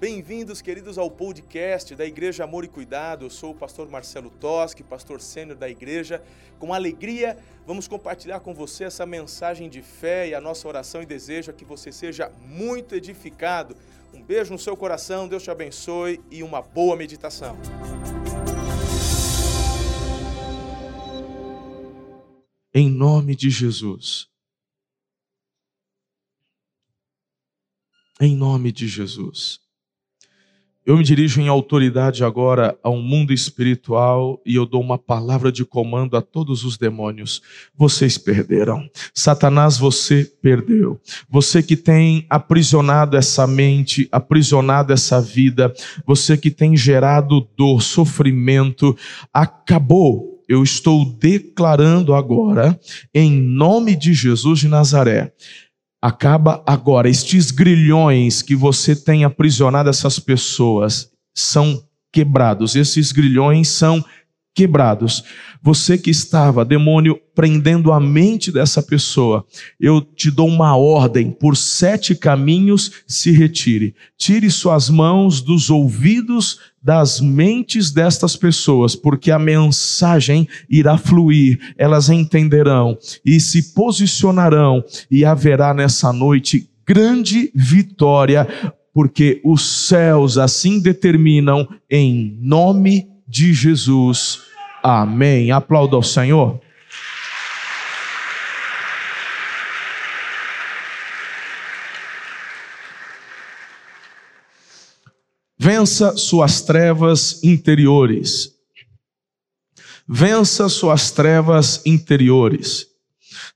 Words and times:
Bem-vindos, 0.00 0.62
queridos, 0.62 0.96
ao 0.96 1.10
podcast 1.10 1.94
da 1.94 2.06
Igreja 2.06 2.44
Amor 2.44 2.64
e 2.64 2.68
Cuidado. 2.68 3.26
Eu 3.26 3.28
sou 3.28 3.50
o 3.50 3.54
pastor 3.54 3.86
Marcelo 3.90 4.30
Toschi, 4.30 4.82
pastor 4.82 5.20
sênior 5.20 5.58
da 5.58 5.68
igreja. 5.68 6.24
Com 6.58 6.72
alegria, 6.72 7.36
vamos 7.66 7.86
compartilhar 7.86 8.40
com 8.40 8.54
você 8.54 8.84
essa 8.84 9.04
mensagem 9.04 9.68
de 9.68 9.82
fé 9.82 10.28
e 10.28 10.34
a 10.34 10.40
nossa 10.40 10.66
oração 10.66 11.02
e 11.02 11.06
desejo 11.06 11.50
é 11.50 11.52
que 11.52 11.66
você 11.66 11.92
seja 11.92 12.30
muito 12.46 12.94
edificado. 12.94 13.76
Um 14.14 14.22
beijo 14.22 14.50
no 14.50 14.58
seu 14.58 14.74
coração, 14.74 15.28
Deus 15.28 15.42
te 15.42 15.50
abençoe 15.50 16.18
e 16.30 16.42
uma 16.42 16.62
boa 16.62 16.96
meditação. 16.96 17.58
Em 22.72 22.88
nome 22.88 23.36
de 23.36 23.50
Jesus. 23.50 24.28
Em 28.18 28.34
nome 28.34 28.72
de 28.72 28.88
Jesus. 28.88 29.68
Eu 30.84 30.96
me 30.96 31.04
dirijo 31.04 31.42
em 31.42 31.48
autoridade 31.48 32.24
agora 32.24 32.76
a 32.82 32.88
um 32.88 33.02
mundo 33.02 33.34
espiritual 33.34 34.40
e 34.46 34.54
eu 34.54 34.64
dou 34.64 34.80
uma 34.80 34.96
palavra 34.96 35.52
de 35.52 35.62
comando 35.62 36.16
a 36.16 36.22
todos 36.22 36.64
os 36.64 36.78
demônios. 36.78 37.42
Vocês 37.76 38.16
perderam. 38.16 38.88
Satanás, 39.14 39.76
você 39.76 40.24
perdeu. 40.40 40.98
Você 41.28 41.62
que 41.62 41.76
tem 41.76 42.24
aprisionado 42.30 43.14
essa 43.14 43.46
mente, 43.46 44.08
aprisionado 44.10 44.90
essa 44.90 45.20
vida, 45.20 45.70
você 46.06 46.34
que 46.34 46.50
tem 46.50 46.74
gerado 46.74 47.46
dor, 47.54 47.82
sofrimento, 47.82 48.96
acabou. 49.34 50.42
Eu 50.48 50.62
estou 50.62 51.04
declarando 51.04 52.14
agora, 52.14 52.80
em 53.14 53.30
nome 53.30 53.94
de 53.94 54.14
Jesus 54.14 54.60
de 54.60 54.66
Nazaré 54.66 55.32
acaba 56.00 56.62
agora. 56.66 57.08
Estes 57.08 57.50
grilhões 57.50 58.42
que 58.42 58.56
você 58.56 58.96
tem 58.96 59.24
aprisionado 59.24 59.90
essas 59.90 60.18
pessoas 60.18 61.10
são 61.34 61.82
quebrados. 62.12 62.74
Esses 62.74 63.12
grilhões 63.12 63.68
são 63.68 63.98
quebrados. 63.98 64.10
Você 65.62 65.96
que 65.96 66.10
estava, 66.10 66.64
demônio, 66.64 67.18
prendendo 67.34 67.92
a 67.92 68.00
mente 68.00 68.52
dessa 68.52 68.82
pessoa, 68.82 69.46
eu 69.78 70.00
te 70.00 70.30
dou 70.30 70.48
uma 70.48 70.76
ordem: 70.76 71.30
por 71.30 71.56
sete 71.56 72.14
caminhos 72.14 72.90
se 73.06 73.30
retire. 73.30 73.94
Tire 74.18 74.50
suas 74.50 74.90
mãos 74.90 75.40
dos 75.40 75.70
ouvidos 75.70 76.58
das 76.82 77.20
mentes 77.20 77.90
destas 77.90 78.36
pessoas, 78.36 78.96
porque 78.96 79.30
a 79.30 79.38
mensagem 79.38 80.48
irá 80.68 80.96
fluir, 80.96 81.58
elas 81.76 82.08
entenderão 82.08 82.98
e 83.24 83.38
se 83.38 83.74
posicionarão, 83.74 84.82
e 85.10 85.24
haverá 85.24 85.72
nessa 85.74 86.12
noite 86.12 86.68
grande 86.86 87.52
vitória, 87.54 88.48
porque 88.92 89.40
os 89.44 89.86
céus 89.86 90.36
assim 90.38 90.80
determinam, 90.80 91.68
em 91.88 92.36
nome 92.40 93.02
de 93.02 93.09
Jesus. 93.30 94.40
Amém. 94.82 95.50
Aplauda 95.50 95.96
ao 95.96 96.02
Senhor. 96.02 96.60
Vença 105.58 106.16
suas 106.16 106.62
trevas 106.62 107.44
interiores. 107.44 108.54
Vença 110.08 110.68
suas 110.68 111.10
trevas 111.10 111.82
interiores. 111.84 112.89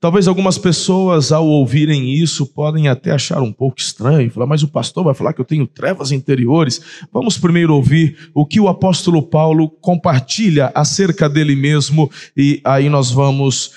Talvez 0.00 0.28
algumas 0.28 0.58
pessoas, 0.58 1.33
ao 1.33 1.47
ouvirem 1.47 2.14
isso, 2.14 2.47
podem 2.47 2.89
até 2.89 3.11
achar 3.11 3.42
um 3.42 3.53
pouco 3.53 3.81
estranho, 3.81 4.31
falar, 4.31 4.47
mas 4.47 4.62
o 4.62 4.69
pastor 4.69 5.05
vai 5.05 5.14
falar 5.14 5.33
que 5.33 5.41
eu 5.41 5.44
tenho 5.44 5.66
trevas 5.66 6.12
interiores. 6.12 6.81
Vamos 7.12 7.39
primeiro 7.39 7.75
ouvir 7.75 8.31
o 8.34 8.47
que 8.47 8.61
o 8.61 8.69
apóstolo 8.69 9.22
Paulo 9.22 9.69
compartilha 9.69 10.70
acerca 10.75 11.28
dele 11.28 11.56
mesmo, 11.56 12.11
e 12.36 12.60
aí 12.65 12.88
nós 12.88 13.10
vamos 13.10 13.72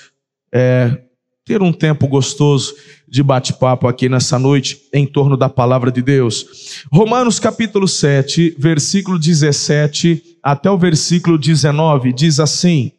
é, 0.52 1.02
ter 1.44 1.62
um 1.62 1.72
tempo 1.72 2.06
gostoso 2.06 2.74
de 3.08 3.22
bate-papo 3.22 3.88
aqui 3.88 4.08
nessa 4.08 4.38
noite 4.38 4.82
em 4.92 5.06
torno 5.06 5.36
da 5.36 5.48
palavra 5.48 5.90
de 5.90 6.02
Deus. 6.02 6.84
Romanos 6.92 7.40
capítulo 7.40 7.88
7, 7.88 8.54
versículo 8.58 9.18
17 9.18 10.22
até 10.42 10.70
o 10.70 10.78
versículo 10.78 11.38
19 11.38 12.12
diz 12.12 12.38
assim: 12.38 12.92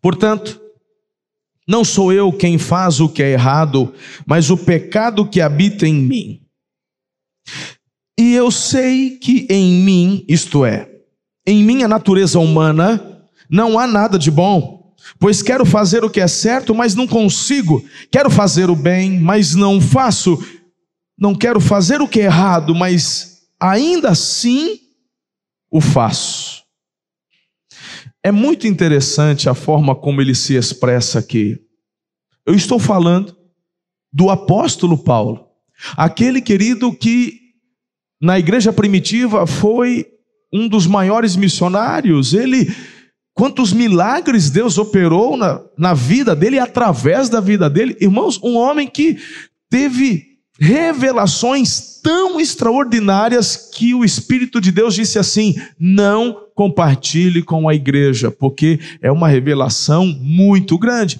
Portanto, 0.00 0.65
não 1.66 1.84
sou 1.84 2.12
eu 2.12 2.32
quem 2.32 2.58
faz 2.58 3.00
o 3.00 3.08
que 3.08 3.22
é 3.22 3.32
errado, 3.32 3.92
mas 4.24 4.50
o 4.50 4.56
pecado 4.56 5.28
que 5.28 5.40
habita 5.40 5.86
em 5.86 5.94
mim. 5.94 6.42
E 8.18 8.34
eu 8.34 8.50
sei 8.50 9.18
que 9.18 9.46
em 9.50 9.72
mim, 9.82 10.24
isto 10.28 10.64
é, 10.64 10.88
em 11.46 11.62
minha 11.62 11.88
natureza 11.88 12.38
humana, 12.38 13.20
não 13.50 13.78
há 13.78 13.86
nada 13.86 14.18
de 14.18 14.30
bom, 14.30 14.94
pois 15.18 15.42
quero 15.42 15.66
fazer 15.66 16.04
o 16.04 16.10
que 16.10 16.20
é 16.20 16.28
certo, 16.28 16.74
mas 16.74 16.94
não 16.94 17.06
consigo. 17.06 17.84
Quero 18.10 18.30
fazer 18.30 18.70
o 18.70 18.76
bem, 18.76 19.20
mas 19.20 19.54
não 19.54 19.80
faço. 19.80 20.38
Não 21.18 21.34
quero 21.34 21.60
fazer 21.60 22.00
o 22.00 22.08
que 22.08 22.20
é 22.20 22.24
errado, 22.24 22.74
mas 22.74 23.42
ainda 23.58 24.10
assim 24.10 24.80
o 25.70 25.80
faço. 25.80 26.65
É 28.26 28.32
muito 28.32 28.66
interessante 28.66 29.48
a 29.48 29.54
forma 29.54 29.94
como 29.94 30.20
ele 30.20 30.34
se 30.34 30.56
expressa 30.56 31.20
aqui. 31.20 31.60
Eu 32.44 32.56
estou 32.56 32.76
falando 32.76 33.36
do 34.12 34.30
apóstolo 34.30 34.98
Paulo, 34.98 35.46
aquele 35.96 36.40
querido 36.40 36.92
que 36.92 37.38
na 38.20 38.36
igreja 38.36 38.72
primitiva 38.72 39.46
foi 39.46 40.06
um 40.52 40.66
dos 40.66 40.88
maiores 40.88 41.36
missionários. 41.36 42.34
Ele, 42.34 42.66
quantos 43.32 43.72
milagres 43.72 44.50
Deus 44.50 44.76
operou 44.76 45.36
na, 45.36 45.64
na 45.78 45.94
vida 45.94 46.34
dele, 46.34 46.58
através 46.58 47.28
da 47.28 47.40
vida 47.40 47.70
dele. 47.70 47.96
Irmãos, 48.00 48.40
um 48.42 48.56
homem 48.56 48.88
que 48.88 49.18
teve 49.70 50.35
revelações 50.58 52.00
tão 52.02 52.40
extraordinárias 52.40 53.56
que 53.56 53.94
o 53.94 54.04
Espírito 54.04 54.60
de 54.60 54.70
Deus 54.70 54.94
disse 54.94 55.18
assim: 55.18 55.54
não 55.78 56.46
compartilhe 56.54 57.42
com 57.42 57.68
a 57.68 57.74
igreja, 57.74 58.30
porque 58.30 58.78
é 59.02 59.10
uma 59.10 59.28
revelação 59.28 60.06
muito 60.06 60.78
grande. 60.78 61.18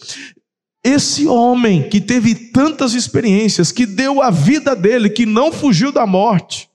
Esse 0.82 1.26
homem 1.26 1.88
que 1.88 2.00
teve 2.00 2.34
tantas 2.34 2.94
experiências, 2.94 3.72
que 3.72 3.84
deu 3.84 4.22
a 4.22 4.30
vida 4.30 4.74
dele, 4.74 5.10
que 5.10 5.26
não 5.26 5.50
fugiu 5.50 5.90
da 5.90 6.06
morte, 6.06 6.68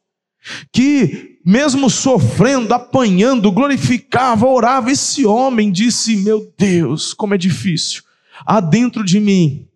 que 0.71 1.37
mesmo 1.45 1.89
sofrendo, 1.89 2.73
apanhando, 2.73 3.51
glorificava, 3.51 4.45
orava, 4.45 4.91
esse 4.91 5.25
homem 5.25 5.71
disse: 5.71 6.17
Meu 6.17 6.51
Deus, 6.57 7.13
como 7.13 7.33
é 7.33 7.37
difícil. 7.37 8.03
Há 8.45 8.59
dentro 8.59 9.03
de 9.03 9.19
mim 9.19 9.67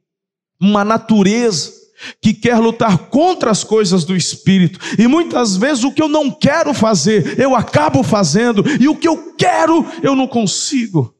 uma 0.59 0.83
natureza 0.83 1.74
que 2.21 2.33
quer 2.33 2.57
lutar 2.57 3.09
contra 3.09 3.51
as 3.51 3.63
coisas 3.63 4.03
do 4.03 4.15
espírito, 4.15 4.79
e 4.97 5.07
muitas 5.07 5.55
vezes 5.55 5.83
o 5.83 5.91
que 5.91 6.01
eu 6.01 6.07
não 6.07 6.31
quero 6.31 6.73
fazer, 6.73 7.39
eu 7.39 7.55
acabo 7.55 8.03
fazendo, 8.03 8.63
e 8.79 8.87
o 8.87 8.95
que 8.95 9.07
eu 9.07 9.33
quero, 9.35 9.85
eu 10.01 10.15
não 10.15 10.27
consigo. 10.27 11.13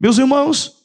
Meus 0.00 0.18
irmãos, 0.18 0.84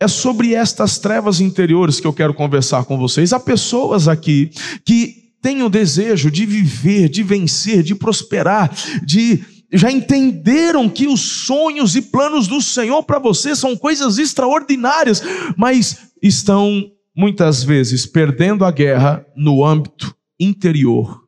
é 0.00 0.08
sobre 0.08 0.54
estas 0.54 0.98
trevas 0.98 1.40
interiores 1.40 1.98
que 1.98 2.06
eu 2.06 2.12
quero 2.12 2.34
conversar 2.34 2.84
com 2.84 2.98
vocês. 2.98 3.32
Há 3.32 3.40
pessoas 3.40 4.06
aqui 4.06 4.50
que 4.84 5.32
têm 5.40 5.62
o 5.62 5.68
desejo 5.68 6.30
de 6.30 6.44
viver, 6.44 7.08
de 7.08 7.22
vencer, 7.22 7.82
de 7.82 7.94
prosperar, 7.94 8.70
de 9.02 9.44
já 9.72 9.90
entenderam 9.90 10.88
que 10.88 11.06
os 11.08 11.20
sonhos 11.20 11.96
e 11.96 12.02
planos 12.02 12.46
do 12.46 12.60
Senhor 12.60 13.02
para 13.02 13.18
você 13.18 13.56
são 13.56 13.76
coisas 13.76 14.18
extraordinárias, 14.18 15.22
mas 15.56 16.12
estão 16.22 16.90
muitas 17.14 17.62
vezes 17.62 18.06
perdendo 18.06 18.64
a 18.64 18.70
guerra 18.70 19.24
no 19.36 19.64
âmbito 19.64 20.14
interior. 20.38 21.22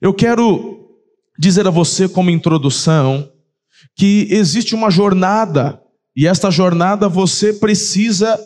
Eu 0.00 0.14
quero 0.14 1.00
dizer 1.38 1.66
a 1.66 1.70
você, 1.70 2.08
como 2.08 2.30
introdução, 2.30 3.30
que 3.96 4.28
existe 4.30 4.74
uma 4.74 4.90
jornada, 4.90 5.82
e 6.14 6.26
esta 6.26 6.50
jornada 6.50 7.08
você 7.08 7.52
precisa 7.52 8.38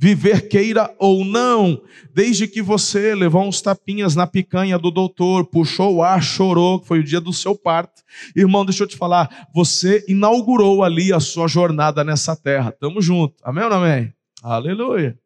viver 0.00 0.48
queira 0.48 0.94
ou 0.98 1.24
não, 1.24 1.82
desde 2.14 2.46
que 2.46 2.62
você 2.62 3.14
levou 3.16 3.42
uns 3.42 3.60
tapinhas 3.60 4.14
na 4.14 4.28
picanha 4.28 4.78
do 4.78 4.92
doutor, 4.92 5.46
puxou 5.46 5.96
o 5.96 6.02
ar, 6.02 6.22
chorou, 6.22 6.80
foi 6.84 7.00
o 7.00 7.04
dia 7.04 7.20
do 7.20 7.32
seu 7.32 7.56
parto. 7.56 8.02
Irmão, 8.36 8.64
deixa 8.64 8.84
eu 8.84 8.86
te 8.86 8.96
falar, 8.96 9.48
você 9.52 10.04
inaugurou 10.06 10.84
ali 10.84 11.12
a 11.12 11.18
sua 11.18 11.48
jornada 11.48 12.04
nessa 12.04 12.36
terra. 12.36 12.70
Tamo 12.70 13.02
junto. 13.02 13.34
Amém 13.42 13.64
ou 13.64 13.70
não 13.70 13.78
amém? 13.78 14.12
Aleluia. 14.42 15.18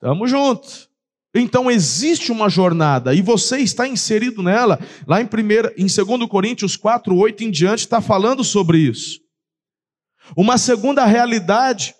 Tamo 0.00 0.26
junto. 0.26 0.88
Então 1.34 1.70
existe 1.70 2.30
uma 2.30 2.48
jornada 2.48 3.12
e 3.12 3.20
você 3.20 3.58
está 3.58 3.88
inserido 3.88 4.42
nela. 4.42 4.78
Lá 5.06 5.20
em 5.20 5.26
primeira, 5.26 5.74
em 5.76 5.86
2 5.86 6.28
Coríntios 6.28 6.76
4, 6.76 7.14
8 7.14 7.44
em 7.44 7.50
diante 7.50 7.80
está 7.80 8.00
falando 8.00 8.44
sobre 8.44 8.78
isso. 8.78 9.20
Uma 10.36 10.56
segunda 10.56 11.04
realidade 11.04 11.94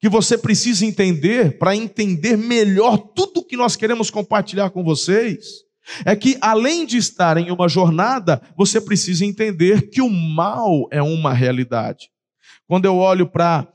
que 0.00 0.08
você 0.08 0.38
precisa 0.38 0.86
entender 0.86 1.58
para 1.58 1.76
entender 1.76 2.36
melhor 2.36 2.96
tudo 2.96 3.44
que 3.44 3.56
nós 3.56 3.76
queremos 3.76 4.10
compartilhar 4.10 4.70
com 4.70 4.82
vocês 4.82 5.68
é 6.04 6.14
que 6.14 6.36
além 6.40 6.86
de 6.86 6.96
estar 6.96 7.36
em 7.36 7.50
uma 7.50 7.68
jornada, 7.68 8.40
você 8.56 8.80
precisa 8.80 9.24
entender 9.24 9.90
que 9.90 10.00
o 10.00 10.10
mal 10.10 10.86
é 10.90 11.02
uma 11.02 11.32
realidade. 11.32 12.10
Quando 12.66 12.84
eu 12.84 12.96
olho 12.96 13.26
para 13.26 13.66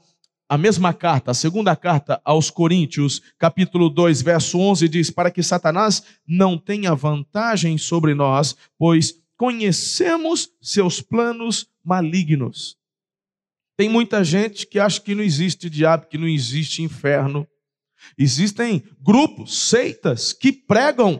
a 0.54 0.58
mesma 0.58 0.94
carta, 0.94 1.32
a 1.32 1.34
segunda 1.34 1.76
carta 1.76 2.22
aos 2.24 2.52
Coríntios, 2.52 3.24
capítulo 3.40 3.90
2, 3.90 4.22
verso 4.22 4.60
11, 4.60 4.88
diz: 4.88 5.10
Para 5.10 5.32
que 5.32 5.42
Satanás 5.42 6.04
não 6.28 6.60
tenha 6.60 6.94
vantagem 6.94 7.76
sobre 7.76 8.14
nós, 8.14 8.56
pois 8.78 9.20
conhecemos 9.36 10.52
seus 10.62 11.02
planos 11.02 11.68
malignos. 11.84 12.78
Tem 13.76 13.90
muita 13.90 14.24
gente 14.24 14.68
que 14.68 14.78
acha 14.78 15.02
que 15.02 15.16
não 15.16 15.24
existe 15.24 15.72
diabo, 15.72 16.06
que 16.06 16.20
não 16.20 16.28
existe 16.28 16.84
inferno. 16.84 17.48
Existem 18.16 18.84
grupos, 19.02 19.70
seitas, 19.70 20.34
que 20.34 20.54
pregam 20.54 21.20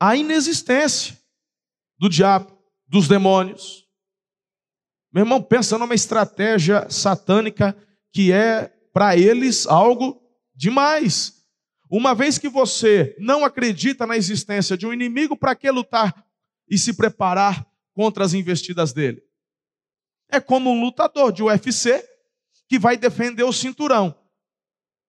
a 0.00 0.14
inexistência 0.14 1.18
do 1.98 2.08
diabo, 2.08 2.56
dos 2.86 3.08
demônios. 3.08 3.84
Meu 5.12 5.24
irmão, 5.24 5.42
pensa 5.42 5.76
numa 5.76 5.94
estratégia 5.94 6.88
satânica 6.88 7.76
que 8.16 8.32
é 8.32 8.72
para 8.94 9.14
eles 9.14 9.66
algo 9.66 10.18
demais. 10.54 11.34
Uma 11.90 12.14
vez 12.14 12.38
que 12.38 12.48
você 12.48 13.14
não 13.18 13.44
acredita 13.44 14.06
na 14.06 14.16
existência 14.16 14.74
de 14.74 14.86
um 14.86 14.92
inimigo, 14.92 15.36
para 15.36 15.54
que 15.54 15.70
lutar 15.70 16.24
e 16.66 16.78
se 16.78 16.94
preparar 16.94 17.66
contra 17.92 18.24
as 18.24 18.32
investidas 18.32 18.94
dele? 18.94 19.22
É 20.30 20.40
como 20.40 20.70
um 20.70 20.80
lutador 20.80 21.30
de 21.30 21.42
UFC 21.42 22.02
que 22.66 22.78
vai 22.78 22.96
defender 22.96 23.42
o 23.42 23.52
cinturão. 23.52 24.18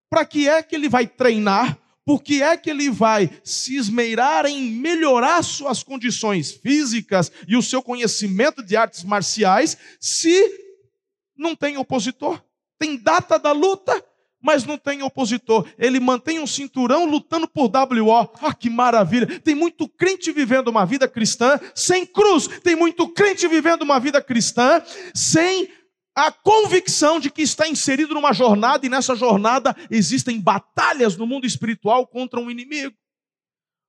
Para 0.10 0.26
que 0.26 0.50
é 0.50 0.62
que 0.62 0.76
ele 0.76 0.90
vai 0.90 1.08
treinar? 1.08 1.80
Por 2.04 2.22
que 2.22 2.44
é 2.44 2.58
que 2.58 2.70
ele 2.70 2.90
vai 2.90 3.30
se 3.42 3.78
esmeirar 3.78 4.46
em 4.46 4.70
melhorar 4.70 5.42
suas 5.44 5.82
condições 5.82 6.52
físicas 6.52 7.32
e 7.48 7.56
o 7.56 7.64
seu 7.64 7.82
conhecimento 7.82 8.62
de 8.62 8.76
artes 8.76 9.06
marciais 9.06 9.78
se 9.98 10.44
não 11.38 11.56
tem 11.56 11.78
opositor? 11.78 12.46
Tem 12.80 12.98
data 12.98 13.38
da 13.40 13.52
luta, 13.52 14.04
mas 14.42 14.64
não 14.66 14.78
tem 14.78 15.02
opositor. 15.04 15.68
Ele 15.78 16.00
mantém 16.00 16.40
um 16.40 16.48
cinturão 16.48 17.06
lutando 17.06 17.48
por 17.48 17.70
WO. 17.70 18.30
Ah, 18.42 18.54
que 18.54 18.70
maravilha! 18.70 19.40
Tem 19.40 19.56
muito 19.56 19.88
crente 19.88 20.32
vivendo 20.32 20.68
uma 20.68 20.86
vida 20.86 21.08
cristã 21.08 21.60
sem 21.74 22.06
cruz. 22.06 22.48
Tem 22.64 22.76
muito 22.76 23.08
crente 23.10 23.48
vivendo 23.48 23.82
uma 23.82 24.00
vida 24.00 24.22
cristã 24.22 24.82
sem 25.14 25.70
a 26.16 26.32
convicção 26.32 27.20
de 27.20 27.30
que 27.30 27.44
está 27.44 27.68
inserido 27.68 28.16
numa 28.16 28.34
jornada 28.34 28.84
e 28.86 28.90
nessa 28.90 29.16
jornada 29.16 29.76
existem 29.90 30.42
batalhas 30.42 31.16
no 31.16 31.28
mundo 31.28 31.46
espiritual 31.46 32.08
contra 32.08 32.40
um 32.40 32.50
inimigo. 32.50 32.96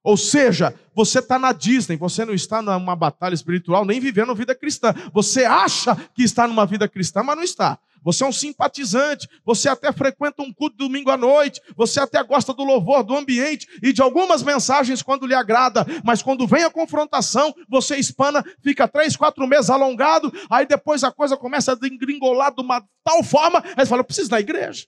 Ou 0.03 0.17
seja, 0.17 0.75
você 0.95 1.19
está 1.19 1.39
na 1.39 1.53
Disney, 1.53 1.97
você 1.97 2.25
não 2.25 2.35
está 2.35 2.63
numa 2.63 2.95
batalha 2.95 3.35
espiritual, 3.35 3.85
nem 3.85 3.99
vivendo 3.99 4.35
vida 4.35 4.55
cristã. 4.55 4.95
Você 5.13 5.45
acha 5.45 5.97
que 6.15 6.23
está 6.23 6.47
numa 6.47 6.67
vida 6.67 6.89
cristã, 6.89 7.23
mas 7.23 7.37
não 7.37 7.43
está. 7.43 7.79
Você 8.03 8.25
é 8.25 8.27
um 8.27 8.33
simpatizante, 8.33 9.29
você 9.45 9.69
até 9.69 9.93
frequenta 9.93 10.43
um 10.43 10.53
culto 10.53 10.77
domingo 10.77 11.11
à 11.11 11.17
noite, 11.17 11.61
você 11.77 12.01
até 12.01 12.23
gosta 12.23 12.53
do 12.55 12.65
louvor, 12.65 13.03
do 13.03 13.17
ambiente 13.17 13.67
e 13.83 13.93
de 13.93 14.03
algumas 14.03 14.43
mensagens 14.43 15.03
quando 15.03 15.27
lhe 15.27 15.35
agrada, 15.35 15.87
mas 16.05 16.23
quando 16.23 16.47
vem 16.47 16.65
a 16.65 16.71
confrontação, 16.71 17.55
você 17.69 17.97
espana, 17.97 18.45
fica 18.63 18.89
três, 18.89 19.17
quatro 19.17 19.47
meses 19.47 19.71
alongado, 19.71 20.33
aí 20.51 20.67
depois 20.67 21.05
a 21.05 21.13
coisa 21.13 21.37
começa 21.37 21.73
a 21.73 21.87
engringolar 21.87 22.55
de 22.55 22.61
uma 22.61 22.83
tal 23.05 23.23
forma, 23.23 23.63
aí 23.77 23.85
você 23.85 23.87
fala, 23.87 24.01
eu 24.01 24.05
preciso 24.05 24.31
da 24.31 24.41
igreja. 24.41 24.87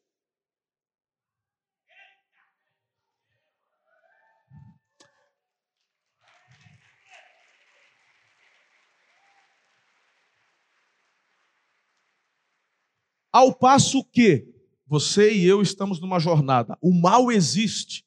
Ao 13.32 13.54
passo 13.54 14.04
que 14.04 14.46
você 14.86 15.32
e 15.32 15.44
eu 15.44 15.62
estamos 15.62 16.00
numa 16.00 16.18
jornada, 16.18 16.76
o 16.82 16.92
mal 16.92 17.30
existe. 17.30 18.04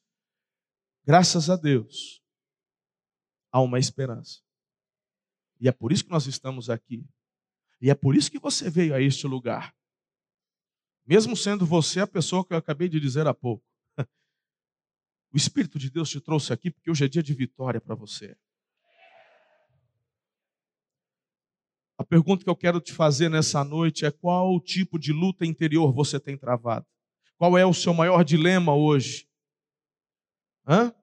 Graças 1.02 1.48
a 1.48 1.56
Deus, 1.56 2.22
há 3.50 3.60
uma 3.60 3.78
esperança. 3.78 4.42
E 5.60 5.68
é 5.68 5.72
por 5.72 5.92
isso 5.92 6.04
que 6.04 6.10
nós 6.10 6.26
estamos 6.26 6.68
aqui. 6.68 7.06
E 7.80 7.90
é 7.90 7.94
por 7.94 8.14
isso 8.14 8.30
que 8.30 8.38
você 8.38 8.68
veio 8.68 8.94
a 8.94 9.00
este 9.00 9.26
lugar. 9.26 9.74
Mesmo 11.06 11.36
sendo 11.36 11.66
você 11.66 12.00
a 12.00 12.06
pessoa 12.06 12.44
que 12.44 12.52
eu 12.52 12.58
acabei 12.58 12.88
de 12.88 13.00
dizer 13.00 13.26
há 13.26 13.34
pouco. 13.34 13.64
O 15.32 15.36
Espírito 15.36 15.78
de 15.78 15.90
Deus 15.90 16.10
te 16.10 16.20
trouxe 16.20 16.52
aqui 16.52 16.70
porque 16.70 16.90
hoje 16.90 17.04
é 17.04 17.08
dia 17.08 17.22
de 17.22 17.34
vitória 17.34 17.80
para 17.80 17.94
você. 17.94 18.36
A 22.04 22.06
pergunta 22.06 22.44
que 22.44 22.50
eu 22.50 22.54
quero 22.54 22.82
te 22.82 22.92
fazer 22.92 23.30
nessa 23.30 23.64
noite 23.64 24.04
é: 24.04 24.10
qual 24.10 24.60
tipo 24.60 24.98
de 24.98 25.10
luta 25.10 25.46
interior 25.46 25.90
você 25.90 26.20
tem 26.20 26.36
travado? 26.36 26.84
Qual 27.38 27.56
é 27.56 27.64
o 27.64 27.72
seu 27.72 27.94
maior 27.94 28.22
dilema 28.22 28.74
hoje? 28.74 29.26
Hã? 30.68 30.94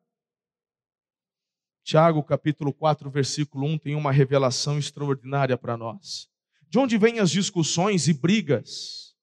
Tiago, 1.83 2.21
capítulo 2.23 2.71
4, 2.71 3.09
versículo 3.09 3.65
1, 3.65 3.79
tem 3.79 3.95
uma 3.95 4.11
revelação 4.11 4.77
extraordinária 4.77 5.57
para 5.57 5.75
nós. 5.75 6.29
De 6.69 6.77
onde 6.77 6.99
vêm 6.99 7.17
as 7.17 7.31
discussões 7.31 8.07
e 8.07 8.13
brigas 8.13 9.15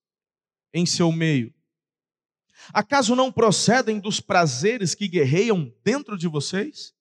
em 0.74 0.84
seu 0.84 1.12
meio? 1.12 1.54
Acaso 2.74 3.14
não 3.14 3.30
procedem 3.30 4.00
dos 4.00 4.18
prazeres 4.18 4.96
que 4.96 5.06
guerreiam 5.06 5.72
dentro 5.84 6.18
de 6.18 6.26
vocês? 6.26 6.92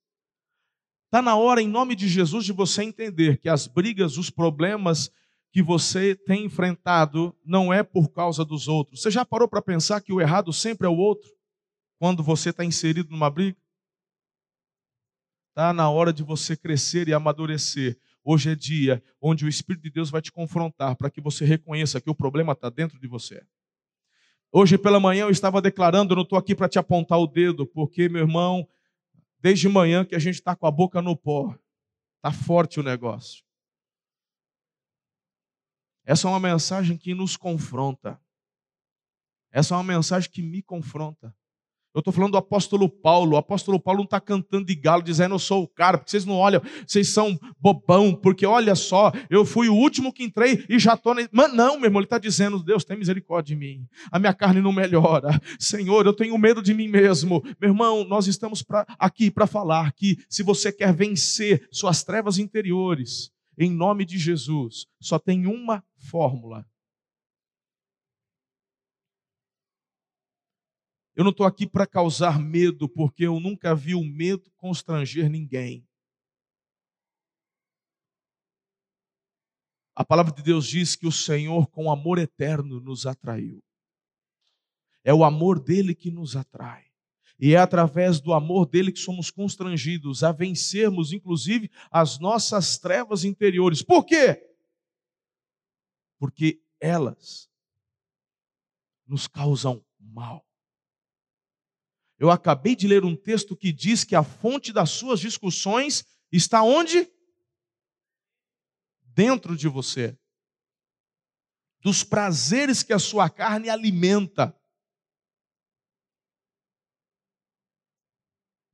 Está 1.07 1.21
na 1.21 1.37
hora, 1.37 1.61
em 1.61 1.69
nome 1.69 1.95
de 1.95 2.05
Jesus, 2.05 2.43
de 2.43 2.51
você 2.51 2.83
entender 2.83 3.37
que 3.37 3.47
as 3.47 3.65
brigas, 3.65 4.17
os 4.17 4.29
problemas 4.29 5.09
que 5.53 5.63
você 5.63 6.13
tem 6.13 6.43
enfrentado 6.43 7.33
não 7.45 7.73
é 7.73 7.81
por 7.81 8.09
causa 8.09 8.43
dos 8.43 8.67
outros. 8.67 9.01
Você 9.01 9.09
já 9.09 9.23
parou 9.23 9.47
para 9.47 9.61
pensar 9.61 10.01
que 10.01 10.11
o 10.11 10.19
errado 10.19 10.51
sempre 10.51 10.85
é 10.85 10.89
o 10.89 10.97
outro 10.97 11.29
quando 11.97 12.21
você 12.21 12.49
está 12.49 12.65
inserido 12.65 13.09
numa 13.09 13.29
briga? 13.29 13.57
Está 15.49 15.71
na 15.71 15.89
hora 15.89 16.11
de 16.11 16.23
você 16.23 16.57
crescer 16.57 17.07
e 17.07 17.13
amadurecer. 17.13 17.97
Hoje 18.21 18.51
é 18.51 18.55
dia 18.55 19.01
onde 19.21 19.45
o 19.45 19.47
Espírito 19.47 19.83
de 19.83 19.89
Deus 19.89 20.09
vai 20.09 20.21
te 20.21 20.31
confrontar 20.31 20.97
para 20.97 21.09
que 21.09 21.21
você 21.21 21.45
reconheça 21.45 22.01
que 22.01 22.09
o 22.09 22.15
problema 22.15 22.51
está 22.51 22.69
dentro 22.69 22.99
de 22.99 23.07
você. 23.07 23.41
Hoje 24.51 24.77
pela 24.77 24.99
manhã 24.99 25.23
eu 25.23 25.29
estava 25.29 25.61
declarando, 25.61 26.11
eu 26.11 26.17
não 26.17 26.23
estou 26.23 26.37
aqui 26.37 26.53
para 26.53 26.67
te 26.67 26.77
apontar 26.77 27.17
o 27.17 27.27
dedo, 27.27 27.65
porque, 27.65 28.09
meu 28.09 28.23
irmão, 28.23 28.67
desde 29.39 29.67
manhã 29.67 30.05
que 30.05 30.15
a 30.15 30.19
gente 30.19 30.35
está 30.35 30.55
com 30.55 30.65
a 30.65 30.71
boca 30.71 31.01
no 31.01 31.15
pó. 31.15 31.57
Está 32.17 32.31
forte 32.31 32.79
o 32.79 32.83
negócio. 32.83 33.43
Essa 36.03 36.27
é 36.27 36.31
uma 36.31 36.39
mensagem 36.39 36.97
que 36.97 37.13
nos 37.13 37.35
confronta. 37.35 38.19
Essa 39.51 39.73
é 39.73 39.77
uma 39.77 39.83
mensagem 39.83 40.29
que 40.29 40.41
me 40.41 40.61
confronta. 40.61 41.35
Eu 41.93 41.99
estou 41.99 42.13
falando 42.13 42.33
do 42.33 42.37
apóstolo 42.37 42.87
Paulo. 42.87 43.33
O 43.33 43.37
apóstolo 43.37 43.79
Paulo 43.79 43.99
não 43.99 44.05
está 44.05 44.19
cantando 44.19 44.65
de 44.65 44.75
galo, 44.75 45.01
dizendo 45.01 45.33
eu 45.35 45.39
sou 45.39 45.63
o 45.63 45.67
cara, 45.67 45.97
porque 45.97 46.11
vocês 46.11 46.25
não 46.25 46.35
olham, 46.35 46.61
vocês 46.85 47.09
são 47.09 47.39
bobão, 47.59 48.13
porque 48.13 48.45
olha 48.45 48.75
só, 48.75 49.11
eu 49.29 49.43
fui 49.43 49.67
o 49.67 49.73
último 49.73 50.13
que 50.13 50.23
entrei 50.23 50.63
e 50.69 50.77
já 50.77 50.93
estou. 50.93 51.15
Mas 51.31 51.53
não, 51.53 51.75
meu 51.75 51.85
irmão, 51.85 51.99
ele 51.99 52.05
está 52.05 52.19
dizendo: 52.19 52.61
Deus, 52.61 52.83
tem 52.83 52.97
misericórdia 52.97 53.55
de 53.55 53.59
mim. 53.59 53.87
A 54.11 54.19
minha 54.19 54.33
carne 54.33 54.61
não 54.61 54.71
melhora. 54.71 55.41
Senhor, 55.59 56.05
eu 56.05 56.13
tenho 56.13 56.37
medo 56.37 56.61
de 56.61 56.73
mim 56.73 56.87
mesmo. 56.87 57.43
Meu 57.59 57.71
irmão, 57.71 58.03
nós 58.03 58.27
estamos 58.27 58.61
pra, 58.61 58.85
aqui 58.99 59.31
para 59.31 59.47
falar 59.47 59.91
que 59.93 60.17
se 60.29 60.43
você 60.43 60.71
quer 60.71 60.93
vencer 60.93 61.67
suas 61.71 62.03
trevas 62.03 62.37
interiores, 62.37 63.31
em 63.57 63.71
nome 63.71 64.05
de 64.05 64.19
Jesus, 64.19 64.85
só 64.99 65.17
tem 65.17 65.47
uma 65.47 65.83
fórmula 65.97 66.63
Eu 71.17 71.23
não 71.23 71.31
estou 71.31 71.47
aqui 71.47 71.65
para 71.65 71.87
causar 71.87 72.39
medo, 72.39 72.87
porque 72.87 73.25
eu 73.25 73.39
nunca 73.39 73.73
vi 73.73 73.95
o 73.95 74.03
medo 74.03 74.51
constranger 74.51 75.27
ninguém. 75.27 75.83
A 79.95 80.05
palavra 80.05 80.31
de 80.31 80.43
Deus 80.43 80.67
diz 80.67 80.95
que 80.95 81.07
o 81.07 81.11
Senhor, 81.11 81.65
com 81.71 81.91
amor 81.91 82.19
eterno, 82.19 82.79
nos 82.79 83.07
atraiu. 83.07 83.63
É 85.03 85.11
o 85.11 85.23
amor 85.23 85.59
dele 85.59 85.95
que 85.95 86.11
nos 86.11 86.35
atrai. 86.35 86.85
E 87.39 87.55
é 87.55 87.57
através 87.57 88.19
do 88.19 88.31
amor 88.31 88.67
dele 88.67 88.91
que 88.91 88.99
somos 88.99 89.31
constrangidos 89.31 90.23
a 90.23 90.31
vencermos, 90.31 91.11
inclusive, 91.13 91.71
as 91.89 92.19
nossas 92.19 92.77
trevas 92.77 93.23
interiores. 93.23 93.81
Por 93.81 94.05
quê? 94.05 94.55
Porque 96.19 96.61
elas 96.79 97.49
nos 99.07 99.25
causam 99.27 99.83
mal. 99.99 100.46
Eu 102.19 102.31
acabei 102.31 102.75
de 102.75 102.87
ler 102.87 103.05
um 103.05 103.15
texto 103.15 103.55
que 103.55 103.71
diz 103.71 104.03
que 104.03 104.15
a 104.15 104.23
fonte 104.23 104.73
das 104.73 104.89
suas 104.89 105.19
discussões 105.19 106.03
está 106.31 106.63
onde? 106.63 107.11
Dentro 109.03 109.55
de 109.55 109.67
você. 109.67 110.17
dos 111.79 112.03
prazeres 112.03 112.83
que 112.83 112.91
a 112.91 112.99
sua 112.99 113.29
carne 113.29 113.69
alimenta. 113.69 114.53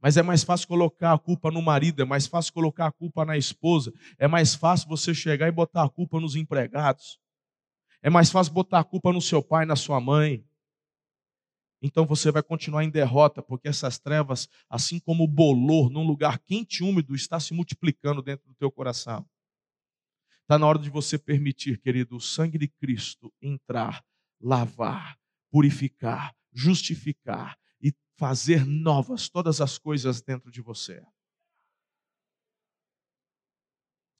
Mas 0.01 0.17
é 0.17 0.23
mais 0.23 0.43
fácil 0.43 0.67
colocar 0.67 1.13
a 1.13 1.19
culpa 1.19 1.51
no 1.51 1.61
marido, 1.61 2.01
é 2.01 2.05
mais 2.05 2.27
fácil 2.27 2.51
colocar 2.53 2.87
a 2.87 2.91
culpa 2.91 3.23
na 3.23 3.37
esposa, 3.37 3.93
é 4.17 4.27
mais 4.27 4.55
fácil 4.55 4.89
você 4.89 5.13
chegar 5.13 5.47
e 5.47 5.51
botar 5.51 5.83
a 5.83 5.89
culpa 5.89 6.19
nos 6.19 6.35
empregados, 6.35 7.19
é 8.01 8.09
mais 8.09 8.31
fácil 8.31 8.51
botar 8.51 8.79
a 8.79 8.83
culpa 8.83 9.13
no 9.13 9.21
seu 9.21 9.43
pai, 9.43 9.65
na 9.65 9.75
sua 9.75 9.99
mãe. 10.01 10.45
Então 11.83 12.05
você 12.05 12.31
vai 12.31 12.41
continuar 12.41 12.83
em 12.83 12.89
derrota, 12.89 13.43
porque 13.43 13.67
essas 13.67 13.99
trevas, 13.99 14.47
assim 14.69 14.99
como 14.99 15.25
o 15.25 15.27
bolor 15.27 15.89
num 15.91 16.07
lugar 16.07 16.39
quente 16.39 16.81
e 16.81 16.83
úmido, 16.83 17.13
está 17.13 17.39
se 17.39 17.53
multiplicando 17.53 18.21
dentro 18.21 18.47
do 18.47 18.55
teu 18.55 18.71
coração. 18.71 19.23
Está 20.41 20.57
na 20.57 20.65
hora 20.65 20.79
de 20.79 20.89
você 20.89 21.17
permitir, 21.17 21.79
querido, 21.79 22.15
o 22.15 22.21
sangue 22.21 22.57
de 22.57 22.67
Cristo 22.67 23.31
entrar, 23.41 24.03
lavar, 24.41 25.17
purificar, 25.51 26.33
justificar 26.51 27.57
fazer 28.17 28.65
novas 28.65 29.27
todas 29.29 29.59
as 29.59 29.77
coisas 29.77 30.21
dentro 30.21 30.51
de 30.51 30.61
você. 30.61 31.03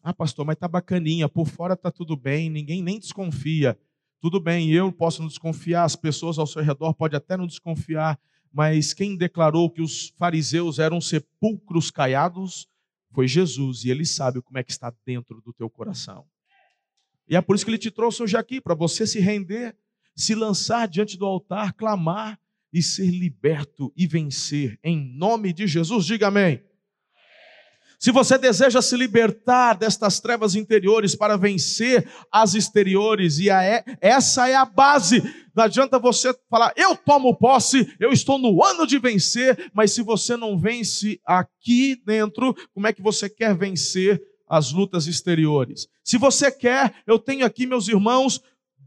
Ah, 0.01 0.13
pastor, 0.13 0.45
mas 0.45 0.57
tá 0.57 0.67
bacaninha, 0.67 1.29
por 1.29 1.47
fora 1.47 1.77
tá 1.77 1.89
tudo 1.89 2.17
bem, 2.17 2.49
ninguém 2.49 2.81
nem 2.81 2.99
desconfia. 2.99 3.79
Tudo 4.23 4.39
bem, 4.39 4.71
eu 4.71 4.89
posso 4.89 5.19
não 5.19 5.27
desconfiar, 5.27 5.83
as 5.83 5.97
pessoas 5.97 6.39
ao 6.39 6.47
seu 6.47 6.63
redor 6.63 6.93
podem 6.93 7.17
até 7.17 7.35
não 7.35 7.45
desconfiar, 7.45 8.17
mas 8.53 8.93
quem 8.93 9.17
declarou 9.17 9.69
que 9.69 9.81
os 9.81 10.13
fariseus 10.17 10.79
eram 10.79 11.01
sepulcros 11.01 11.91
caiados 11.91 12.65
foi 13.11 13.27
Jesus, 13.27 13.83
e 13.83 13.89
ele 13.89 14.05
sabe 14.05 14.41
como 14.41 14.57
é 14.57 14.63
que 14.63 14.71
está 14.71 14.93
dentro 15.05 15.41
do 15.41 15.51
teu 15.51 15.69
coração. 15.69 16.23
E 17.27 17.35
é 17.35 17.41
por 17.41 17.53
isso 17.53 17.65
que 17.65 17.71
ele 17.71 17.77
te 17.77 17.91
trouxe 17.91 18.23
hoje 18.23 18.37
aqui, 18.37 18.61
para 18.61 18.73
você 18.73 19.05
se 19.05 19.19
render, 19.19 19.75
se 20.15 20.33
lançar 20.33 20.87
diante 20.87 21.17
do 21.17 21.25
altar, 21.25 21.73
clamar, 21.73 22.39
e 22.71 22.81
ser 22.81 23.11
liberto 23.11 23.91
e 23.93 24.07
vencer. 24.07 24.79
Em 24.81 24.97
nome 25.17 25.51
de 25.51 25.67
Jesus, 25.67 26.05
diga 26.05 26.29
amém. 26.29 26.63
Se 28.03 28.11
você 28.11 28.37
deseja 28.37 28.81
se 28.81 28.97
libertar 28.97 29.75
destas 29.75 30.19
trevas 30.19 30.55
interiores 30.55 31.15
para 31.15 31.37
vencer 31.37 32.05
as 32.29 32.53
exteriores, 32.53 33.39
e 33.39 33.49
a, 33.49 33.61
essa 34.01 34.49
é 34.49 34.55
a 34.55 34.65
base, 34.65 35.23
não 35.55 35.63
adianta 35.63 35.97
você 35.97 36.37
falar, 36.49 36.73
eu 36.75 36.97
tomo 36.97 37.33
posse, 37.33 37.95
eu 38.01 38.11
estou 38.11 38.37
no 38.37 38.61
ano 38.61 38.85
de 38.85 38.99
vencer, 38.99 39.71
mas 39.73 39.93
se 39.93 40.01
você 40.01 40.35
não 40.35 40.59
vence 40.59 41.17
aqui 41.25 41.95
dentro, 42.05 42.53
como 42.73 42.87
é 42.87 42.91
que 42.91 43.01
você 43.01 43.29
quer 43.29 43.55
vencer 43.55 44.21
as 44.49 44.73
lutas 44.73 45.07
exteriores? 45.07 45.87
Se 46.03 46.17
você 46.17 46.51
quer, 46.51 46.93
eu 47.07 47.17
tenho 47.17 47.45
aqui, 47.45 47.65
meus 47.65 47.87
irmãos, 47.87 48.41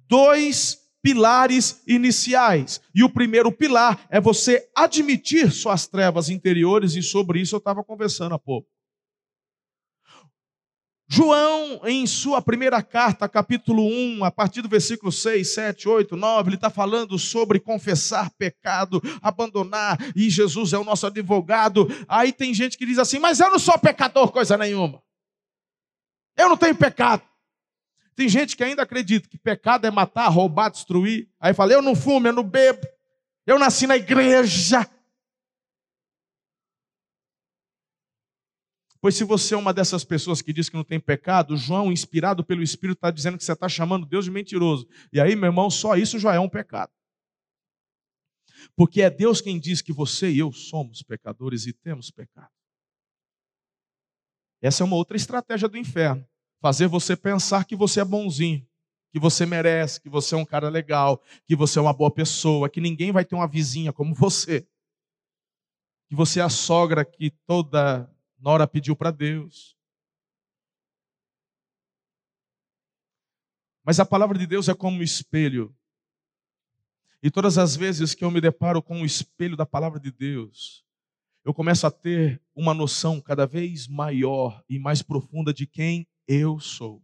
dois 0.07 0.77
pilares 1.01 1.81
iniciais. 1.89 2.83
E 2.95 3.03
o 3.03 3.09
primeiro 3.09 3.51
pilar 3.51 3.99
é 4.11 4.21
você 4.21 4.69
admitir 4.77 5.51
suas 5.51 5.87
trevas 5.87 6.29
interiores, 6.29 6.95
e 6.97 7.03
sobre 7.03 7.41
isso 7.41 7.55
eu 7.55 7.61
estava 7.61 7.83
conversando 7.83 8.35
há 8.35 8.39
pouco. 8.39 8.76
João, 11.09 11.81
em 11.85 12.05
sua 12.05 12.43
primeira 12.43 12.83
carta, 12.83 13.29
capítulo 13.29 13.87
1, 13.87 14.25
a 14.25 14.31
partir 14.31 14.61
do 14.61 14.69
versículo 14.69 15.13
6, 15.13 15.55
7, 15.55 15.89
8, 15.89 16.17
9, 16.17 16.49
ele 16.49 16.57
está 16.57 16.69
falando 16.69 17.17
sobre 17.17 17.61
confessar 17.61 18.29
pecado, 18.37 19.01
abandonar, 19.23 19.99
e 20.17 20.29
Jesus 20.29 20.73
é 20.73 20.79
o 20.79 20.85
nosso 20.85 21.07
advogado. 21.07 21.87
Aí 22.09 22.33
tem 22.33 22.53
gente 22.53 22.77
que 22.77 22.85
diz 22.85 22.99
assim: 22.99 23.21
Mas 23.21 23.39
eu 23.39 23.51
não 23.51 23.59
sou 23.59 23.79
pecador, 23.79 24.33
coisa 24.33 24.57
nenhuma. 24.57 25.01
Eu 26.37 26.49
não 26.49 26.57
tenho 26.57 26.75
pecado. 26.75 27.23
Tem 28.17 28.29
gente 28.29 28.57
que 28.57 28.65
ainda 28.65 28.83
acredita 28.83 29.29
que 29.29 29.39
pecado 29.39 29.87
é 29.87 29.91
matar, 29.91 30.29
roubar, 30.29 30.71
destruir. 30.71 31.29
Aí 31.39 31.55
fala: 31.55 31.73
eu 31.73 31.83
não 31.83 31.95
fumo, 31.95 32.27
eu 32.27 32.33
não 32.33 32.43
bebo, 32.43 32.85
eu 33.47 33.59
nasci 33.61 33.87
na 33.87 33.97
igreja. 33.97 34.89
Pois 39.07 39.15
se 39.15 39.23
você 39.23 39.55
é 39.55 39.57
uma 39.57 39.73
dessas 39.73 40.03
pessoas 40.03 40.43
que 40.43 40.53
diz 40.53 40.69
que 40.69 40.75
não 40.75 40.83
tem 40.83 40.99
pecado, 40.99 41.57
João, 41.57 41.93
inspirado 41.93 42.43
pelo 42.45 42.61
Espírito, 42.61 42.97
está 42.97 43.09
dizendo 43.09 43.39
que 43.39 43.45
você 43.45 43.53
está 43.53 43.69
chamando 43.69 44.05
Deus 44.05 44.25
de 44.25 44.33
mentiroso. 44.33 44.85
E 45.13 45.21
aí, 45.21 45.37
meu 45.37 45.47
irmão, 45.47 45.71
só 45.71 45.95
isso 45.95 46.19
já 46.19 46.35
é 46.35 46.41
um 46.41 46.49
pecado. 46.49 46.91
Porque 48.75 49.03
é 49.03 49.09
Deus 49.09 49.41
quem 49.41 49.61
diz 49.61 49.81
que 49.81 49.93
você 49.93 50.29
e 50.29 50.41
eu 50.41 50.51
somos 50.51 51.05
pecadores 51.05 51.69
e 51.69 51.73
temos 51.73 52.11
pecado. 52.11 52.51
Essa 54.61 54.83
é 54.83 54.85
uma 54.85 54.97
outra 54.97 55.17
estratégia 55.17 55.69
do 55.69 55.79
inferno 55.79 56.27
fazer 56.61 56.89
você 56.89 57.15
pensar 57.15 57.65
que 57.65 57.77
você 57.77 58.01
é 58.01 58.05
bonzinho, 58.05 58.67
que 59.13 59.21
você 59.21 59.47
merece, 59.47 60.01
que 60.01 60.09
você 60.09 60.35
é 60.35 60.39
um 60.39 60.45
cara 60.45 60.69
legal, 60.69 61.23
que 61.47 61.55
você 61.55 61.79
é 61.79 61.83
uma 61.83 61.95
boa 61.95 62.11
pessoa, 62.11 62.69
que 62.69 62.81
ninguém 62.81 63.13
vai 63.13 63.25
ter 63.25 63.37
uma 63.37 63.47
vizinha 63.47 63.93
como 63.93 64.13
você. 64.13 64.67
Que 66.09 66.17
você 66.17 66.41
é 66.41 66.43
a 66.43 66.49
sogra 66.49 67.05
que 67.05 67.31
toda 67.47 68.13
nora 68.39 68.67
pediu 68.67 68.97
para 68.97 69.11
Deus. 69.11 69.77
Mas 73.85 74.01
a 74.01 74.05
palavra 74.05 74.37
de 74.37 74.47
Deus 74.47 74.69
é 74.69 74.75
como 74.75 74.99
um 74.99 75.03
espelho. 75.03 75.73
E 77.23 77.31
todas 77.31 77.57
as 77.57 77.77
vezes 77.77 78.15
que 78.15 78.25
eu 78.25 78.31
me 78.31 78.41
deparo 78.41 78.83
com 78.83 79.03
o 79.03 79.07
espelho 79.07 79.57
da 79.57 79.65
palavra 79.65 79.99
de 79.99 80.11
Deus, 80.11 80.85
eu 81.45 81.55
começo 81.55 81.87
a 81.87 81.91
ter 81.91 82.43
uma 82.55 82.75
noção 82.75 83.21
cada 83.21 83.47
vez 83.47 83.87
maior 83.87 84.63
e 84.69 84.79
mais 84.79 85.03
profunda 85.03 85.55
de 85.55 85.67
quem 85.67 86.07
eu 86.27 86.59
sou. 86.59 87.01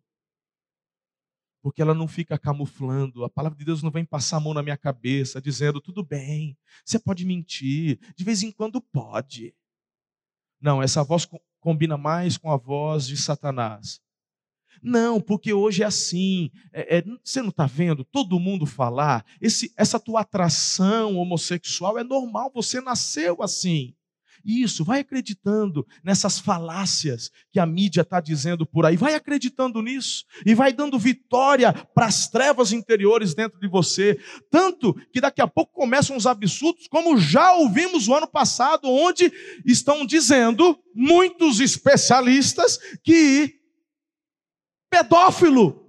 Porque 1.62 1.80
ela 1.80 1.94
não 1.94 2.08
fica 2.08 2.36
camuflando, 2.36 3.22
a 3.22 3.30
palavra 3.30 3.56
de 3.56 3.64
Deus 3.64 3.84
não 3.84 3.90
vem 3.92 4.04
passar 4.04 4.38
a 4.38 4.40
mão 4.40 4.52
na 4.52 4.64
minha 4.64 4.76
cabeça 4.76 5.40
dizendo, 5.40 5.80
tudo 5.80 6.04
bem, 6.04 6.58
você 6.84 6.98
pode 6.98 7.24
mentir, 7.24 8.00
de 8.16 8.24
vez 8.24 8.42
em 8.42 8.50
quando 8.50 8.80
pode. 8.80 9.54
Não, 10.62 10.80
essa 10.80 11.02
voz 11.02 11.28
combina 11.60 11.98
mais 11.98 12.38
com 12.38 12.50
a 12.50 12.56
voz 12.56 13.06
de 13.06 13.16
Satanás. 13.16 14.00
Não, 14.82 15.20
porque 15.20 15.52
hoje 15.52 15.82
é 15.82 15.86
assim. 15.86 16.50
É, 16.72 16.98
é, 16.98 17.04
você 17.22 17.42
não 17.42 17.50
está 17.50 17.66
vendo 17.66 18.04
todo 18.04 18.40
mundo 18.40 18.64
falar? 18.64 19.24
Esse, 19.40 19.72
essa 19.76 19.98
tua 19.98 20.20
atração 20.20 21.16
homossexual 21.16 21.98
é 21.98 22.04
normal, 22.04 22.50
você 22.54 22.80
nasceu 22.80 23.42
assim. 23.42 23.94
Isso, 24.44 24.84
vai 24.84 25.00
acreditando 25.00 25.86
nessas 26.02 26.38
falácias 26.38 27.30
que 27.50 27.60
a 27.60 27.66
mídia 27.66 28.02
está 28.02 28.20
dizendo 28.20 28.66
por 28.66 28.84
aí, 28.84 28.96
vai 28.96 29.14
acreditando 29.14 29.80
nisso 29.82 30.24
e 30.44 30.54
vai 30.54 30.72
dando 30.72 30.98
vitória 30.98 31.72
para 31.72 32.06
as 32.06 32.28
trevas 32.28 32.72
interiores 32.72 33.34
dentro 33.34 33.58
de 33.60 33.68
você. 33.68 34.18
Tanto 34.50 34.94
que 35.12 35.20
daqui 35.20 35.40
a 35.40 35.46
pouco 35.46 35.72
começam 35.72 36.16
os 36.16 36.26
absurdos, 36.26 36.88
como 36.88 37.18
já 37.18 37.52
ouvimos 37.52 38.08
o 38.08 38.14
ano 38.14 38.26
passado, 38.26 38.88
onde 38.88 39.32
estão 39.64 40.04
dizendo 40.04 40.78
muitos 40.94 41.60
especialistas 41.60 42.78
que 43.02 43.60
pedófilo 44.90 45.82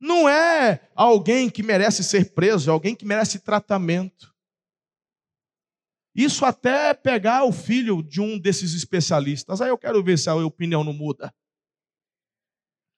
não 0.00 0.28
é 0.28 0.88
alguém 0.96 1.48
que 1.48 1.62
merece 1.62 2.02
ser 2.02 2.34
preso, 2.34 2.68
é 2.68 2.72
alguém 2.72 2.94
que 2.94 3.04
merece 3.04 3.38
tratamento. 3.38 4.31
Isso 6.14 6.44
até 6.44 6.92
pegar 6.92 7.44
o 7.44 7.52
filho 7.52 8.02
de 8.02 8.20
um 8.20 8.38
desses 8.38 8.74
especialistas. 8.74 9.60
Aí 9.60 9.70
eu 9.70 9.78
quero 9.78 10.02
ver 10.02 10.18
se 10.18 10.28
a 10.28 10.34
opinião 10.34 10.84
não 10.84 10.92
muda. 10.92 11.34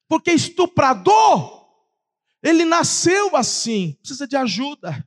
Porque 0.08 0.32
estuprador, 0.32 1.66
ele 2.42 2.64
nasceu 2.64 3.36
assim, 3.36 3.94
precisa 4.00 4.26
de 4.26 4.36
ajuda. 4.36 5.06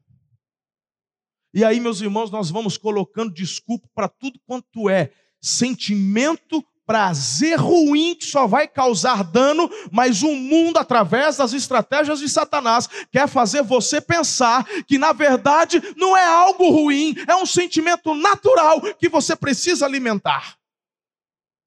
E 1.54 1.64
aí, 1.64 1.80
meus 1.80 2.02
irmãos, 2.02 2.32
nós 2.32 2.50
vamos 2.50 2.78
colocando 2.78 3.34
desculpa 3.34 3.90
para 3.94 4.08
tudo 4.08 4.40
quanto 4.46 4.90
é 4.90 5.12
sentimento 5.42 6.64
prazer 6.88 7.60
ruim 7.60 8.16
que 8.16 8.26
só 8.26 8.48
vai 8.48 8.66
causar 8.66 9.22
dano, 9.22 9.70
mas 9.92 10.24
o 10.24 10.34
mundo, 10.34 10.78
através 10.78 11.36
das 11.36 11.52
estratégias 11.52 12.20
de 12.20 12.30
Satanás, 12.30 12.88
quer 13.12 13.28
fazer 13.28 13.62
você 13.62 14.00
pensar 14.00 14.64
que 14.86 14.98
na 14.98 15.12
verdade 15.12 15.82
não 15.98 16.16
é 16.16 16.26
algo 16.26 16.70
ruim, 16.70 17.14
é 17.28 17.36
um 17.36 17.46
sentimento 17.46 18.16
natural 18.16 18.82
que 18.96 19.10
você 19.10 19.36
precisa 19.36 19.86
alimentar. 19.86 20.58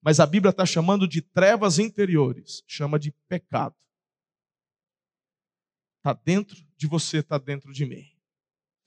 Mas 0.03 0.19
a 0.19 0.25
Bíblia 0.25 0.51
está 0.51 0.65
chamando 0.65 1.07
de 1.07 1.21
trevas 1.21 1.79
interiores, 1.79 2.65
chama 2.67 2.99
de 2.99 3.13
pecado. 3.29 3.75
Está 5.99 6.15
dentro 6.25 6.57
de 6.79 6.87
você, 6.87 7.19
está 7.19 7.37
dentro 7.37 7.71
de 7.75 7.85
mim. 7.85 8.07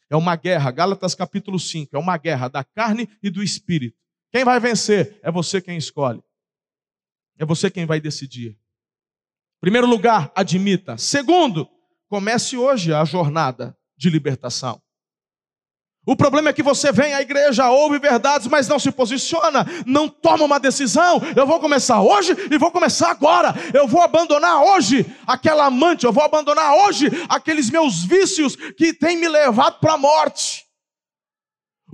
É 0.10 0.16
uma 0.16 0.36
guerra, 0.36 0.72
Gálatas 0.72 1.14
capítulo 1.14 1.60
5, 1.60 1.96
é 1.96 2.00
uma 2.00 2.18
guerra 2.18 2.48
da 2.48 2.64
carne 2.64 3.08
e 3.22 3.30
do 3.30 3.44
espírito. 3.44 4.03
Quem 4.34 4.44
vai 4.44 4.60
vencer? 4.60 5.20
É 5.22 5.32
você 5.32 5.62
quem 5.62 5.78
escolhe. 5.78 6.20
É 7.38 7.46
você 7.46 7.70
quem 7.70 7.86
vai 7.86 8.02
decidir. 8.02 8.58
Primeiro 9.62 9.86
lugar, 9.86 10.32
admita. 10.36 10.98
Segundo, 10.98 11.70
comece 12.10 12.58
hoje 12.58 12.92
a 12.92 13.06
jornada 13.06 13.78
de 13.96 14.10
libertação. 14.10 14.82
O 16.06 16.16
problema 16.18 16.50
é 16.50 16.54
que 16.54 16.64
você 16.64 16.92
vem 16.92 17.14
à 17.14 17.22
igreja, 17.22 17.70
ouve 17.70 17.98
verdades, 17.98 18.48
mas 18.48 18.68
não 18.68 18.78
se 18.78 18.92
posiciona, 18.92 19.66
não 19.86 20.10
toma 20.10 20.44
uma 20.44 20.60
decisão. 20.60 21.22
Eu 21.36 21.48
vou 21.48 21.60
começar 21.60 22.02
hoje 22.02 22.36
e 22.52 22.58
vou 22.58 22.72
começar 22.72 23.12
agora. 23.12 23.54
Eu 23.74 23.88
vou 23.88 24.02
abandonar 24.02 24.64
hoje 24.64 25.06
aquela 25.28 25.66
amante, 25.66 26.06
eu 26.06 26.12
vou 26.12 26.24
abandonar 26.24 26.74
hoje 26.74 27.08
aqueles 27.30 27.70
meus 27.70 28.04
vícios 28.04 28.56
que 28.56 28.94
têm 28.94 29.16
me 29.16 29.30
levado 29.30 29.80
para 29.80 29.94
a 29.94 29.98
morte. 29.98 30.63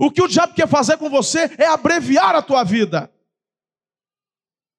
O 0.00 0.10
que 0.10 0.22
o 0.22 0.26
diabo 0.26 0.54
quer 0.54 0.66
fazer 0.66 0.96
com 0.96 1.10
você 1.10 1.50
é 1.58 1.66
abreviar 1.66 2.34
a 2.34 2.40
tua 2.40 2.64
vida. 2.64 3.10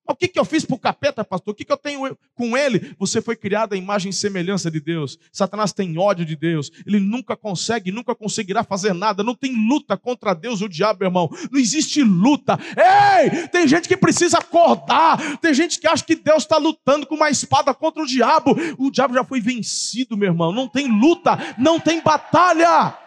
O 0.09 0.15
que, 0.15 0.27
que 0.27 0.39
eu 0.39 0.43
fiz 0.43 0.65
para 0.65 0.75
o 0.75 0.79
capeta, 0.79 1.23
pastor? 1.23 1.53
O 1.53 1.55
que, 1.55 1.63
que 1.63 1.71
eu 1.71 1.77
tenho 1.77 2.17
com 2.33 2.57
ele? 2.57 2.95
Você 2.97 3.21
foi 3.21 3.35
criado 3.35 3.73
à 3.73 3.77
imagem 3.77 4.09
e 4.09 4.13
semelhança 4.13 4.71
de 4.71 4.81
Deus. 4.81 5.19
Satanás 5.31 5.71
tem 5.71 5.95
ódio 5.97 6.25
de 6.25 6.35
Deus. 6.35 6.71
Ele 6.87 6.99
nunca 6.99 7.37
consegue, 7.37 7.91
nunca 7.91 8.15
conseguirá 8.15 8.63
fazer 8.63 8.93
nada. 8.93 9.23
Não 9.23 9.35
tem 9.35 9.53
luta 9.55 9.95
contra 9.95 10.33
Deus 10.33 10.59
o 10.59 10.67
diabo, 10.67 11.03
irmão. 11.03 11.29
Não 11.51 11.59
existe 11.59 12.03
luta. 12.03 12.59
Ei, 12.75 13.47
tem 13.49 13.67
gente 13.67 13.87
que 13.87 13.95
precisa 13.95 14.39
acordar. 14.39 15.37
Tem 15.37 15.53
gente 15.53 15.79
que 15.79 15.87
acha 15.87 16.03
que 16.03 16.15
Deus 16.15 16.43
está 16.43 16.57
lutando 16.57 17.05
com 17.05 17.13
uma 17.13 17.29
espada 17.29 17.73
contra 17.75 18.01
o 18.01 18.07
diabo. 18.07 18.55
O 18.79 18.89
diabo 18.89 19.13
já 19.13 19.23
foi 19.23 19.39
vencido, 19.39 20.17
meu 20.17 20.29
irmão. 20.29 20.51
Não 20.51 20.67
tem 20.67 20.87
luta, 20.87 21.37
não 21.59 21.79
tem 21.79 22.01
batalha. 22.01 22.97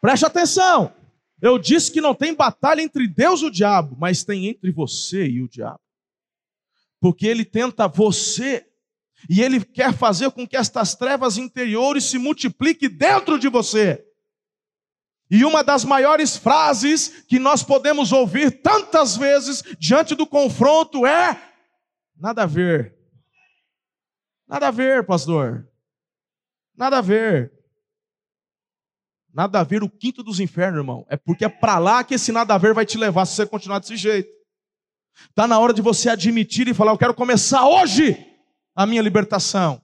Preste 0.00 0.24
atenção. 0.24 0.94
Eu 1.40 1.58
disse 1.58 1.90
que 1.90 2.00
não 2.00 2.14
tem 2.14 2.34
batalha 2.34 2.82
entre 2.82 3.06
Deus 3.06 3.40
e 3.40 3.46
o 3.46 3.50
diabo, 3.50 3.96
mas 3.98 4.24
tem 4.24 4.46
entre 4.46 4.70
você 4.70 5.26
e 5.26 5.42
o 5.42 5.48
diabo. 5.48 5.80
Porque 7.00 7.26
ele 7.26 7.44
tenta 7.44 7.88
você 7.88 8.66
e 9.28 9.42
ele 9.42 9.64
quer 9.64 9.92
fazer 9.92 10.30
com 10.30 10.46
que 10.46 10.56
estas 10.56 10.94
trevas 10.94 11.38
interiores 11.38 12.04
se 12.04 12.18
multipliquem 12.18 12.88
dentro 12.88 13.38
de 13.38 13.48
você. 13.48 14.06
E 15.30 15.44
uma 15.44 15.62
das 15.62 15.84
maiores 15.84 16.36
frases 16.36 17.24
que 17.28 17.38
nós 17.38 17.62
podemos 17.62 18.12
ouvir 18.12 18.62
tantas 18.62 19.16
vezes 19.16 19.62
diante 19.78 20.14
do 20.14 20.26
confronto 20.26 21.06
é: 21.06 21.40
nada 22.16 22.42
a 22.42 22.46
ver. 22.46 22.96
Nada 24.46 24.68
a 24.68 24.70
ver, 24.72 25.06
pastor. 25.06 25.68
Nada 26.76 26.98
a 26.98 27.00
ver. 27.00 27.59
Nada 29.32 29.60
a 29.60 29.64
ver 29.64 29.82
o 29.82 29.88
quinto 29.88 30.22
dos 30.22 30.40
infernos, 30.40 30.78
irmão. 30.78 31.06
É 31.08 31.16
porque 31.16 31.44
é 31.44 31.48
para 31.48 31.78
lá 31.78 32.02
que 32.02 32.14
esse 32.14 32.32
nada 32.32 32.54
a 32.54 32.58
ver 32.58 32.74
vai 32.74 32.84
te 32.84 32.98
levar 32.98 33.26
se 33.26 33.36
você 33.36 33.46
continuar 33.46 33.78
desse 33.78 33.96
jeito. 33.96 34.30
Está 35.28 35.46
na 35.46 35.58
hora 35.58 35.72
de 35.72 35.82
você 35.82 36.08
admitir 36.08 36.66
e 36.68 36.74
falar: 36.74 36.92
Eu 36.92 36.98
quero 36.98 37.14
começar 37.14 37.66
hoje 37.66 38.16
a 38.74 38.86
minha 38.86 39.02
libertação. 39.02 39.80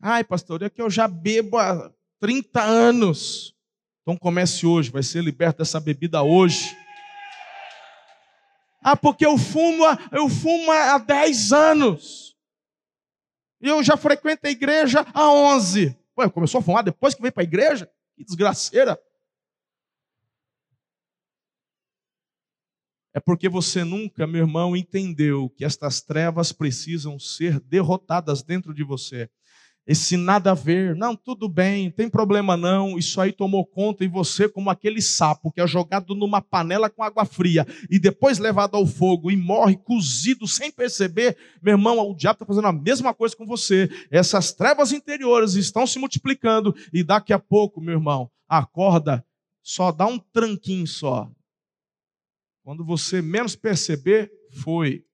Ai, 0.00 0.22
pastor, 0.22 0.62
é 0.62 0.70
que 0.70 0.80
eu 0.80 0.90
já 0.90 1.08
bebo 1.08 1.56
há 1.56 1.92
30 2.20 2.62
anos. 2.62 3.54
Então 4.02 4.16
comece 4.16 4.66
hoje, 4.66 4.90
vai 4.90 5.02
ser 5.02 5.22
liberto 5.22 5.58
dessa 5.58 5.80
bebida 5.80 6.22
hoje. 6.22 6.76
Ah, 8.82 8.96
porque 8.96 9.26
eu 9.26 9.36
fumo, 9.36 9.84
eu 10.12 10.28
fumo 10.28 10.70
há 10.70 10.98
10 10.98 11.52
anos. 11.52 12.27
E 13.60 13.68
eu 13.68 13.82
já 13.82 13.96
frequento 13.96 14.46
a 14.46 14.50
igreja 14.50 15.04
há 15.12 15.30
11. 15.30 15.96
Ué, 16.18 16.30
começou 16.30 16.60
a 16.60 16.62
fumar 16.62 16.84
depois 16.84 17.14
que 17.14 17.22
veio 17.22 17.32
para 17.32 17.42
a 17.42 17.44
igreja? 17.44 17.90
Que 18.16 18.24
desgraceira. 18.24 19.00
É 23.14 23.20
porque 23.20 23.48
você 23.48 23.82
nunca, 23.82 24.26
meu 24.26 24.42
irmão, 24.42 24.76
entendeu 24.76 25.50
que 25.50 25.64
estas 25.64 26.00
trevas 26.00 26.52
precisam 26.52 27.18
ser 27.18 27.58
derrotadas 27.60 28.42
dentro 28.42 28.72
de 28.72 28.84
você 28.84 29.28
esse 29.88 30.18
nada 30.18 30.50
a 30.50 30.54
ver, 30.54 30.94
não, 30.94 31.16
tudo 31.16 31.48
bem, 31.48 31.90
tem 31.90 32.10
problema 32.10 32.58
não, 32.58 32.98
isso 32.98 33.18
aí 33.22 33.32
tomou 33.32 33.64
conta 33.64 34.04
e 34.04 34.08
você, 34.08 34.46
como 34.46 34.68
aquele 34.68 35.00
sapo 35.00 35.50
que 35.50 35.62
é 35.62 35.66
jogado 35.66 36.14
numa 36.14 36.42
panela 36.42 36.90
com 36.90 37.02
água 37.02 37.24
fria 37.24 37.66
e 37.88 37.98
depois 37.98 38.38
levado 38.38 38.74
ao 38.74 38.86
fogo 38.86 39.30
e 39.30 39.36
morre 39.36 39.78
cozido 39.78 40.46
sem 40.46 40.70
perceber, 40.70 41.38
meu 41.62 41.72
irmão, 41.72 41.98
o 42.00 42.14
diabo 42.14 42.34
está 42.34 42.44
fazendo 42.44 42.68
a 42.68 42.72
mesma 42.72 43.14
coisa 43.14 43.34
com 43.34 43.46
você. 43.46 43.88
Essas 44.10 44.52
trevas 44.52 44.92
interiores 44.92 45.54
estão 45.54 45.86
se 45.86 45.98
multiplicando 45.98 46.76
e 46.92 47.02
daqui 47.02 47.32
a 47.32 47.38
pouco, 47.38 47.80
meu 47.80 47.94
irmão, 47.94 48.30
acorda, 48.46 49.24
só 49.62 49.90
dá 49.90 50.04
um 50.04 50.18
tranquinho 50.18 50.86
só. 50.86 51.30
Quando 52.62 52.84
você 52.84 53.22
menos 53.22 53.56
perceber, 53.56 54.30
foi. 54.62 55.07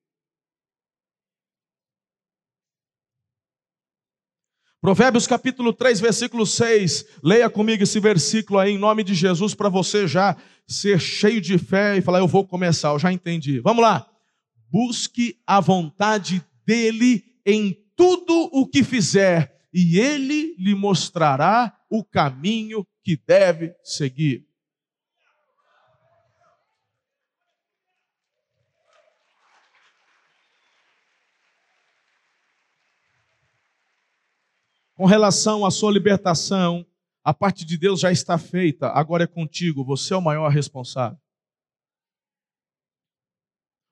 Provérbios 4.85 5.27
capítulo 5.27 5.73
3, 5.73 5.99
versículo 5.99 6.45
6. 6.45 7.07
Leia 7.23 7.49
comigo 7.49 7.83
esse 7.83 7.99
versículo 7.99 8.59
aí 8.59 8.73
em 8.73 8.79
nome 8.79 9.03
de 9.03 9.15
Jesus 9.15 9.55
para 9.55 9.71
você 9.71 10.07
já 10.07 10.37
ser 10.69 11.01
cheio 11.01 11.41
de 11.41 11.57
fé 11.57 11.97
e 11.97 12.03
falar: 12.03 12.19
Eu 12.19 12.29
vou 12.29 12.47
começar, 12.47 12.91
eu 12.91 12.99
já 12.99 13.11
entendi. 13.11 13.61
Vamos 13.61 13.83
lá. 13.83 14.07
Busque 14.71 15.39
a 15.47 15.59
vontade 15.59 16.45
dEle 16.67 17.25
em 17.47 17.75
tudo 17.97 18.51
o 18.53 18.67
que 18.67 18.85
fizer, 18.85 19.57
e 19.73 19.99
Ele 19.99 20.55
lhe 20.59 20.75
mostrará 20.75 21.75
o 21.91 22.05
caminho 22.05 22.87
que 23.03 23.19
deve 23.27 23.73
seguir. 23.83 24.45
Com 34.95 35.07
relação 35.07 35.67
à 35.67 35.73
sua 35.73 35.91
libertação, 35.91 36.87
a 37.25 37.35
parte 37.35 37.65
de 37.65 37.77
Deus 37.77 37.99
já 37.99 38.13
está 38.13 38.39
feita, 38.39 38.89
agora 38.89 39.25
é 39.25 39.27
contigo, 39.27 39.85
você 39.85 40.15
é 40.15 40.17
o 40.17 40.23
maior 40.23 40.49
responsável. 40.49 41.19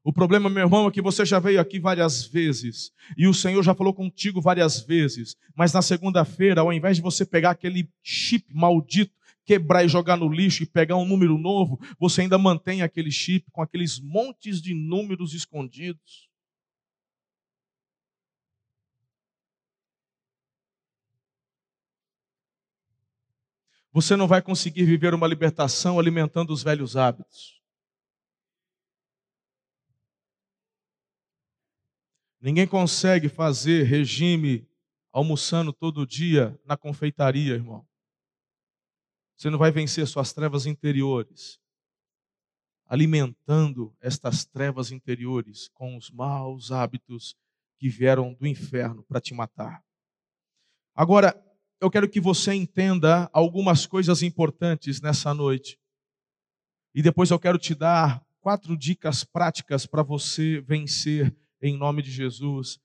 O 0.04 0.12
problema, 0.12 0.48
meu 0.48 0.64
irmão, 0.64 0.86
é 0.86 0.90
que 0.92 1.02
você 1.02 1.24
já 1.24 1.40
veio 1.40 1.60
aqui 1.60 1.80
várias 1.80 2.24
vezes 2.24 2.92
e 3.16 3.26
o 3.26 3.34
Senhor 3.34 3.62
já 3.64 3.74
falou 3.74 3.92
contigo 3.92 4.40
várias 4.40 4.80
vezes, 4.80 5.36
mas 5.56 5.72
na 5.72 5.82
segunda-feira, 5.82 6.60
ao 6.60 6.72
invés 6.72 6.96
de 6.96 7.02
você 7.02 7.24
pegar 7.24 7.50
aquele 7.50 7.88
chip 8.02 8.52
maldito, 8.54 9.14
quebrar 9.44 9.84
e 9.84 9.88
jogar 9.88 10.16
no 10.16 10.28
lixo 10.28 10.62
e 10.62 10.66
pegar 10.66 10.96
um 10.96 11.04
número 11.04 11.36
novo, 11.36 11.80
você 11.98 12.20
ainda 12.20 12.38
mantém 12.38 12.82
aquele 12.82 13.10
chip 13.10 13.50
com 13.50 13.60
aqueles 13.60 13.98
montes 14.00 14.62
de 14.62 14.72
números 14.72 15.34
escondidos. 15.34 16.31
Você 23.92 24.16
não 24.16 24.26
vai 24.26 24.40
conseguir 24.40 24.84
viver 24.84 25.14
uma 25.14 25.26
libertação 25.26 25.98
alimentando 25.98 26.52
os 26.52 26.62
velhos 26.62 26.96
hábitos. 26.96 27.60
Ninguém 32.40 32.66
consegue 32.66 33.28
fazer 33.28 33.84
regime 33.84 34.66
almoçando 35.12 35.72
todo 35.72 36.06
dia 36.06 36.58
na 36.64 36.76
confeitaria, 36.76 37.54
irmão. 37.54 37.86
Você 39.36 39.50
não 39.50 39.58
vai 39.58 39.70
vencer 39.70 40.06
suas 40.06 40.32
trevas 40.32 40.66
interiores 40.66 41.62
alimentando 42.92 43.96
estas 44.02 44.44
trevas 44.44 44.92
interiores 44.92 45.66
com 45.68 45.96
os 45.96 46.10
maus 46.10 46.70
hábitos 46.70 47.34
que 47.78 47.88
vieram 47.88 48.34
do 48.34 48.46
inferno 48.46 49.02
para 49.04 49.18
te 49.18 49.32
matar. 49.32 49.82
Agora, 50.94 51.34
eu 51.82 51.90
quero 51.90 52.08
que 52.08 52.20
você 52.20 52.54
entenda 52.54 53.28
algumas 53.32 53.86
coisas 53.86 54.22
importantes 54.22 55.00
nessa 55.00 55.34
noite. 55.34 55.76
E 56.94 57.02
depois 57.02 57.32
eu 57.32 57.40
quero 57.40 57.58
te 57.58 57.74
dar 57.74 58.24
quatro 58.40 58.76
dicas 58.76 59.24
práticas 59.24 59.84
para 59.84 60.00
você 60.00 60.60
vencer 60.60 61.36
em 61.60 61.76
nome 61.76 62.00
de 62.00 62.12
Jesus. 62.12 62.78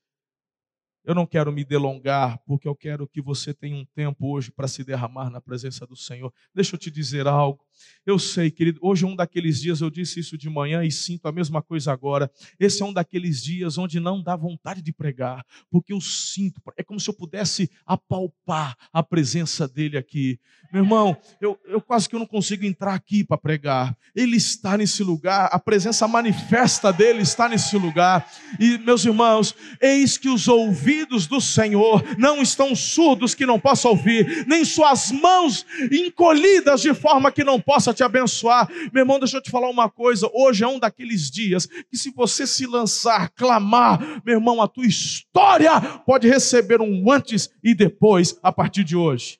Eu 1.03 1.13
não 1.13 1.27
quero 1.27 1.51
me 1.51 1.63
delongar, 1.63 2.39
porque 2.39 2.67
eu 2.67 2.75
quero 2.75 3.07
que 3.07 3.21
você 3.21 3.53
tenha 3.53 3.75
um 3.75 3.85
tempo 3.85 4.33
hoje 4.33 4.51
para 4.51 4.67
se 4.67 4.83
derramar 4.83 5.29
na 5.29 5.39
presença 5.39 5.85
do 5.85 5.95
Senhor. 5.95 6.33
Deixa 6.51 6.73
eu 6.73 6.79
te 6.79 6.89
dizer 6.89 7.27
algo. 7.27 7.66
Eu 8.05 8.17
sei, 8.17 8.49
querido, 8.49 8.79
hoje 8.81 9.03
é 9.03 9.07
um 9.07 9.15
daqueles 9.15 9.61
dias, 9.61 9.81
eu 9.81 9.89
disse 9.89 10.19
isso 10.19 10.37
de 10.37 10.49
manhã 10.49 10.83
e 10.83 10.91
sinto 10.91 11.27
a 11.27 11.31
mesma 11.31 11.61
coisa 11.61 11.91
agora. 11.91 12.31
Esse 12.59 12.81
é 12.81 12.85
um 12.85 12.93
daqueles 12.93 13.43
dias 13.43 13.77
onde 13.77 13.99
não 13.99 14.21
dá 14.21 14.35
vontade 14.35 14.81
de 14.81 14.93
pregar, 14.93 15.45
porque 15.69 15.93
eu 15.93 15.99
sinto, 15.99 16.61
é 16.77 16.83
como 16.83 16.99
se 16.99 17.09
eu 17.09 17.13
pudesse 17.13 17.69
apalpar 17.85 18.75
a 18.93 19.03
presença 19.03 19.67
dele 19.67 19.97
aqui. 19.97 20.39
Meu 20.71 20.83
irmão, 20.83 21.17
eu, 21.39 21.57
eu 21.65 21.81
quase 21.81 22.09
que 22.09 22.15
eu 22.15 22.19
não 22.19 22.25
consigo 22.25 22.65
entrar 22.65 22.93
aqui 22.93 23.23
para 23.23 23.37
pregar. 23.37 23.97
Ele 24.15 24.35
está 24.35 24.77
nesse 24.77 25.03
lugar, 25.03 25.49
a 25.51 25.59
presença 25.59 26.07
manifesta 26.07 26.91
dele 26.91 27.21
está 27.21 27.47
nesse 27.47 27.77
lugar. 27.77 28.29
E, 28.59 28.77
meus 28.79 29.05
irmãos, 29.05 29.55
eis 29.81 30.17
que 30.17 30.29
os 30.29 30.47
ouvidos 30.47 31.27
do 31.27 31.39
Senhor 31.39 32.03
não 32.17 32.41
estão 32.41 32.75
surdos 32.75 33.33
que 33.33 33.45
não 33.45 33.59
possam 33.59 33.91
ouvir, 33.91 34.45
nem 34.47 34.65
suas 34.65 35.11
mãos 35.11 35.65
encolhidas 35.91 36.81
de 36.81 36.93
forma 36.93 37.31
que 37.31 37.43
não 37.43 37.59
possa 37.67 37.93
te 37.93 38.01
abençoar. 38.01 38.69
Meu 38.93 39.01
irmão, 39.01 39.19
deixa 39.19 39.35
eu 39.35 39.41
te 39.41 39.51
falar 39.51 39.69
uma 39.69 39.89
coisa. 39.89 40.29
Hoje 40.33 40.63
é 40.63 40.67
um 40.67 40.79
daqueles 40.79 41.29
dias 41.29 41.65
que, 41.65 41.97
se 41.97 42.11
você 42.11 42.47
se 42.47 42.65
lançar, 42.65 43.29
clamar, 43.31 43.99
meu 44.23 44.35
irmão, 44.35 44.61
a 44.61 44.69
tua 44.69 44.85
história 44.85 45.81
pode 46.05 46.29
receber 46.29 46.79
um 46.79 47.11
antes 47.11 47.49
e 47.61 47.75
depois 47.75 48.39
a 48.41 48.53
partir 48.53 48.85
de 48.85 48.95
hoje. 48.95 49.37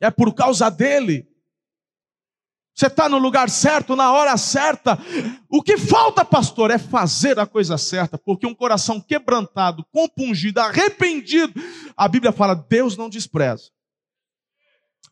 É 0.00 0.10
por 0.10 0.34
causa 0.34 0.70
dele. 0.70 1.28
Você 2.74 2.86
está 2.86 3.10
no 3.10 3.18
lugar 3.18 3.50
certo, 3.50 3.94
na 3.94 4.10
hora 4.10 4.34
certa. 4.38 4.98
O 5.50 5.62
que 5.62 5.76
falta, 5.76 6.24
pastor, 6.24 6.70
é 6.70 6.78
fazer 6.78 7.38
a 7.38 7.46
coisa 7.46 7.76
certa, 7.76 8.16
porque 8.16 8.46
um 8.46 8.54
coração 8.54 8.98
quebrantado, 8.98 9.84
compungido, 9.92 10.60
arrependido, 10.60 11.52
a 11.94 12.08
Bíblia 12.08 12.32
fala: 12.32 12.54
Deus 12.54 12.96
não 12.96 13.10
despreza. 13.10 13.70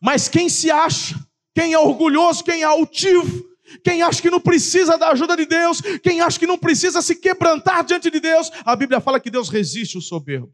Mas 0.01 0.27
quem 0.27 0.49
se 0.49 0.71
acha, 0.71 1.15
quem 1.53 1.73
é 1.73 1.79
orgulhoso, 1.79 2.43
quem 2.43 2.61
é 2.61 2.65
altivo, 2.65 3.45
quem 3.83 4.01
acha 4.01 4.21
que 4.21 4.31
não 4.31 4.41
precisa 4.41 4.97
da 4.97 5.11
ajuda 5.11 5.37
de 5.37 5.45
Deus, 5.45 5.79
quem 6.01 6.21
acha 6.21 6.39
que 6.39 6.47
não 6.47 6.57
precisa 6.57 7.01
se 7.01 7.15
quebrantar 7.15 7.85
diante 7.85 8.09
de 8.09 8.19
Deus, 8.19 8.49
a 8.65 8.75
Bíblia 8.75 8.99
fala 8.99 9.19
que 9.19 9.29
Deus 9.29 9.47
resiste 9.47 9.97
o 9.97 10.01
soberbo. 10.01 10.53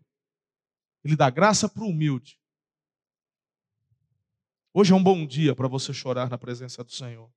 Ele 1.04 1.16
dá 1.16 1.30
graça 1.30 1.70
para 1.70 1.84
o 1.84 1.88
humilde. 1.88 2.38
Hoje 4.74 4.92
é 4.92 4.96
um 4.96 5.02
bom 5.02 5.26
dia 5.26 5.56
para 5.56 5.68
você 5.68 5.94
chorar 5.94 6.30
na 6.30 6.38
presença 6.38 6.84
do 6.84 6.92
Senhor. 6.92 7.32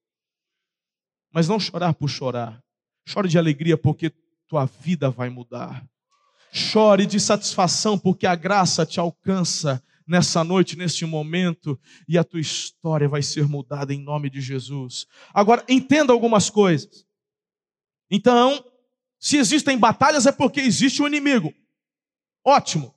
Mas 1.33 1.49
não 1.49 1.61
chorar 1.61 1.95
por 1.95 2.09
chorar. 2.09 2.63
Chore 3.07 3.29
de 3.29 3.39
alegria 3.39 3.79
porque 3.79 4.13
tua 4.49 4.67
vida 4.67 5.11
vai 5.11 5.31
mudar. 5.31 5.89
Chore 6.53 7.07
de 7.07 7.21
satisfação 7.21 7.97
porque 7.97 8.27
a 8.27 8.35
graça 8.35 8.85
te 8.85 8.99
alcança 8.99 9.83
nessa 10.11 10.43
noite, 10.43 10.77
neste 10.77 11.07
momento, 11.07 11.79
e 12.09 12.19
a 12.19 12.25
tua 12.25 12.41
história 12.41 13.09
vai 13.09 13.23
ser 13.23 13.47
mudada 13.47 13.95
em 13.95 14.03
nome 14.03 14.29
de 14.29 14.41
Jesus. 14.41 15.07
Agora, 15.33 15.65
entenda 15.69 16.13
algumas 16.13 16.51
coisas. 16.51 17.07
Então, 18.11 18.65
se 19.21 19.37
existem 19.37 19.79
batalhas 19.79 20.27
é 20.27 20.33
porque 20.33 20.61
existe 20.61 21.01
um 21.01 21.07
inimigo. 21.07 21.55
Ótimo. 22.45 22.93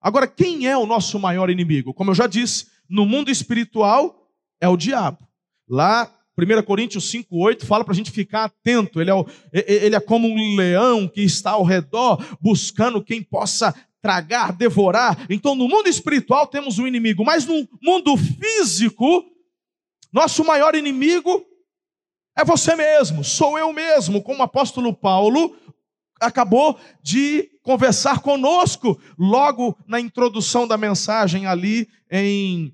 Agora, 0.00 0.26
quem 0.26 0.66
é 0.66 0.76
o 0.76 0.86
nosso 0.86 1.20
maior 1.20 1.50
inimigo? 1.50 1.94
Como 1.94 2.10
eu 2.10 2.14
já 2.16 2.26
disse, 2.26 2.66
no 2.88 3.06
mundo 3.06 3.30
espiritual 3.30 4.28
é 4.60 4.68
o 4.68 4.76
diabo. 4.76 5.24
Lá, 5.68 6.12
1 6.36 6.62
Coríntios 6.64 7.12
5,8 7.12 7.64
fala 7.64 7.84
para 7.84 7.92
a 7.92 7.96
gente 7.96 8.10
ficar 8.10 8.44
atento. 8.44 9.00
Ele 9.00 9.10
é, 9.10 9.14
o, 9.14 9.24
ele 9.52 9.94
é 9.94 10.00
como 10.00 10.26
um 10.26 10.56
leão 10.56 11.06
que 11.06 11.22
está 11.22 11.52
ao 11.52 11.62
redor, 11.62 12.18
buscando 12.40 13.04
quem 13.04 13.22
possa 13.22 13.72
tragar, 14.00 14.52
devorar. 14.52 15.26
Então, 15.28 15.54
no 15.54 15.68
mundo 15.68 15.88
espiritual 15.88 16.46
temos 16.46 16.78
um 16.78 16.86
inimigo, 16.86 17.24
mas 17.24 17.46
no 17.46 17.68
mundo 17.82 18.16
físico, 18.16 19.24
nosso 20.12 20.44
maior 20.44 20.74
inimigo 20.74 21.44
é 22.36 22.44
você 22.44 22.76
mesmo, 22.76 23.24
sou 23.24 23.58
eu 23.58 23.72
mesmo, 23.72 24.22
como 24.22 24.38
o 24.38 24.44
apóstolo 24.44 24.94
Paulo 24.94 25.56
acabou 26.20 26.78
de 27.02 27.48
conversar 27.62 28.20
conosco 28.20 29.00
logo 29.18 29.76
na 29.86 30.00
introdução 30.00 30.66
da 30.66 30.76
mensagem 30.76 31.46
ali 31.46 31.88
em 32.10 32.72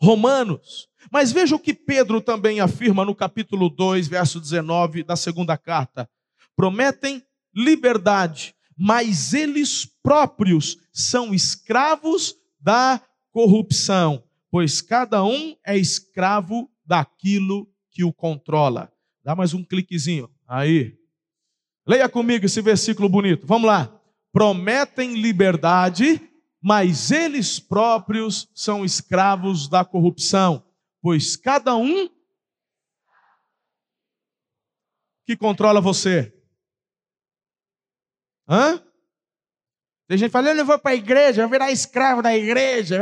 Romanos. 0.00 0.88
Mas 1.10 1.32
veja 1.32 1.54
o 1.54 1.58
que 1.58 1.72
Pedro 1.72 2.20
também 2.20 2.60
afirma 2.60 3.04
no 3.04 3.14
capítulo 3.14 3.68
2, 3.68 4.08
verso 4.08 4.40
19 4.40 5.02
da 5.02 5.16
segunda 5.16 5.56
carta. 5.56 6.08
Prometem 6.56 7.22
liberdade, 7.54 8.54
mas 8.78 9.34
eles 9.34 9.84
próprios 9.84 10.78
são 10.92 11.34
escravos 11.34 12.36
da 12.60 13.00
corrupção, 13.32 14.22
pois 14.50 14.80
cada 14.80 15.24
um 15.24 15.56
é 15.66 15.76
escravo 15.76 16.70
daquilo 16.86 17.68
que 17.90 18.04
o 18.04 18.12
controla. 18.12 18.92
Dá 19.24 19.34
mais 19.34 19.52
um 19.52 19.64
cliquezinho. 19.64 20.30
Aí. 20.46 20.96
Leia 21.84 22.08
comigo 22.08 22.46
esse 22.46 22.62
versículo 22.62 23.08
bonito. 23.08 23.46
Vamos 23.46 23.66
lá. 23.66 23.92
Prometem 24.32 25.20
liberdade, 25.20 26.20
mas 26.62 27.10
eles 27.10 27.58
próprios 27.58 28.48
são 28.54 28.84
escravos 28.84 29.68
da 29.68 29.84
corrupção, 29.84 30.64
pois 31.02 31.34
cada 31.34 31.74
um 31.74 32.08
que 35.26 35.36
controla 35.36 35.80
você. 35.80 36.37
Hã? 38.48 38.82
Tem 40.08 40.16
gente 40.16 40.30
falando, 40.30 40.58
eu 40.58 40.64
vou 40.64 40.78
para 40.78 40.92
a 40.92 40.96
igreja, 40.96 41.42
vou 41.42 41.50
virar 41.50 41.70
escravo 41.70 42.22
da 42.22 42.34
igreja. 42.36 42.98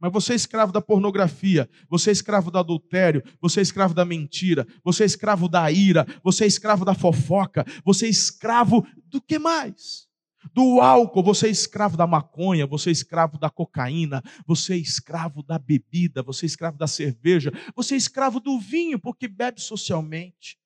Mas 0.00 0.12
você 0.12 0.32
é 0.32 0.36
escravo 0.36 0.72
da 0.72 0.80
pornografia, 0.80 1.68
você 1.88 2.10
é 2.10 2.12
escravo 2.12 2.50
do 2.50 2.58
adultério, 2.58 3.22
você 3.40 3.60
é 3.60 3.62
escravo 3.62 3.92
da 3.92 4.04
mentira, 4.04 4.66
você 4.82 5.02
é 5.02 5.06
escravo 5.06 5.48
da 5.48 5.70
ira, 5.70 6.06
você 6.22 6.44
é 6.44 6.46
escravo 6.46 6.84
da 6.84 6.94
fofoca, 6.94 7.66
você 7.84 8.06
é 8.06 8.08
escravo 8.08 8.86
do 9.06 9.20
que 9.20 9.38
mais? 9.38 10.08
do 10.54 10.80
álcool, 10.80 11.22
você 11.22 11.48
é 11.48 11.50
escravo 11.50 11.96
da 11.96 12.06
maconha, 12.06 12.66
você 12.66 12.90
é 12.90 12.92
escravo 12.92 13.38
da 13.38 13.50
cocaína, 13.50 14.22
você 14.46 14.74
é 14.74 14.76
escravo 14.76 15.42
da 15.42 15.58
bebida, 15.58 16.22
você 16.22 16.46
é 16.46 16.48
escravo 16.48 16.78
da 16.78 16.86
cerveja, 16.86 17.52
você 17.76 17.94
é 17.94 17.98
escravo 17.98 18.40
do 18.40 18.58
vinho 18.58 18.98
porque 18.98 19.28
bebe 19.28 19.60
socialmente. 19.60 20.58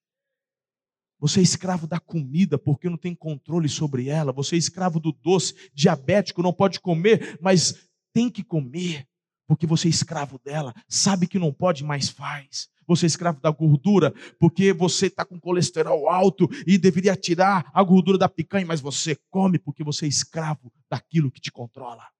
Você 1.20 1.40
é 1.40 1.42
escravo 1.42 1.86
da 1.86 1.98
comida 1.98 2.58
porque 2.58 2.88
não 2.88 2.96
tem 2.96 3.14
controle 3.14 3.68
sobre 3.68 4.08
ela. 4.08 4.32
Você 4.32 4.56
é 4.56 4.58
escravo 4.58 5.00
do 5.00 5.12
doce, 5.12 5.54
diabético, 5.72 6.42
não 6.42 6.52
pode 6.52 6.80
comer, 6.80 7.38
mas 7.40 7.88
tem 8.12 8.30
que 8.30 8.42
comer 8.42 9.06
porque 9.46 9.66
você 9.66 9.88
é 9.88 9.90
escravo 9.90 10.38
dela. 10.42 10.74
Sabe 10.88 11.26
que 11.26 11.38
não 11.38 11.52
pode, 11.52 11.84
mas 11.84 12.08
faz. 12.08 12.68
Você 12.86 13.06
é 13.06 13.08
escravo 13.08 13.40
da 13.40 13.50
gordura, 13.50 14.12
porque 14.38 14.72
você 14.72 15.06
está 15.06 15.24
com 15.24 15.40
colesterol 15.40 16.08
alto 16.08 16.48
e 16.66 16.76
deveria 16.76 17.16
tirar 17.16 17.70
a 17.72 17.82
gordura 17.82 18.18
da 18.18 18.28
picanha, 18.28 18.66
mas 18.66 18.80
você 18.80 19.16
come 19.30 19.58
porque 19.58 19.82
você 19.82 20.04
é 20.04 20.08
escravo 20.08 20.70
daquilo 20.90 21.30
que 21.30 21.40
te 21.40 21.50
controla. 21.50 22.13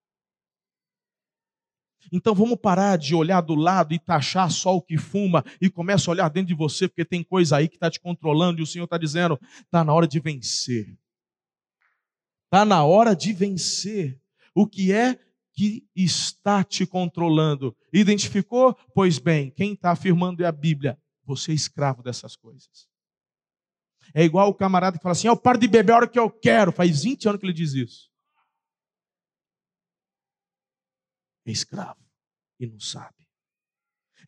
Então 2.13 2.35
vamos 2.35 2.57
parar 2.57 2.97
de 2.97 3.15
olhar 3.15 3.41
do 3.41 3.55
lado 3.55 3.95
e 3.95 3.99
taxar 3.99 4.51
só 4.51 4.77
o 4.77 4.83
que 4.83 4.97
fuma 4.97 5.45
e 5.61 5.71
começa 5.71 6.11
a 6.11 6.13
olhar 6.13 6.29
dentro 6.29 6.49
de 6.49 6.55
você, 6.55 6.89
porque 6.89 7.05
tem 7.05 7.23
coisa 7.23 7.57
aí 7.57 7.69
que 7.69 7.77
está 7.77 7.91
te 7.91 8.01
controlando 8.01 8.61
e 8.61 8.63
o 8.63 8.67
Senhor 8.67 8.85
está 8.85 8.99
dizendo: 8.99 9.39
está 9.63 9.85
na 9.85 9.93
hora 9.93 10.07
de 10.07 10.21
vencer. 10.21 10.97
Está 12.47 12.65
na 12.65 12.85
hora 12.85 13.17
de 13.17 13.33
vencer. 13.33 14.21
O 14.55 14.67
que 14.67 14.93
é 14.93 15.19
que 15.53 15.85
está 15.95 16.65
te 16.65 16.85
controlando. 16.85 17.77
Identificou? 17.93 18.77
Pois 18.95 19.19
bem, 19.19 19.51
quem 19.51 19.73
está 19.73 19.93
afirmando 19.93 20.43
é 20.43 20.47
a 20.47 20.53
Bíblia. 20.53 20.99
Você 21.25 21.53
é 21.53 21.55
escravo 21.55 22.03
dessas 22.03 22.37
coisas. 22.37 22.89
É 24.13 24.25
igual 24.25 24.49
o 24.49 24.55
camarada 24.55 24.99
que 24.99 25.03
fala 25.03 25.13
assim: 25.13 25.29
eu 25.29 25.37
paro 25.37 25.59
de 25.59 25.69
beber 25.69 25.93
a 25.93 25.97
hora 25.97 26.09
que 26.09 26.19
eu 26.19 26.29
quero. 26.29 26.73
Faz 26.73 27.03
20 27.03 27.29
anos 27.29 27.41
que 27.41 27.47
ele 27.47 27.53
diz 27.53 27.73
isso. 27.73 28.14
É 31.47 31.51
escravo 31.51 32.01
e 32.59 32.67
não 32.67 32.81
sabe. 32.81 33.27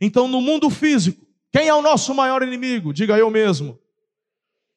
Então, 0.01 0.29
no 0.29 0.41
mundo 0.41 0.69
físico, 0.69 1.27
quem 1.53 1.69
é 1.69 1.75
o 1.75 1.83
nosso 1.83 2.15
maior 2.15 2.43
inimigo? 2.43 2.93
Diga 2.93 3.17
eu 3.17 3.31
mesmo. 3.31 3.81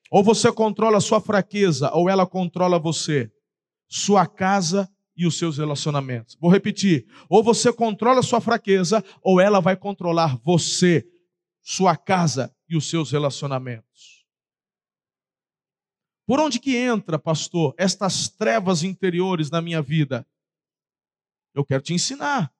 Ou 0.09 0.23
você 0.23 0.51
controla 0.51 0.97
a 0.97 1.01
sua 1.01 1.19
fraqueza, 1.19 1.91
ou 1.93 2.09
ela 2.09 2.25
controla 2.25 2.79
você. 2.79 3.31
Sua 3.87 4.25
casa 4.25 4.89
e 5.15 5.27
os 5.27 5.37
seus 5.37 5.57
relacionamentos. 5.57 6.37
Vou 6.39 6.49
repetir: 6.49 7.05
ou 7.27 7.43
você 7.43 7.73
controla 7.73 8.21
a 8.21 8.23
sua 8.23 8.39
fraqueza, 8.39 9.03
ou 9.21 9.41
ela 9.41 9.59
vai 9.59 9.75
controlar 9.75 10.37
você, 10.37 11.05
sua 11.61 11.97
casa 11.97 12.55
e 12.69 12.77
os 12.77 12.89
seus 12.89 13.11
relacionamentos. 13.11 14.25
Por 16.25 16.39
onde 16.39 16.59
que 16.59 16.75
entra, 16.75 17.17
pastor, 17.17 17.73
estas 17.77 18.29
trevas 18.29 18.83
interiores 18.83 19.49
na 19.49 19.61
minha 19.61 19.81
vida? 19.81 20.25
Eu 21.53 21.65
quero 21.65 21.81
te 21.81 21.93
ensinar. 21.93 22.51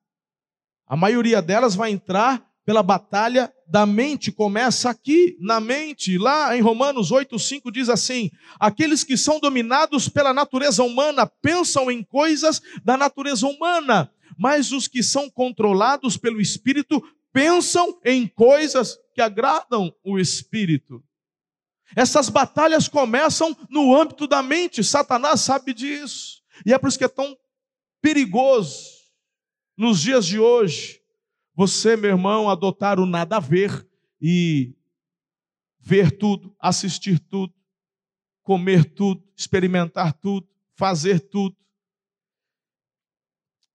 A 0.87 0.95
maioria 0.95 1.41
delas 1.41 1.75
vai 1.75 1.91
entrar 1.91 2.49
pela 2.65 2.83
batalha 2.83 3.51
da 3.67 3.85
mente 3.85 4.31
começa 4.31 4.89
aqui, 4.89 5.35
na 5.39 5.59
mente. 5.59 6.17
Lá 6.17 6.55
em 6.55 6.61
Romanos 6.61 7.11
8,5 7.11 7.71
diz 7.71 7.89
assim: 7.89 8.29
Aqueles 8.59 9.03
que 9.03 9.15
são 9.15 9.39
dominados 9.39 10.09
pela 10.09 10.33
natureza 10.33 10.83
humana 10.83 11.25
pensam 11.25 11.89
em 11.89 12.03
coisas 12.03 12.61
da 12.83 12.97
natureza 12.97 13.47
humana, 13.47 14.11
mas 14.37 14.71
os 14.71 14.87
que 14.87 15.03
são 15.03 15.29
controlados 15.29 16.17
pelo 16.17 16.41
Espírito 16.41 17.01
pensam 17.31 17.99
em 18.03 18.27
coisas 18.27 18.97
que 19.13 19.21
agradam 19.21 19.93
o 20.03 20.19
Espírito. 20.19 21.03
Essas 21.95 22.29
batalhas 22.29 22.87
começam 22.87 23.55
no 23.69 23.95
âmbito 23.95 24.27
da 24.27 24.43
mente, 24.43 24.83
Satanás 24.83 25.41
sabe 25.41 25.73
disso, 25.73 26.41
e 26.65 26.73
é 26.73 26.77
por 26.77 26.87
isso 26.87 26.99
que 26.99 27.05
é 27.05 27.09
tão 27.09 27.35
perigoso 28.01 28.99
nos 29.77 30.01
dias 30.01 30.25
de 30.25 30.39
hoje 30.39 30.99
você, 31.59 31.97
meu 31.97 32.11
irmão, 32.11 32.49
adotar 32.49 32.99
o 32.99 33.05
nada 33.05 33.35
a 33.35 33.39
ver 33.41 33.85
e 34.21 34.73
ver 35.77 36.17
tudo, 36.17 36.55
assistir 36.57 37.19
tudo, 37.19 37.53
comer 38.41 38.85
tudo, 38.93 39.21
experimentar 39.35 40.13
tudo, 40.13 40.47
fazer 40.73 41.19
tudo. 41.19 41.57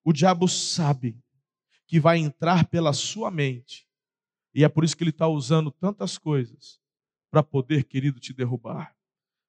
O 0.02 0.12
diabo 0.12 0.48
sabe 0.48 1.22
que 1.87 2.00
vai 2.00 2.18
entrar 2.18 2.66
pela 2.68 2.92
sua 2.92 3.30
mente. 3.30 3.87
E 4.54 4.64
é 4.64 4.68
por 4.68 4.82
isso 4.84 4.96
que 4.96 5.02
ele 5.02 5.10
está 5.10 5.28
usando 5.28 5.70
tantas 5.70 6.16
coisas 6.16 6.80
para 7.30 7.42
poder, 7.42 7.84
querido, 7.84 8.18
te 8.18 8.32
derrubar. 8.32 8.96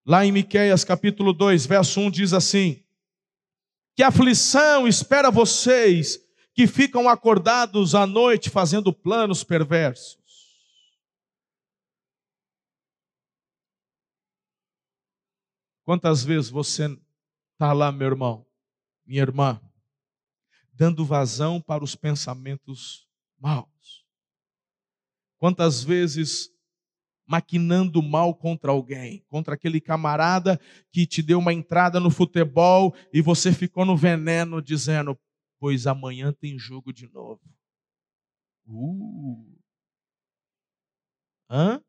Lá 0.05 0.25
em 0.25 0.31
Miqueias 0.31 0.83
capítulo 0.83 1.31
2, 1.31 1.65
verso 1.65 1.99
1 2.01 2.11
diz 2.11 2.33
assim: 2.33 2.84
Que 3.95 4.03
aflição 4.03 4.87
espera 4.87 5.31
vocês 5.31 6.19
que 6.53 6.67
ficam 6.67 7.09
acordados 7.09 7.95
à 7.95 8.05
noite 8.05 8.49
fazendo 8.49 8.93
planos 8.93 9.43
perversos. 9.43 10.23
Quantas 15.83 16.23
vezes 16.23 16.49
você 16.49 16.85
está 17.53 17.71
lá, 17.71 17.91
meu 17.91 18.07
irmão, 18.07 18.45
minha 19.05 19.21
irmã, 19.21 19.61
dando 20.73 21.05
vazão 21.05 21.61
para 21.61 21.83
os 21.83 21.95
pensamentos 21.95 23.07
maus? 23.37 24.05
Quantas 25.37 25.83
vezes 25.83 26.54
maquinando 27.25 28.01
mal 28.01 28.35
contra 28.35 28.71
alguém, 28.71 29.23
contra 29.27 29.55
aquele 29.55 29.81
camarada 29.81 30.59
que 30.91 31.05
te 31.05 31.21
deu 31.21 31.39
uma 31.39 31.53
entrada 31.53 31.99
no 31.99 32.11
futebol 32.11 32.95
e 33.11 33.21
você 33.21 33.51
ficou 33.51 33.85
no 33.85 33.97
veneno 33.97 34.61
dizendo: 34.61 35.17
Pois 35.59 35.87
amanhã 35.87 36.31
tem 36.33 36.57
jogo 36.57 36.93
de 36.93 37.07
novo. 37.11 37.41
Uh. 38.67 39.55
Hã? 41.49 41.81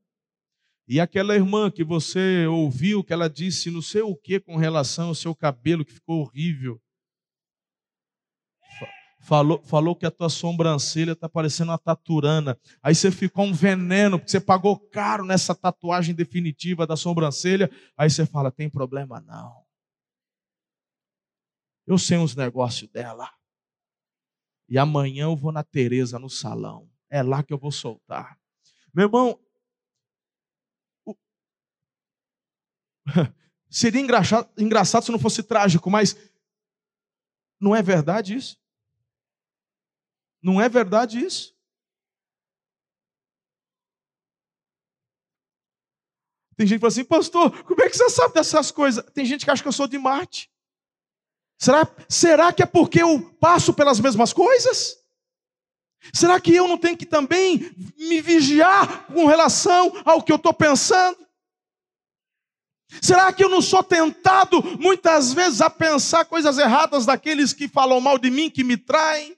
E 0.89 1.01
aquela 1.01 1.35
irmã 1.35 1.71
que 1.71 1.83
você 1.83 2.47
ouviu 2.47 3.03
que 3.03 3.13
ela 3.13 3.29
disse 3.29 3.71
não 3.71 3.83
sei 3.83 4.03
o 4.03 4.15
que 4.15 4.39
com 4.39 4.57
relação 4.57 5.09
ao 5.09 5.15
seu 5.15 5.35
cabelo 5.35 5.85
que 5.85 5.93
ficou 5.93 6.21
horrível. 6.21 6.81
Falou, 9.27 9.61
falou 9.65 9.97
que 9.97 10.07
a 10.07 10.11
tua 10.11 10.29
sobrancelha 10.29 11.11
está 11.11 11.29
parecendo 11.29 11.73
uma 11.73 11.79
taturana. 11.79 12.57
Aí 12.81 12.95
você 12.95 13.11
ficou 13.11 13.45
um 13.45 13.53
veneno, 13.53 14.21
porque 14.21 14.31
você 14.31 14.39
pagou 14.39 14.79
caro 14.79 15.25
nessa 15.25 15.53
tatuagem 15.53 16.15
definitiva 16.15 16.87
da 16.87 16.97
sobrancelha. 16.97 17.69
Aí 17.99 18.09
você 18.09 18.25
fala: 18.25 18.53
tem 18.53 18.71
problema 18.71 19.21
não. 19.21 19.65
Eu 21.85 21.99
sei 21.99 22.19
uns 22.19 22.37
negócios 22.37 22.89
dela. 22.89 23.29
E 24.69 24.79
amanhã 24.79 25.25
eu 25.25 25.37
vou 25.37 25.51
na 25.51 25.65
Tereza 25.65 26.21
no 26.21 26.31
salão. 26.31 26.89
É 27.11 27.21
lá 27.21 27.43
que 27.43 27.53
eu 27.53 27.59
vou 27.59 27.73
soltar. 27.73 28.39
Meu 28.95 29.07
irmão, 29.07 29.41
Seria 33.69 34.01
engraçado, 34.01 34.49
engraçado 34.57 35.05
se 35.05 35.11
não 35.13 35.19
fosse 35.19 35.43
trágico, 35.43 35.91
mas 35.91 36.17
não 37.61 37.75
é 37.75 37.83
verdade 37.83 38.37
isso? 38.37 38.57
Não 40.47 40.61
é 40.61 40.69
verdade 40.69 41.19
isso? 41.19 41.57
Tem 46.57 46.65
gente 46.65 46.77
que 46.77 46.83
fala 46.83 46.93
assim, 46.93 47.05
pastor, 47.05 47.65
como 47.65 47.83
é 47.83 47.91
que 47.91 47.97
você 47.97 48.09
sabe 48.09 48.35
dessas 48.35 48.71
coisas? 48.71 49.05
Tem 49.13 49.25
gente 49.25 49.45
que 49.45 49.51
acha 49.51 49.61
que 49.61 49.67
eu 49.67 49.73
sou 49.73 49.89
de 49.89 49.99
Marte. 49.99 50.49
Será, 51.59 51.93
será 52.09 52.53
que 52.53 52.63
é 52.63 52.67
porque 52.67 53.03
eu 53.03 53.29
passo 53.41 53.75
pelas 53.75 53.99
mesmas 53.99 54.33
coisas? 54.33 54.97
Será 56.15 56.41
que 56.41 56.55
eu 56.55 56.69
não 56.69 56.79
tenho 56.79 56.97
que 56.97 57.07
também 57.07 57.75
me 57.99 58.21
vigiar 58.21 59.09
com 59.09 59.27
relação 59.27 60.01
ao 60.05 60.23
que 60.23 60.31
eu 60.31 60.37
estou 60.37 60.55
pensando? 60.55 61.27
Será 63.03 63.33
que 63.33 63.43
eu 63.43 63.49
não 63.49 63.61
sou 63.61 63.83
tentado 63.83 64.63
muitas 64.79 65.33
vezes 65.33 65.61
a 65.61 65.69
pensar 65.69 66.25
coisas 66.25 66.57
erradas 66.57 67.05
daqueles 67.05 67.53
que 67.53 67.67
falam 67.67 68.01
mal 68.01 68.17
de 68.17 68.31
mim, 68.31 68.49
que 68.49 68.63
me 68.63 68.77
traem? 68.77 69.37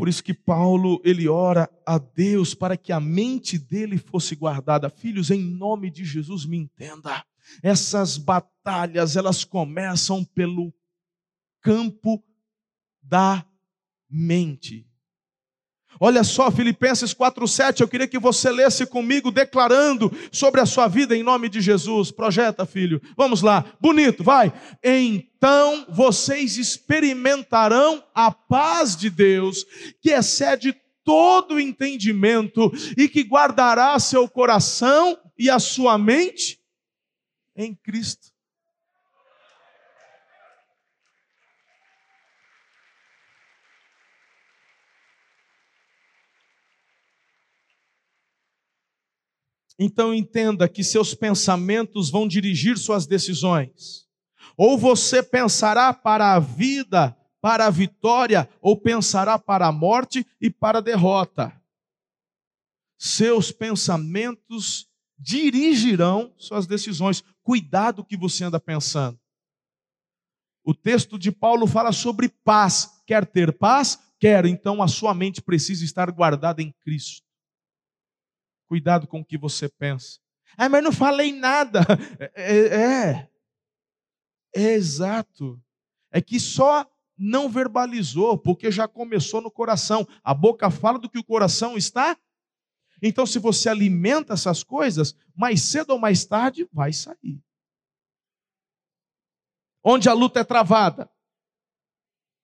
Por 0.00 0.08
isso 0.08 0.24
que 0.24 0.32
Paulo, 0.32 0.98
ele 1.04 1.28
ora 1.28 1.68
a 1.84 1.98
Deus 1.98 2.54
para 2.54 2.74
que 2.74 2.90
a 2.90 2.98
mente 2.98 3.58
dele 3.58 3.98
fosse 3.98 4.34
guardada. 4.34 4.88
Filhos, 4.88 5.30
em 5.30 5.42
nome 5.42 5.90
de 5.90 6.06
Jesus, 6.06 6.46
me 6.46 6.56
entenda. 6.56 7.22
Essas 7.62 8.16
batalhas, 8.16 9.14
elas 9.14 9.44
começam 9.44 10.24
pelo 10.24 10.72
campo 11.60 12.24
da 13.02 13.44
mente. 14.08 14.89
Olha 16.02 16.24
só, 16.24 16.50
Filipenses 16.50 17.12
4:7, 17.12 17.82
eu 17.82 17.88
queria 17.88 18.08
que 18.08 18.18
você 18.18 18.50
lesse 18.50 18.86
comigo 18.86 19.30
declarando 19.30 20.10
sobre 20.32 20.58
a 20.58 20.64
sua 20.64 20.88
vida 20.88 21.14
em 21.14 21.22
nome 21.22 21.50
de 21.50 21.60
Jesus. 21.60 22.10
Projeta, 22.10 22.64
filho. 22.64 23.02
Vamos 23.14 23.42
lá. 23.42 23.66
Bonito, 23.78 24.24
vai. 24.24 24.50
Então 24.82 25.84
vocês 25.90 26.56
experimentarão 26.56 28.02
a 28.14 28.30
paz 28.30 28.96
de 28.96 29.10
Deus, 29.10 29.66
que 30.00 30.08
excede 30.08 30.74
todo 31.04 31.60
entendimento 31.60 32.72
e 32.96 33.06
que 33.06 33.22
guardará 33.22 33.98
seu 33.98 34.26
coração 34.26 35.18
e 35.38 35.50
a 35.50 35.58
sua 35.58 35.98
mente 35.98 36.58
em 37.54 37.74
Cristo. 37.74 38.29
Então 49.82 50.12
entenda 50.12 50.68
que 50.68 50.84
seus 50.84 51.14
pensamentos 51.14 52.10
vão 52.10 52.28
dirigir 52.28 52.76
suas 52.76 53.06
decisões. 53.06 54.06
Ou 54.54 54.76
você 54.76 55.22
pensará 55.22 55.94
para 55.94 56.34
a 56.34 56.38
vida, 56.38 57.16
para 57.40 57.64
a 57.64 57.70
vitória, 57.70 58.46
ou 58.60 58.76
pensará 58.76 59.38
para 59.38 59.66
a 59.66 59.72
morte 59.72 60.26
e 60.38 60.50
para 60.50 60.78
a 60.78 60.82
derrota. 60.82 61.58
Seus 62.98 63.50
pensamentos 63.50 64.86
dirigirão 65.18 66.34
suas 66.36 66.66
decisões. 66.66 67.24
Cuidado 67.42 68.04
que 68.04 68.18
você 68.18 68.44
anda 68.44 68.60
pensando. 68.60 69.18
O 70.62 70.74
texto 70.74 71.18
de 71.18 71.32
Paulo 71.32 71.66
fala 71.66 71.90
sobre 71.90 72.28
paz. 72.28 73.02
Quer 73.06 73.24
ter 73.24 73.56
paz? 73.56 73.98
Quer, 74.18 74.44
então 74.44 74.82
a 74.82 74.88
sua 74.88 75.14
mente 75.14 75.40
precisa 75.40 75.82
estar 75.86 76.10
guardada 76.10 76.60
em 76.60 76.70
Cristo. 76.84 77.29
Cuidado 78.70 79.08
com 79.08 79.18
o 79.18 79.24
que 79.24 79.36
você 79.36 79.68
pensa. 79.68 80.20
Ah, 80.56 80.68
mas 80.68 80.84
não 80.84 80.92
falei 80.92 81.32
nada. 81.32 81.80
É, 82.36 82.52
é, 82.52 82.66
é, 82.76 83.30
é 84.54 84.72
exato. 84.74 85.60
É 86.12 86.22
que 86.22 86.38
só 86.38 86.88
não 87.18 87.48
verbalizou, 87.48 88.38
porque 88.38 88.70
já 88.70 88.86
começou 88.86 89.40
no 89.40 89.50
coração. 89.50 90.06
A 90.22 90.32
boca 90.32 90.70
fala 90.70 91.00
do 91.00 91.10
que 91.10 91.18
o 91.18 91.24
coração 91.24 91.76
está. 91.76 92.16
Então, 93.02 93.26
se 93.26 93.40
você 93.40 93.68
alimenta 93.68 94.34
essas 94.34 94.62
coisas, 94.62 95.16
mais 95.34 95.62
cedo 95.62 95.90
ou 95.90 95.98
mais 95.98 96.24
tarde 96.24 96.68
vai 96.72 96.92
sair. 96.92 97.42
Onde 99.82 100.08
a 100.08 100.12
luta 100.12 100.38
é 100.38 100.44
travada? 100.44 101.10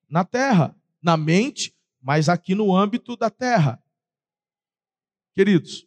Na 0.09 0.25
terra, 0.25 0.75
na 1.01 1.15
mente, 1.15 1.73
mas 2.01 2.27
aqui 2.27 2.53
no 2.53 2.75
âmbito 2.75 3.15
da 3.15 3.29
terra. 3.29 3.81
Queridos, 5.33 5.86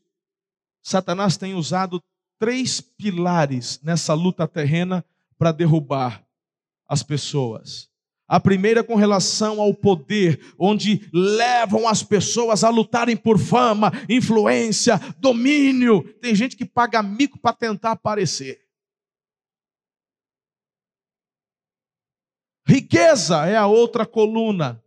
Satanás 0.82 1.36
tem 1.36 1.54
usado 1.54 2.02
três 2.38 2.80
pilares 2.80 3.80
nessa 3.82 4.14
luta 4.14 4.48
terrena 4.48 5.04
para 5.38 5.52
derrubar 5.52 6.24
as 6.88 7.02
pessoas. 7.02 7.88
A 8.26 8.38
primeira 8.38 8.84
com 8.84 8.94
relação 8.94 9.60
ao 9.60 9.74
poder, 9.74 10.54
onde 10.58 11.08
levam 11.12 11.88
as 11.88 12.02
pessoas 12.02 12.62
a 12.62 12.70
lutarem 12.70 13.16
por 13.16 13.38
fama, 13.38 13.90
influência, 14.08 14.98
domínio. 15.18 16.02
Tem 16.20 16.34
gente 16.34 16.56
que 16.56 16.64
paga 16.64 17.02
mico 17.02 17.38
para 17.38 17.56
tentar 17.56 17.90
aparecer. 17.90 18.60
Riqueza 22.64 23.46
é 23.46 23.56
a 23.56 23.66
outra 23.66 24.06
coluna. 24.06 24.80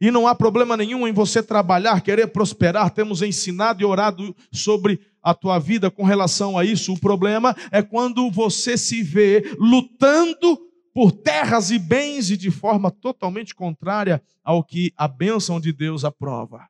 E 0.00 0.10
não 0.10 0.26
há 0.26 0.34
problema 0.34 0.76
nenhum 0.76 1.06
em 1.06 1.12
você 1.12 1.42
trabalhar, 1.42 2.00
querer 2.00 2.26
prosperar. 2.28 2.90
Temos 2.90 3.22
ensinado 3.22 3.82
e 3.82 3.84
orado 3.84 4.34
sobre 4.52 5.00
a 5.22 5.32
tua 5.32 5.58
vida 5.58 5.90
com 5.90 6.02
relação 6.04 6.58
a 6.58 6.64
isso. 6.64 6.92
O 6.92 7.00
problema 7.00 7.56
é 7.70 7.82
quando 7.82 8.30
você 8.30 8.76
se 8.76 9.02
vê 9.02 9.54
lutando 9.58 10.58
por 10.92 11.10
terras 11.10 11.70
e 11.70 11.78
bens 11.78 12.30
e 12.30 12.36
de 12.36 12.50
forma 12.50 12.90
totalmente 12.90 13.54
contrária 13.54 14.22
ao 14.44 14.62
que 14.62 14.92
a 14.96 15.08
bênção 15.08 15.58
de 15.58 15.72
Deus 15.72 16.04
aprova. 16.04 16.68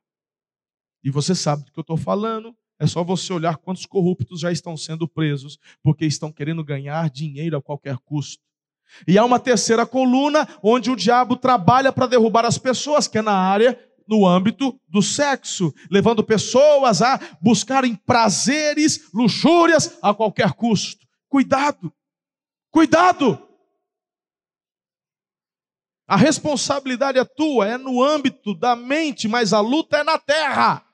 E 1.03 1.11
você 1.11 1.35
sabe 1.35 1.65
do 1.65 1.71
que 1.71 1.79
eu 1.79 1.81
estou 1.81 1.97
falando. 1.97 2.55
É 2.79 2.87
só 2.87 3.03
você 3.03 3.31
olhar 3.31 3.57
quantos 3.57 3.85
corruptos 3.85 4.41
já 4.41 4.51
estão 4.51 4.75
sendo 4.75 5.07
presos, 5.07 5.57
porque 5.81 6.05
estão 6.05 6.31
querendo 6.31 6.63
ganhar 6.63 7.09
dinheiro 7.09 7.55
a 7.55 7.61
qualquer 7.61 7.97
custo. 7.99 8.43
E 9.07 9.17
há 9.17 9.25
uma 9.25 9.39
terceira 9.39 9.85
coluna 9.85 10.47
onde 10.63 10.89
o 10.89 10.95
diabo 10.95 11.35
trabalha 11.35 11.91
para 11.91 12.07
derrubar 12.07 12.45
as 12.45 12.57
pessoas, 12.57 13.07
que 13.07 13.17
é 13.17 13.21
na 13.21 13.33
área, 13.33 13.79
no 14.07 14.25
âmbito 14.25 14.79
do 14.87 15.01
sexo, 15.01 15.73
levando 15.89 16.23
pessoas 16.23 17.01
a 17.01 17.19
buscarem 17.41 17.95
prazeres, 17.95 19.09
luxúrias 19.13 19.97
a 20.01 20.13
qualquer 20.13 20.53
custo. 20.53 21.05
Cuidado! 21.27 21.91
Cuidado! 22.71 23.41
A 26.07 26.15
responsabilidade 26.15 27.17
é 27.17 27.25
tua, 27.25 27.67
é 27.67 27.77
no 27.77 28.03
âmbito 28.03 28.53
da 28.53 28.75
mente, 28.75 29.27
mas 29.27 29.53
a 29.53 29.59
luta 29.59 29.97
é 29.97 30.03
na 30.03 30.19
terra. 30.19 30.85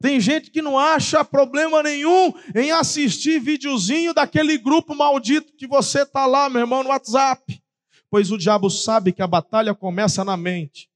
Tem 0.00 0.18
gente 0.18 0.50
que 0.50 0.62
não 0.62 0.78
acha 0.78 1.22
problema 1.22 1.82
nenhum 1.82 2.32
em 2.54 2.70
assistir 2.70 3.38
videozinho 3.38 4.14
daquele 4.14 4.56
grupo 4.56 4.94
maldito 4.94 5.54
que 5.54 5.66
você 5.66 6.04
está 6.04 6.24
lá, 6.24 6.48
meu 6.48 6.62
irmão, 6.62 6.82
no 6.82 6.88
WhatsApp. 6.88 7.62
Pois 8.08 8.32
o 8.32 8.38
diabo 8.38 8.70
sabe 8.70 9.12
que 9.12 9.20
a 9.20 9.26
batalha 9.26 9.74
começa 9.74 10.24
na 10.24 10.38
mente. 10.38 10.90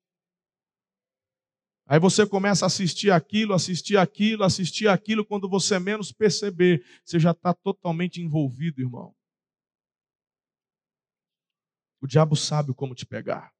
Aí 1.86 2.00
você 2.00 2.26
começa 2.26 2.64
a 2.64 2.68
assistir 2.68 3.10
aquilo, 3.10 3.52
assistir 3.52 3.98
aquilo, 3.98 4.42
assistir 4.42 4.88
aquilo, 4.88 5.22
quando 5.22 5.50
você 5.50 5.78
menos 5.78 6.10
perceber, 6.10 6.82
você 7.04 7.18
já 7.20 7.32
está 7.32 7.52
totalmente 7.52 8.22
envolvido, 8.22 8.80
irmão. 8.80 9.14
O 12.00 12.06
diabo 12.06 12.34
sabe 12.34 12.72
como 12.72 12.94
te 12.94 13.04
pegar. 13.04 13.52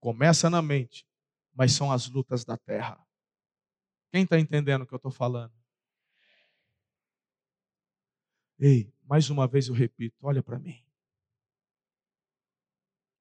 Começa 0.00 0.48
na 0.48 0.62
mente 0.62 1.06
mas 1.52 1.72
são 1.72 1.92
as 1.92 2.08
lutas 2.08 2.44
da 2.44 2.56
terra. 2.56 3.04
Quem 4.10 4.24
está 4.24 4.38
entendendo 4.38 4.82
o 4.82 4.86
que 4.86 4.94
eu 4.94 4.96
estou 4.96 5.10
falando? 5.10 5.52
Ei, 8.58 8.92
mais 9.02 9.30
uma 9.30 9.46
vez 9.46 9.68
eu 9.68 9.74
repito: 9.74 10.16
olha 10.22 10.42
para 10.42 10.58
mim. 10.58 10.84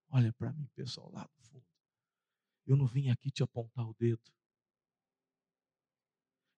Olha 0.10 0.34
para 0.34 0.52
mim, 0.52 0.68
pessoal, 0.76 1.10
lá 1.12 1.22
no 1.24 1.44
fundo. 1.46 1.66
Eu 2.68 2.76
não 2.76 2.86
vim 2.86 3.10
aqui 3.10 3.32
te 3.32 3.42
apontar 3.42 3.88
o 3.88 3.94
dedo. 3.94 4.22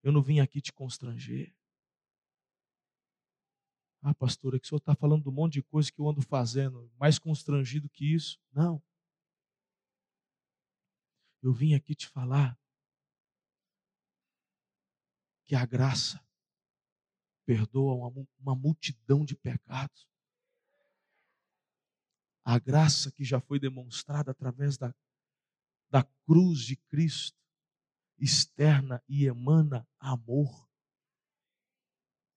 Eu 0.01 0.11
não 0.11 0.21
vim 0.21 0.39
aqui 0.39 0.59
te 0.59 0.73
constranger. 0.73 1.55
Ah, 4.01 4.13
pastora, 4.13 4.59
que 4.59 4.65
o 4.65 4.67
senhor 4.67 4.79
está 4.79 4.93
falando 4.93 5.23
de 5.23 5.29
um 5.29 5.31
monte 5.31 5.53
de 5.53 5.63
coisa 5.63 5.89
que 5.89 6.01
eu 6.01 6.09
ando 6.09 6.21
fazendo, 6.21 6.91
mais 6.99 7.17
constrangido 7.17 7.87
que 7.87 8.13
isso. 8.13 8.37
Não. 8.51 8.83
Eu 11.43 11.51
vim 11.51 11.73
aqui 11.73 11.93
te 11.93 12.07
falar 12.07 12.57
que 15.43 15.55
a 15.55 15.65
graça 15.65 16.25
perdoa 17.45 17.93
uma, 17.95 18.27
uma 18.39 18.55
multidão 18.55 19.25
de 19.25 19.35
pecados. 19.35 20.07
A 22.45 22.57
graça 22.57 23.11
que 23.11 23.25
já 23.25 23.41
foi 23.41 23.59
demonstrada 23.59 24.31
através 24.31 24.77
da, 24.77 24.95
da 25.89 26.03
cruz 26.25 26.61
de 26.61 26.77
Cristo 26.77 27.37
externa 28.17 29.03
e 29.09 29.25
emana 29.25 29.85
amor. 29.99 30.69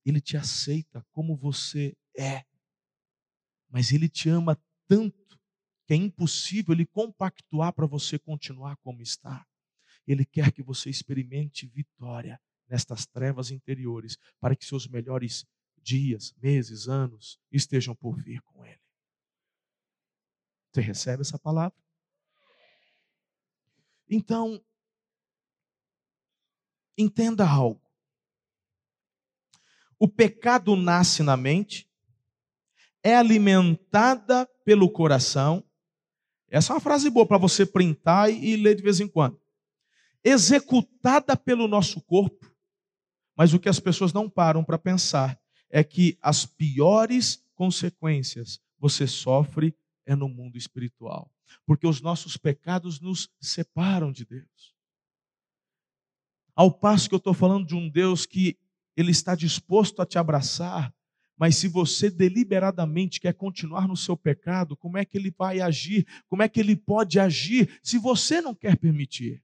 Ele 0.05 0.21
te 0.21 0.37
aceita 0.37 1.07
como 1.13 1.37
você 1.37 1.97
é, 2.19 2.45
mas 3.69 3.93
ele 3.93 4.09
te 4.09 4.29
ama 4.29 4.61
tanto 4.89 5.36
que 5.87 5.95
é 5.95 5.97
impossível 5.97 6.75
ele 6.75 6.85
compactuar 6.85 7.73
para 7.73 7.87
você 7.87 8.19
continuar 8.19 8.77
como 8.79 9.01
está. 9.01 9.47
Ele 10.07 10.25
quer 10.25 10.53
que 10.53 10.63
você 10.63 10.91
experimente 10.91 11.67
vitória 11.67 12.41
nestas 12.69 13.07
trevas 13.07 13.51
interiores, 13.51 14.19
para 14.41 14.57
que 14.57 14.65
seus 14.65 14.89
melhores 14.89 15.47
dias, 15.81 16.35
meses, 16.43 16.89
anos 16.89 17.39
estejam 17.51 17.95
por 17.95 18.21
vir 18.21 18.41
com 18.43 18.65
Ele. 18.67 18.81
Você 20.73 20.81
recebe 20.81 21.23
essa 21.23 21.39
palavra? 21.39 21.79
Então, 24.09 24.63
entenda 26.99 27.49
algo. 27.49 27.81
O 29.99 30.09
pecado 30.09 30.77
nasce 30.77 31.23
na 31.23 31.37
mente, 31.37 31.89
é 33.03 33.17
alimentada 33.17 34.47
pelo 34.65 34.91
coração 34.91 35.66
essa 36.57 36.73
é 36.73 36.75
uma 36.75 36.81
frase 36.81 37.11
boa 37.11 37.27
para 37.27 37.37
você 37.37 37.67
printar 37.67 38.31
e 38.31 38.57
ler 38.57 38.77
de 38.77 38.83
vez 38.83 38.99
em 38.99 39.07
quando. 39.07 39.39
Executada 40.25 41.37
pelo 41.37 41.69
nosso 41.69 42.01
corpo, 42.01 42.51
mas 43.37 43.53
o 43.53 43.61
que 43.61 43.69
as 43.69 43.79
pessoas 43.79 44.13
não 44.15 44.31
param 44.31 44.65
para 44.65 44.79
pensar 44.79 45.39
é 45.69 45.85
que 45.85 46.17
as 46.23 46.47
piores 46.47 47.45
consequências 47.55 48.59
você 48.79 49.07
sofre 49.07 49.77
é 50.07 50.17
no 50.17 50.31
mundo 50.31 50.57
espiritual, 50.57 51.31
porque 51.67 51.87
os 51.87 52.01
nossos 52.01 52.39
pecados 52.39 53.01
nos 53.01 53.29
separam 53.39 54.11
de 54.11 54.25
Deus. 54.25 54.75
Ao 56.55 56.71
passo 56.71 57.07
que 57.07 57.15
eu 57.15 57.19
estou 57.19 57.35
falando 57.35 57.67
de 57.67 57.75
um 57.75 57.91
Deus 57.91 58.25
que 58.25 58.59
ele 58.97 59.11
está 59.11 59.35
disposto 59.35 60.01
a 60.01 60.07
te 60.07 60.19
abraçar, 60.19 60.95
mas 61.37 61.57
se 61.57 61.69
você 61.69 62.11
deliberadamente 62.11 63.21
quer 63.21 63.35
continuar 63.35 63.87
no 63.87 63.97
seu 63.97 64.17
pecado, 64.17 64.77
como 64.77 64.97
é 64.97 65.05
que 65.05 65.19
ele 65.19 65.35
vai 65.37 65.61
agir? 65.61 66.07
Como 66.29 66.43
é 66.43 66.49
que 66.49 66.59
ele 66.59 66.75
pode 66.75 67.21
agir 67.21 67.79
se 67.83 67.99
você 67.99 68.41
não 68.41 68.55
quer 68.55 68.77
permitir? 68.77 69.43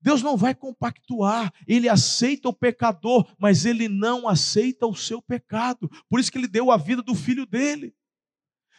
Deus 0.00 0.22
não 0.22 0.36
vai 0.36 0.54
compactuar, 0.54 1.52
ele 1.66 1.88
aceita 1.88 2.48
o 2.48 2.52
pecador, 2.52 3.26
mas 3.38 3.64
ele 3.64 3.88
não 3.88 4.28
aceita 4.28 4.86
o 4.86 4.94
seu 4.94 5.20
pecado. 5.20 5.90
Por 6.08 6.20
isso 6.20 6.30
que 6.30 6.38
ele 6.38 6.46
deu 6.46 6.70
a 6.70 6.76
vida 6.76 7.02
do 7.02 7.14
filho 7.14 7.46
dele. 7.46 7.94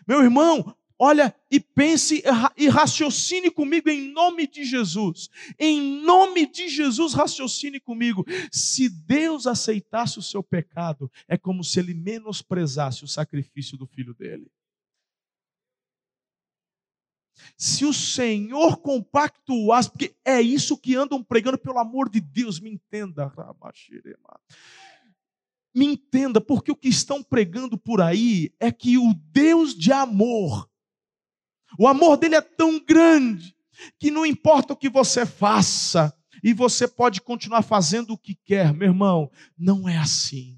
Meu 0.08 0.24
irmão, 0.24 0.74
Olha 1.00 1.36
e 1.52 1.60
pense 1.60 2.24
e 2.58 2.68
raciocine 2.68 3.52
comigo 3.52 3.88
em 3.88 4.12
nome 4.12 4.48
de 4.48 4.64
Jesus. 4.64 5.30
Em 5.60 6.02
nome 6.02 6.48
de 6.48 6.68
Jesus, 6.68 7.14
raciocine 7.14 7.80
comigo. 7.80 8.26
Se 8.52 8.90
Deus 8.90 9.46
aceitasse 9.46 10.18
o 10.18 10.24
seu 10.24 10.42
pecado, 10.42 11.12
é 11.28 11.38
como 11.38 11.64
se 11.64 11.80
ele 11.80 11.94
menosprezasse 11.94 13.04
o 13.04 13.08
sacrifício 13.08 13.78
do 13.78 13.86
filho 13.86 14.16
dele. 14.16 14.50
Se 17.56 17.86
o 17.86 17.94
Senhor 17.94 18.78
compactuasse, 18.78 19.92
porque 19.92 20.16
é 20.26 20.42
isso 20.42 20.76
que 20.76 20.96
andam 20.96 21.24
pregando, 21.24 21.60
pelo 21.60 21.78
amor 21.78 22.10
de 22.10 22.20
Deus, 22.20 22.60
me 22.60 22.72
entenda, 22.72 23.32
me 25.76 25.86
entenda, 25.86 26.42
porque 26.42 26.72
o 26.72 26.76
que 26.76 26.88
estão 26.88 27.22
pregando 27.22 27.78
por 27.78 28.02
aí 28.02 28.52
é 28.60 28.72
que 28.72 28.98
o 28.98 29.14
Deus 29.14 29.76
de 29.76 29.92
amor 29.92 30.68
o 31.78 31.88
amor 31.88 32.18
dele 32.18 32.36
é 32.36 32.42
tão 32.42 32.80
grande 32.80 33.56
que 34.00 34.10
não 34.10 34.26
importa 34.26 34.74
o 34.74 34.78
que 34.78 34.90
você 34.90 35.26
faça, 35.26 36.14
e 36.44 36.54
você 36.54 36.88
pode 36.88 37.22
continuar 37.22 37.62
fazendo 37.62 38.14
o 38.14 38.18
que 38.18 38.36
quer, 38.46 38.74
meu 38.74 38.90
irmão, 38.90 39.32
não 39.58 39.88
é 39.88 39.98
assim. 39.98 40.57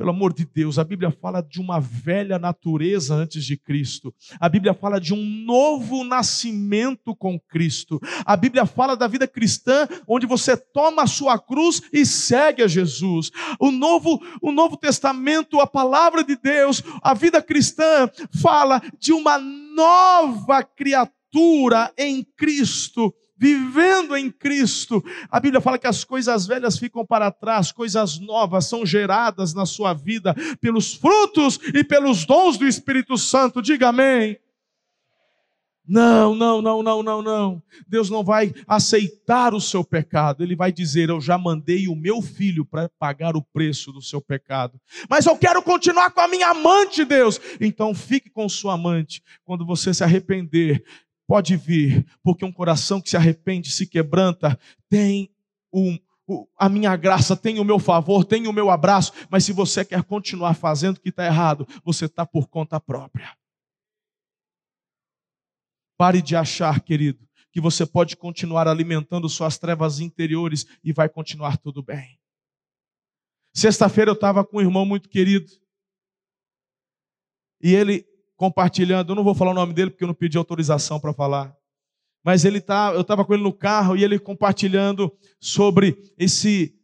Pelo 0.00 0.12
amor 0.12 0.32
de 0.32 0.46
Deus, 0.46 0.78
a 0.78 0.82
Bíblia 0.82 1.10
fala 1.10 1.42
de 1.42 1.60
uma 1.60 1.78
velha 1.78 2.38
natureza 2.38 3.14
antes 3.14 3.44
de 3.44 3.54
Cristo. 3.54 4.14
A 4.40 4.48
Bíblia 4.48 4.72
fala 4.72 4.98
de 4.98 5.12
um 5.12 5.22
novo 5.22 6.04
nascimento 6.04 7.14
com 7.14 7.38
Cristo. 7.38 8.00
A 8.24 8.34
Bíblia 8.34 8.64
fala 8.64 8.96
da 8.96 9.06
vida 9.06 9.28
cristã, 9.28 9.86
onde 10.08 10.24
você 10.24 10.56
toma 10.56 11.02
a 11.02 11.06
sua 11.06 11.38
cruz 11.38 11.82
e 11.92 12.06
segue 12.06 12.62
a 12.62 12.66
Jesus. 12.66 13.30
O 13.58 13.70
novo, 13.70 14.18
o 14.40 14.50
novo 14.50 14.74
Testamento, 14.74 15.60
a 15.60 15.66
palavra 15.66 16.24
de 16.24 16.34
Deus, 16.34 16.82
a 17.02 17.12
vida 17.12 17.42
cristã 17.42 18.08
fala 18.40 18.80
de 18.98 19.12
uma 19.12 19.38
nova 19.38 20.62
criatura 20.62 21.92
em 21.98 22.24
Cristo 22.38 23.14
vivendo 23.40 24.14
em 24.14 24.30
Cristo. 24.30 25.02
A 25.30 25.40
Bíblia 25.40 25.62
fala 25.62 25.78
que 25.78 25.86
as 25.86 26.04
coisas 26.04 26.46
velhas 26.46 26.78
ficam 26.78 27.06
para 27.06 27.30
trás, 27.30 27.72
coisas 27.72 28.18
novas 28.18 28.66
são 28.66 28.84
geradas 28.84 29.54
na 29.54 29.64
sua 29.64 29.94
vida 29.94 30.34
pelos 30.60 30.92
frutos 30.92 31.58
e 31.74 31.82
pelos 31.82 32.26
dons 32.26 32.58
do 32.58 32.66
Espírito 32.66 33.16
Santo. 33.16 33.62
Diga 33.62 33.88
amém. 33.88 34.38
Não, 35.88 36.36
não, 36.36 36.62
não, 36.62 36.82
não, 36.84 37.02
não, 37.02 37.22
não. 37.22 37.62
Deus 37.88 38.10
não 38.10 38.22
vai 38.22 38.54
aceitar 38.68 39.54
o 39.54 39.60
seu 39.60 39.82
pecado. 39.82 40.44
Ele 40.44 40.54
vai 40.54 40.70
dizer: 40.70 41.08
Eu 41.08 41.20
já 41.20 41.36
mandei 41.36 41.88
o 41.88 41.96
meu 41.96 42.22
filho 42.22 42.64
para 42.64 42.88
pagar 42.90 43.34
o 43.34 43.42
preço 43.42 43.90
do 43.90 44.00
seu 44.00 44.20
pecado. 44.20 44.78
Mas 45.08 45.26
eu 45.26 45.36
quero 45.36 45.60
continuar 45.62 46.10
com 46.12 46.20
a 46.20 46.28
minha 46.28 46.50
amante, 46.50 47.04
Deus. 47.04 47.40
Então 47.60 47.92
fique 47.92 48.30
com 48.30 48.48
sua 48.48 48.74
amante. 48.74 49.20
Quando 49.44 49.66
você 49.66 49.92
se 49.92 50.04
arrepender, 50.04 50.84
pode 51.30 51.56
vir, 51.56 52.04
porque 52.24 52.44
um 52.44 52.50
coração 52.50 53.00
que 53.00 53.08
se 53.08 53.16
arrepende, 53.16 53.70
se 53.70 53.86
quebranta, 53.86 54.58
tem 54.88 55.32
um, 55.72 55.96
a 56.58 56.68
minha 56.68 56.96
graça, 56.96 57.36
tem 57.36 57.60
o 57.60 57.64
meu 57.64 57.78
favor, 57.78 58.24
tem 58.24 58.48
o 58.48 58.52
meu 58.52 58.68
abraço, 58.68 59.12
mas 59.30 59.44
se 59.44 59.52
você 59.52 59.84
quer 59.84 60.02
continuar 60.02 60.54
fazendo 60.54 60.96
o 60.96 61.00
que 61.00 61.10
está 61.10 61.24
errado, 61.24 61.68
você 61.84 62.06
está 62.06 62.26
por 62.26 62.48
conta 62.48 62.80
própria. 62.80 63.38
Pare 65.96 66.20
de 66.20 66.34
achar, 66.34 66.80
querido, 66.80 67.24
que 67.52 67.60
você 67.60 67.86
pode 67.86 68.16
continuar 68.16 68.66
alimentando 68.66 69.28
suas 69.28 69.56
trevas 69.56 70.00
interiores 70.00 70.66
e 70.82 70.92
vai 70.92 71.08
continuar 71.08 71.58
tudo 71.58 71.80
bem. 71.80 72.18
Sexta-feira 73.54 74.10
eu 74.10 74.14
estava 74.14 74.44
com 74.44 74.56
um 74.56 74.62
irmão 74.62 74.84
muito 74.84 75.08
querido. 75.08 75.48
E 77.62 77.72
ele 77.72 78.09
compartilhando, 78.40 79.10
eu 79.10 79.14
não 79.14 79.22
vou 79.22 79.34
falar 79.34 79.50
o 79.50 79.54
nome 79.54 79.74
dele 79.74 79.90
porque 79.90 80.02
eu 80.02 80.08
não 80.08 80.14
pedi 80.14 80.38
autorização 80.38 80.98
para 80.98 81.12
falar. 81.12 81.54
Mas 82.24 82.42
ele 82.42 82.58
tá, 82.58 82.90
eu 82.94 83.02
estava 83.02 83.22
com 83.22 83.34
ele 83.34 83.42
no 83.42 83.52
carro 83.52 83.94
e 83.94 84.02
ele 84.02 84.18
compartilhando 84.18 85.12
sobre 85.38 85.94
esse 86.16 86.74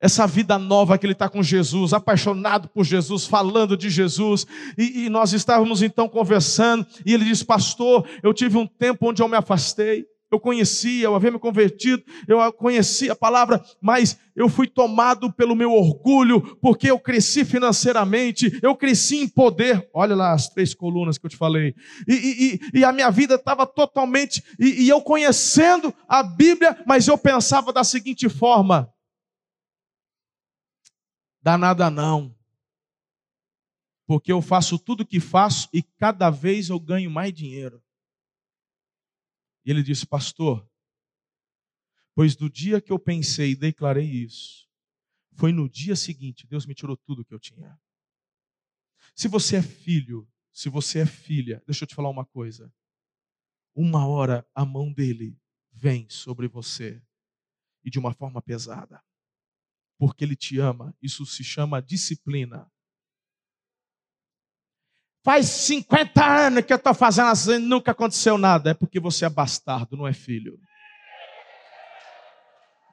essa 0.00 0.26
vida 0.26 0.58
nova 0.58 0.98
que 0.98 1.06
ele 1.06 1.12
está 1.12 1.28
com 1.28 1.40
Jesus, 1.40 1.92
apaixonado 1.92 2.68
por 2.68 2.84
Jesus, 2.84 3.26
falando 3.26 3.76
de 3.76 3.88
Jesus, 3.88 4.44
e, 4.76 5.04
e, 5.04 5.08
nós 5.08 5.32
estávamos 5.32 5.82
então 5.82 6.08
conversando, 6.08 6.84
e 7.04 7.14
ele 7.14 7.24
disse: 7.24 7.44
Pastor, 7.44 8.06
eu 8.20 8.34
tive 8.34 8.58
um 8.58 8.66
tempo 8.66 9.08
onde 9.08 9.22
eu 9.22 9.28
me 9.28 9.36
afastei, 9.36 10.04
eu 10.30 10.40
conhecia, 10.40 11.04
eu 11.04 11.14
havia 11.14 11.30
me 11.30 11.38
convertido, 11.38 12.02
eu 12.26 12.52
conhecia 12.52 13.12
a 13.12 13.16
palavra, 13.16 13.64
mas 13.80 14.18
eu 14.34 14.48
fui 14.48 14.66
tomado 14.66 15.32
pelo 15.32 15.54
meu 15.54 15.72
orgulho, 15.72 16.56
porque 16.56 16.90
eu 16.90 16.98
cresci 16.98 17.44
financeiramente, 17.44 18.58
eu 18.60 18.74
cresci 18.76 19.18
em 19.18 19.28
poder. 19.28 19.88
Olha 19.94 20.16
lá 20.16 20.32
as 20.32 20.48
três 20.48 20.74
colunas 20.74 21.16
que 21.16 21.26
eu 21.26 21.30
te 21.30 21.36
falei. 21.36 21.74
E, 22.08 22.60
e, 22.74 22.80
e 22.80 22.84
a 22.84 22.92
minha 22.92 23.10
vida 23.10 23.36
estava 23.36 23.66
totalmente. 23.66 24.42
E, 24.58 24.84
e 24.84 24.88
eu 24.88 25.00
conhecendo 25.00 25.94
a 26.08 26.22
Bíblia, 26.22 26.82
mas 26.86 27.06
eu 27.06 27.16
pensava 27.16 27.72
da 27.72 27.84
seguinte 27.84 28.28
forma: 28.28 28.92
dá 31.40 31.56
nada 31.56 31.88
não. 31.88 32.34
Porque 34.06 34.32
eu 34.32 34.42
faço 34.42 34.78
tudo 34.78 35.00
o 35.00 35.06
que 35.06 35.18
faço 35.18 35.68
e 35.72 35.82
cada 35.82 36.30
vez 36.30 36.68
eu 36.68 36.78
ganho 36.78 37.10
mais 37.10 37.32
dinheiro. 37.32 37.82
E 39.66 39.70
ele 39.70 39.82
disse: 39.82 40.06
Pastor, 40.06 40.66
pois 42.14 42.36
do 42.36 42.48
dia 42.48 42.80
que 42.80 42.92
eu 42.92 42.98
pensei 42.98 43.50
e 43.50 43.56
declarei 43.56 44.08
isso, 44.08 44.70
foi 45.32 45.52
no 45.52 45.68
dia 45.68 45.96
seguinte, 45.96 46.46
Deus 46.46 46.64
me 46.64 46.74
tirou 46.74 46.96
tudo 46.96 47.24
que 47.24 47.34
eu 47.34 47.40
tinha. 47.40 47.78
Se 49.14 49.26
você 49.26 49.56
é 49.56 49.62
filho, 49.62 50.26
se 50.52 50.68
você 50.68 51.00
é 51.00 51.06
filha, 51.06 51.62
deixa 51.66 51.84
eu 51.84 51.88
te 51.88 51.94
falar 51.96 52.08
uma 52.08 52.24
coisa. 52.24 52.72
Uma 53.74 54.06
hora 54.06 54.48
a 54.54 54.64
mão 54.64 54.92
dele 54.92 55.38
vem 55.72 56.08
sobre 56.08 56.46
você 56.48 57.02
e 57.84 57.90
de 57.90 57.98
uma 57.98 58.14
forma 58.14 58.40
pesada. 58.40 59.02
Porque 59.98 60.24
ele 60.24 60.36
te 60.36 60.58
ama, 60.58 60.96
isso 61.02 61.26
se 61.26 61.42
chama 61.42 61.82
disciplina. 61.82 62.70
Faz 65.26 65.46
50 65.46 66.24
anos 66.24 66.64
que 66.64 66.72
eu 66.72 66.76
estou 66.76 66.94
fazendo 66.94 67.30
assim, 67.30 67.54
e 67.54 67.58
nunca 67.58 67.90
aconteceu 67.90 68.38
nada. 68.38 68.70
É 68.70 68.74
porque 68.74 69.00
você 69.00 69.24
é 69.24 69.28
bastardo, 69.28 69.96
não 69.96 70.06
é 70.06 70.12
filho. 70.12 70.56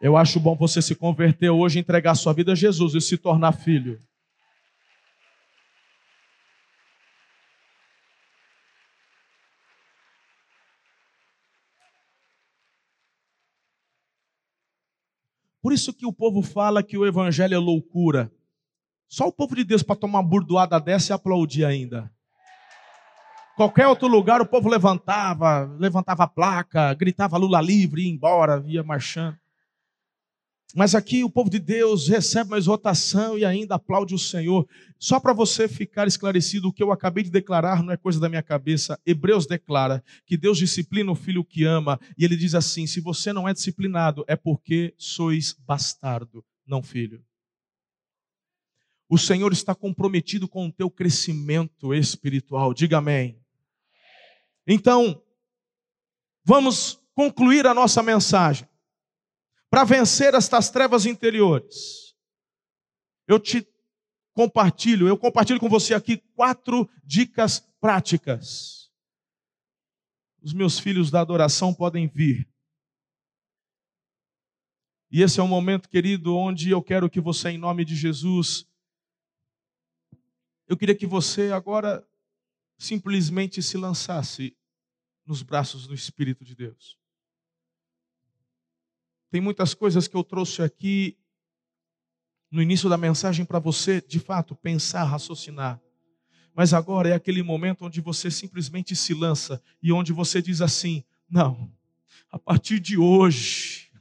Eu 0.01 0.17
acho 0.17 0.39
bom 0.39 0.55
você 0.55 0.81
se 0.81 0.95
converter 0.95 1.51
hoje, 1.51 1.77
entregar 1.77 2.15
sua 2.15 2.33
vida 2.33 2.53
a 2.53 2.55
Jesus 2.55 2.95
e 2.95 3.01
se 3.01 3.19
tornar 3.19 3.51
filho. 3.51 3.99
Por 15.61 15.71
isso 15.71 15.93
que 15.93 16.07
o 16.07 16.11
povo 16.11 16.41
fala 16.41 16.81
que 16.81 16.97
o 16.97 17.05
evangelho 17.05 17.53
é 17.53 17.59
loucura. 17.59 18.33
Só 19.07 19.27
o 19.27 19.31
povo 19.31 19.55
de 19.55 19.63
Deus 19.63 19.83
para 19.83 19.95
tomar 19.95 20.21
uma 20.21 20.27
burdoada 20.27 20.79
dessa 20.79 21.13
e 21.13 21.15
aplaudir 21.15 21.63
ainda. 21.63 22.11
Qualquer 23.55 23.87
outro 23.87 24.07
lugar 24.07 24.41
o 24.41 24.47
povo 24.47 24.67
levantava, 24.67 25.65
levantava 25.79 26.23
a 26.23 26.27
placa, 26.27 26.93
gritava 26.95 27.37
Lula 27.37 27.61
livre, 27.61 28.01
ia 28.01 28.09
embora, 28.09 28.63
ia 28.65 28.83
marchando. 28.83 29.37
Mas 30.75 30.95
aqui 30.95 31.23
o 31.23 31.29
povo 31.29 31.51
de 31.51 31.59
Deus 31.59 32.07
recebe 32.07 32.49
uma 32.49 32.57
exortação 32.57 33.37
e 33.37 33.45
ainda 33.45 33.75
aplaude 33.75 34.15
o 34.15 34.19
Senhor. 34.19 34.67
Só 34.97 35.19
para 35.19 35.31
você 35.31 35.67
ficar 35.67 36.07
esclarecido, 36.07 36.67
o 36.67 36.73
que 36.73 36.81
eu 36.81 36.91
acabei 36.91 37.23
de 37.23 37.29
declarar 37.29 37.83
não 37.83 37.93
é 37.93 37.97
coisa 37.97 38.19
da 38.19 38.27
minha 38.27 38.41
cabeça. 38.41 38.99
Hebreus 39.05 39.45
declara 39.45 40.03
que 40.25 40.35
Deus 40.35 40.57
disciplina 40.57 41.11
o 41.11 41.15
filho 41.15 41.45
que 41.45 41.63
ama. 41.63 41.99
E 42.17 42.25
ele 42.25 42.35
diz 42.35 42.55
assim: 42.55 42.87
se 42.87 42.99
você 42.99 43.31
não 43.31 43.47
é 43.47 43.53
disciplinado, 43.53 44.25
é 44.27 44.35
porque 44.35 44.95
sois 44.97 45.55
bastardo, 45.59 46.43
não 46.65 46.81
filho. 46.81 47.23
O 49.07 49.17
Senhor 49.19 49.53
está 49.53 49.75
comprometido 49.75 50.47
com 50.47 50.65
o 50.65 50.71
teu 50.71 50.89
crescimento 50.89 51.93
espiritual. 51.93 52.73
Diga 52.73 52.97
amém. 52.97 53.42
Então, 54.67 55.21
vamos 56.45 56.99
concluir 57.15 57.67
a 57.67 57.73
nossa 57.73 58.01
mensagem. 58.01 58.67
Para 59.69 59.83
vencer 59.83 60.33
estas 60.33 60.69
trevas 60.69 61.05
interiores, 61.05 62.15
eu 63.27 63.39
te 63.39 63.67
compartilho, 64.33 65.07
eu 65.07 65.17
compartilho 65.17 65.59
com 65.59 65.69
você 65.69 65.93
aqui 65.93 66.17
quatro 66.35 66.89
dicas 67.03 67.59
práticas. 67.79 68.91
Os 70.41 70.53
meus 70.53 70.79
filhos 70.79 71.09
da 71.09 71.21
adoração 71.21 71.73
podem 71.73 72.07
vir. 72.07 72.47
E 75.09 75.21
esse 75.21 75.39
é 75.39 75.43
o 75.43 75.47
momento, 75.47 75.87
querido, 75.87 76.35
onde 76.35 76.71
eu 76.71 76.81
quero 76.81 77.09
que 77.09 77.21
você, 77.21 77.49
em 77.49 77.57
nome 77.57 77.85
de 77.85 77.95
Jesus, 77.95 78.67
eu 80.67 80.75
queria 80.75 80.95
que 80.95 81.05
você 81.05 81.51
agora 81.51 82.07
simplesmente 82.77 83.61
se 83.61 83.77
lançasse 83.77 84.55
nos 85.25 85.41
braços 85.41 85.87
do 85.87 85.93
Espírito 85.93 86.43
de 86.43 86.55
Deus. 86.55 86.97
Tem 89.31 89.41
muitas 89.41 89.73
coisas 89.73 90.07
que 90.07 90.15
eu 90.15 90.23
trouxe 90.23 90.61
aqui 90.61 91.17
no 92.51 92.61
início 92.61 92.87
da 92.87 92.97
mensagem 92.97 93.45
para 93.45 93.57
você, 93.57 93.99
de 93.99 94.19
fato, 94.19 94.55
pensar, 94.55 95.05
raciocinar. 95.05 95.81
Mas 96.53 96.71
agora 96.71 97.09
é 97.09 97.13
aquele 97.13 97.41
momento 97.41 97.85
onde 97.85 97.99
você 97.99 98.29
simplesmente 98.29 98.95
se 98.95 99.13
lança 99.13 99.59
e 99.81 99.91
onde 99.91 100.13
você 100.13 100.39
diz 100.39 100.61
assim: 100.61 101.03
não, 101.27 101.71
a 102.29 102.37
partir 102.37 102.79
de 102.79 102.95
hoje, 102.95 103.91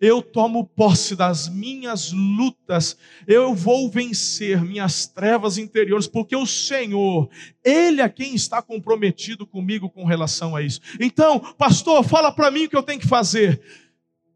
eu 0.00 0.22
tomo 0.22 0.64
posse 0.64 1.16
das 1.16 1.48
minhas 1.48 2.12
lutas, 2.12 2.96
eu 3.26 3.54
vou 3.54 3.90
vencer 3.90 4.62
minhas 4.62 5.06
trevas 5.06 5.58
interiores, 5.58 6.06
porque 6.06 6.36
o 6.36 6.46
Senhor, 6.46 7.28
Ele 7.64 8.00
é 8.00 8.08
quem 8.08 8.34
está 8.34 8.60
comprometido 8.60 9.46
comigo 9.46 9.88
com 9.88 10.04
relação 10.04 10.54
a 10.54 10.62
isso. 10.62 10.80
Então, 11.00 11.38
pastor, 11.54 12.04
fala 12.04 12.32
para 12.32 12.50
mim 12.50 12.64
o 12.64 12.68
que 12.68 12.76
eu 12.76 12.82
tenho 12.82 13.00
que 13.00 13.08
fazer. 13.08 13.60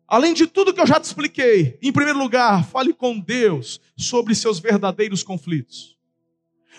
Além 0.07 0.33
de 0.33 0.47
tudo 0.47 0.73
que 0.73 0.81
eu 0.81 0.87
já 0.87 0.99
te 0.99 1.05
expliquei, 1.05 1.79
em 1.83 1.93
primeiro 1.93 2.19
lugar, 2.19 2.65
fale 2.65 2.95
com 2.95 3.21
Deus 3.21 3.79
sobre 3.95 4.35
seus 4.35 4.59
verdadeiros 4.59 5.23
conflitos. 5.23 5.99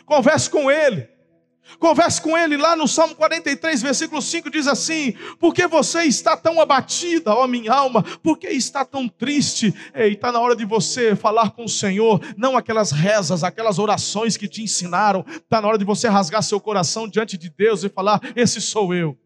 Converse 0.04 0.50
com 0.50 0.72
Ele. 0.72 1.08
Converse 1.78 2.22
com 2.22 2.38
ele 2.38 2.58
lá 2.58 2.76
no 2.76 2.88
Salmo 2.88 3.16
43, 3.16 3.82
versículo 3.82 4.22
5, 4.22 4.50
diz 4.50 4.68
assim: 4.68 5.14
Por 5.40 5.54
que 5.54 5.68
você 5.68 6.04
está 6.04 6.36
tão 6.36 6.60
abatida, 6.60 7.34
ó 7.34 7.48
minha 7.48 7.72
alma? 7.72 8.04
Por 8.24 8.38
que 8.38 8.48
está 8.48 8.84
tão 8.84 9.08
triste? 9.08 9.74
Ei, 9.94 10.14
está 10.14 10.32
na 10.32 10.40
hora 10.40 10.56
de 10.56 10.66
você 10.66 11.16
falar 11.16 11.52
com 11.52 11.66
o 11.66 11.70
Senhor, 11.70 12.20
não 12.36 12.58
aquelas 12.58 12.92
rezas, 12.92 13.44
aquelas 13.44 13.78
orações 13.78 14.36
que 14.36 14.48
te 14.48 14.64
ensinaram. 14.64 15.24
Está 15.30 15.62
na 15.62 15.68
hora 15.68 15.78
de 15.78 15.86
você 15.86 16.08
rasgar 16.08 16.42
seu 16.42 16.60
coração 16.60 17.08
diante 17.08 17.38
de 17.38 17.50
Deus 17.50 17.84
e 17.84 17.90
falar: 17.90 18.20
Esse 18.36 18.60
sou 18.60 18.94
eu. 18.94 19.18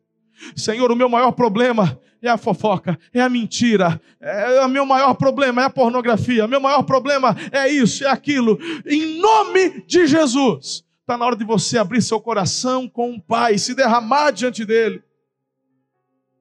Senhor, 0.56 0.92
o 0.92 0.96
meu 0.96 1.08
maior 1.08 1.32
problema 1.32 2.00
é 2.22 2.30
a 2.30 2.38
fofoca, 2.38 2.98
é 3.14 3.22
a 3.22 3.30
mentira, 3.30 4.02
é, 4.20 4.62
o 4.62 4.70
meu 4.70 4.86
maior 4.86 5.14
problema 5.14 5.62
é 5.62 5.66
a 5.66 5.70
pornografia, 5.70 6.48
meu 6.48 6.60
maior 6.60 6.84
problema 6.84 7.36
é 7.52 7.68
isso, 7.70 8.04
é 8.06 8.10
aquilo. 8.10 8.60
Em 8.86 9.20
nome 9.20 9.84
de 9.86 10.08
Jesus 10.08 10.84
Está 11.04 11.18
na 11.18 11.26
hora 11.26 11.36
de 11.36 11.44
você 11.44 11.78
abrir 11.78 12.02
seu 12.02 12.22
coração 12.22 12.88
com 12.88 13.14
o 13.14 13.22
Pai, 13.22 13.58
se 13.58 13.76
derramar 13.76 14.32
diante 14.32 14.64
dele. 14.64 15.04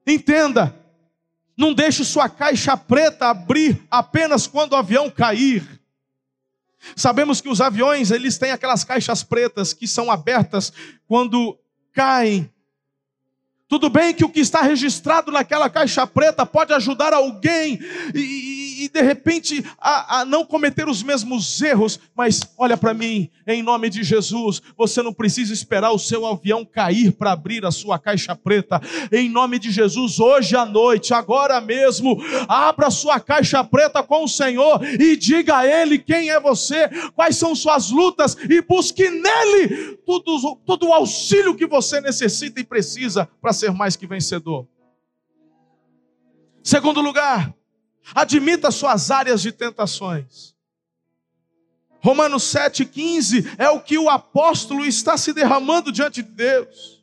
Entenda, 0.07 0.73
não 1.57 1.73
deixe 1.73 2.05
sua 2.05 2.29
caixa 2.29 2.77
preta 2.77 3.27
abrir 3.27 3.83
apenas 3.91 4.47
quando 4.47 4.71
o 4.71 4.77
avião 4.77 5.09
cair. 5.09 5.67
Sabemos 6.95 7.41
que 7.41 7.49
os 7.49 7.59
aviões, 7.59 8.09
eles 8.09 8.37
têm 8.37 8.51
aquelas 8.51 8.85
caixas 8.85 9.21
pretas 9.21 9.73
que 9.73 9.85
são 9.85 10.09
abertas 10.09 10.71
quando 11.09 11.59
caem. 11.91 12.49
Tudo 13.67 13.89
bem 13.89 14.13
que 14.13 14.23
o 14.23 14.29
que 14.29 14.39
está 14.39 14.61
registrado 14.61 15.29
naquela 15.29 15.69
caixa 15.69 16.07
preta 16.07 16.45
pode 16.45 16.71
ajudar 16.73 17.11
alguém 17.11 17.79
e, 18.15 18.62
e, 18.83 18.89
de 18.89 19.01
repente 19.01 19.63
a, 19.79 20.19
a 20.19 20.25
não 20.25 20.45
cometer 20.45 20.87
os 20.87 21.01
mesmos 21.01 21.61
erros, 21.61 21.99
mas 22.15 22.41
olha 22.57 22.75
para 22.77 22.93
mim, 22.93 23.29
em 23.47 23.63
nome 23.63 23.89
de 23.89 24.03
Jesus, 24.03 24.61
você 24.77 25.01
não 25.01 25.13
precisa 25.13 25.53
esperar 25.53 25.91
o 25.91 25.99
seu 25.99 26.25
avião 26.25 26.65
cair 26.65 27.11
para 27.11 27.31
abrir 27.31 27.65
a 27.65 27.71
sua 27.71 27.97
caixa 27.97 28.35
preta. 28.35 28.81
Em 29.11 29.29
nome 29.29 29.59
de 29.59 29.71
Jesus, 29.71 30.19
hoje 30.19 30.55
à 30.55 30.65
noite, 30.65 31.13
agora 31.13 31.59
mesmo, 31.61 32.17
abra 32.47 32.87
a 32.87 32.91
sua 32.91 33.19
caixa 33.19 33.63
preta 33.63 34.03
com 34.03 34.23
o 34.23 34.29
Senhor 34.29 34.83
e 34.83 35.15
diga 35.15 35.57
a 35.57 35.67
Ele 35.67 35.97
quem 35.97 36.29
é 36.29 36.39
você, 36.39 36.89
quais 37.15 37.37
são 37.37 37.55
suas 37.55 37.89
lutas 37.89 38.35
e 38.49 38.61
busque 38.61 39.09
nele 39.09 39.97
todo 40.05 40.87
o 40.87 40.93
auxílio 40.93 41.55
que 41.55 41.65
você 41.65 42.01
necessita 42.01 42.59
e 42.59 42.63
precisa 42.63 43.29
para 43.41 43.53
ser 43.53 43.71
mais 43.71 43.95
que 43.95 44.07
vencedor. 44.07 44.67
Segundo 46.63 47.01
lugar, 47.01 47.53
Admita 48.13 48.71
suas 48.71 49.11
áreas 49.11 49.41
de 49.41 49.51
tentações. 49.51 50.53
Romanos 51.99 52.43
7,15 52.43 53.55
é 53.57 53.69
o 53.69 53.79
que 53.79 53.97
o 53.97 54.09
apóstolo 54.09 54.85
está 54.85 55.17
se 55.17 55.31
derramando 55.31 55.91
diante 55.91 56.21
de 56.21 56.29
Deus. 56.29 57.01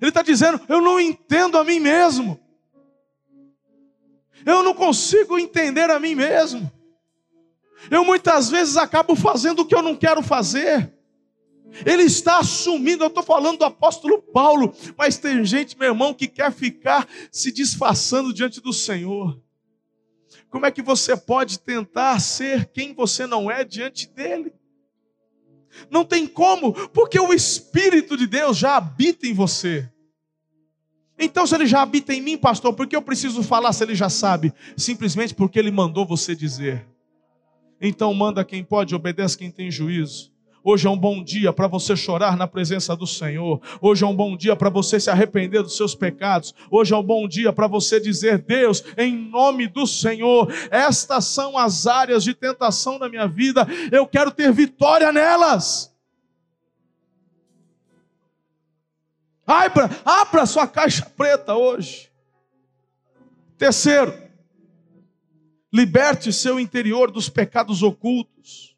Ele 0.00 0.08
está 0.08 0.22
dizendo: 0.22 0.60
Eu 0.68 0.80
não 0.80 0.98
entendo 0.98 1.58
a 1.58 1.64
mim 1.64 1.78
mesmo. 1.78 2.40
Eu 4.46 4.62
não 4.62 4.72
consigo 4.72 5.38
entender 5.38 5.90
a 5.90 6.00
mim 6.00 6.14
mesmo. 6.14 6.70
Eu 7.90 8.04
muitas 8.04 8.48
vezes 8.48 8.76
acabo 8.76 9.14
fazendo 9.14 9.60
o 9.60 9.66
que 9.66 9.74
eu 9.74 9.82
não 9.82 9.94
quero 9.94 10.22
fazer. 10.22 10.92
Ele 11.86 12.02
está 12.02 12.38
assumindo, 12.38 13.04
eu 13.04 13.08
estou 13.08 13.22
falando 13.22 13.58
do 13.58 13.64
apóstolo 13.64 14.20
Paulo, 14.20 14.74
mas 14.96 15.18
tem 15.18 15.44
gente, 15.44 15.78
meu 15.78 15.88
irmão, 15.88 16.12
que 16.12 16.26
quer 16.26 16.50
ficar 16.52 17.06
se 17.30 17.52
disfarçando 17.52 18.32
diante 18.32 18.60
do 18.60 18.72
Senhor. 18.72 19.40
Como 20.50 20.66
é 20.66 20.70
que 20.70 20.82
você 20.82 21.16
pode 21.16 21.60
tentar 21.60 22.18
ser 22.20 22.66
quem 22.66 22.92
você 22.92 23.26
não 23.26 23.50
é 23.50 23.64
diante 23.64 24.08
dele? 24.08 24.52
Não 25.88 26.04
tem 26.04 26.26
como, 26.26 26.72
porque 26.88 27.18
o 27.18 27.32
Espírito 27.32 28.16
de 28.16 28.26
Deus 28.26 28.56
já 28.56 28.76
habita 28.76 29.26
em 29.26 29.32
você. 29.32 29.88
Então, 31.16 31.46
se 31.46 31.54
ele 31.54 31.66
já 31.66 31.82
habita 31.82 32.12
em 32.12 32.20
mim, 32.20 32.36
pastor, 32.36 32.72
por 32.72 32.86
que 32.86 32.96
eu 32.96 33.02
preciso 33.02 33.42
falar 33.42 33.72
se 33.72 33.84
ele 33.84 33.94
já 33.94 34.08
sabe? 34.08 34.52
Simplesmente 34.76 35.34
porque 35.34 35.58
ele 35.58 35.70
mandou 35.70 36.04
você 36.04 36.34
dizer. 36.34 36.86
Então, 37.80 38.12
manda 38.12 38.44
quem 38.44 38.64
pode, 38.64 38.94
obedece 38.94 39.38
quem 39.38 39.50
tem 39.50 39.70
juízo. 39.70 40.32
Hoje 40.62 40.86
é 40.86 40.90
um 40.90 40.96
bom 40.96 41.24
dia 41.24 41.52
para 41.52 41.66
você 41.66 41.96
chorar 41.96 42.36
na 42.36 42.46
presença 42.46 42.94
do 42.94 43.06
Senhor. 43.06 43.60
Hoje 43.80 44.04
é 44.04 44.06
um 44.06 44.14
bom 44.14 44.36
dia 44.36 44.54
para 44.54 44.68
você 44.68 45.00
se 45.00 45.08
arrepender 45.08 45.62
dos 45.62 45.76
seus 45.76 45.94
pecados. 45.94 46.54
Hoje 46.70 46.92
é 46.92 46.96
um 46.96 47.02
bom 47.02 47.26
dia 47.26 47.50
para 47.50 47.66
você 47.66 47.98
dizer: 47.98 48.38
Deus, 48.38 48.84
em 48.98 49.16
nome 49.16 49.66
do 49.66 49.86
Senhor, 49.86 50.52
estas 50.70 51.24
são 51.24 51.56
as 51.56 51.86
áreas 51.86 52.22
de 52.22 52.34
tentação 52.34 52.98
da 52.98 53.08
minha 53.08 53.26
vida. 53.26 53.66
Eu 53.90 54.06
quero 54.06 54.30
ter 54.30 54.52
vitória 54.52 55.10
nelas. 55.10 55.90
Abra, 59.46 59.90
abra 60.04 60.46
sua 60.46 60.66
caixa 60.66 61.10
preta 61.16 61.54
hoje. 61.56 62.10
Terceiro, 63.56 64.14
liberte 65.72 66.32
seu 66.32 66.60
interior 66.60 67.10
dos 67.10 67.30
pecados 67.30 67.82
ocultos. 67.82 68.69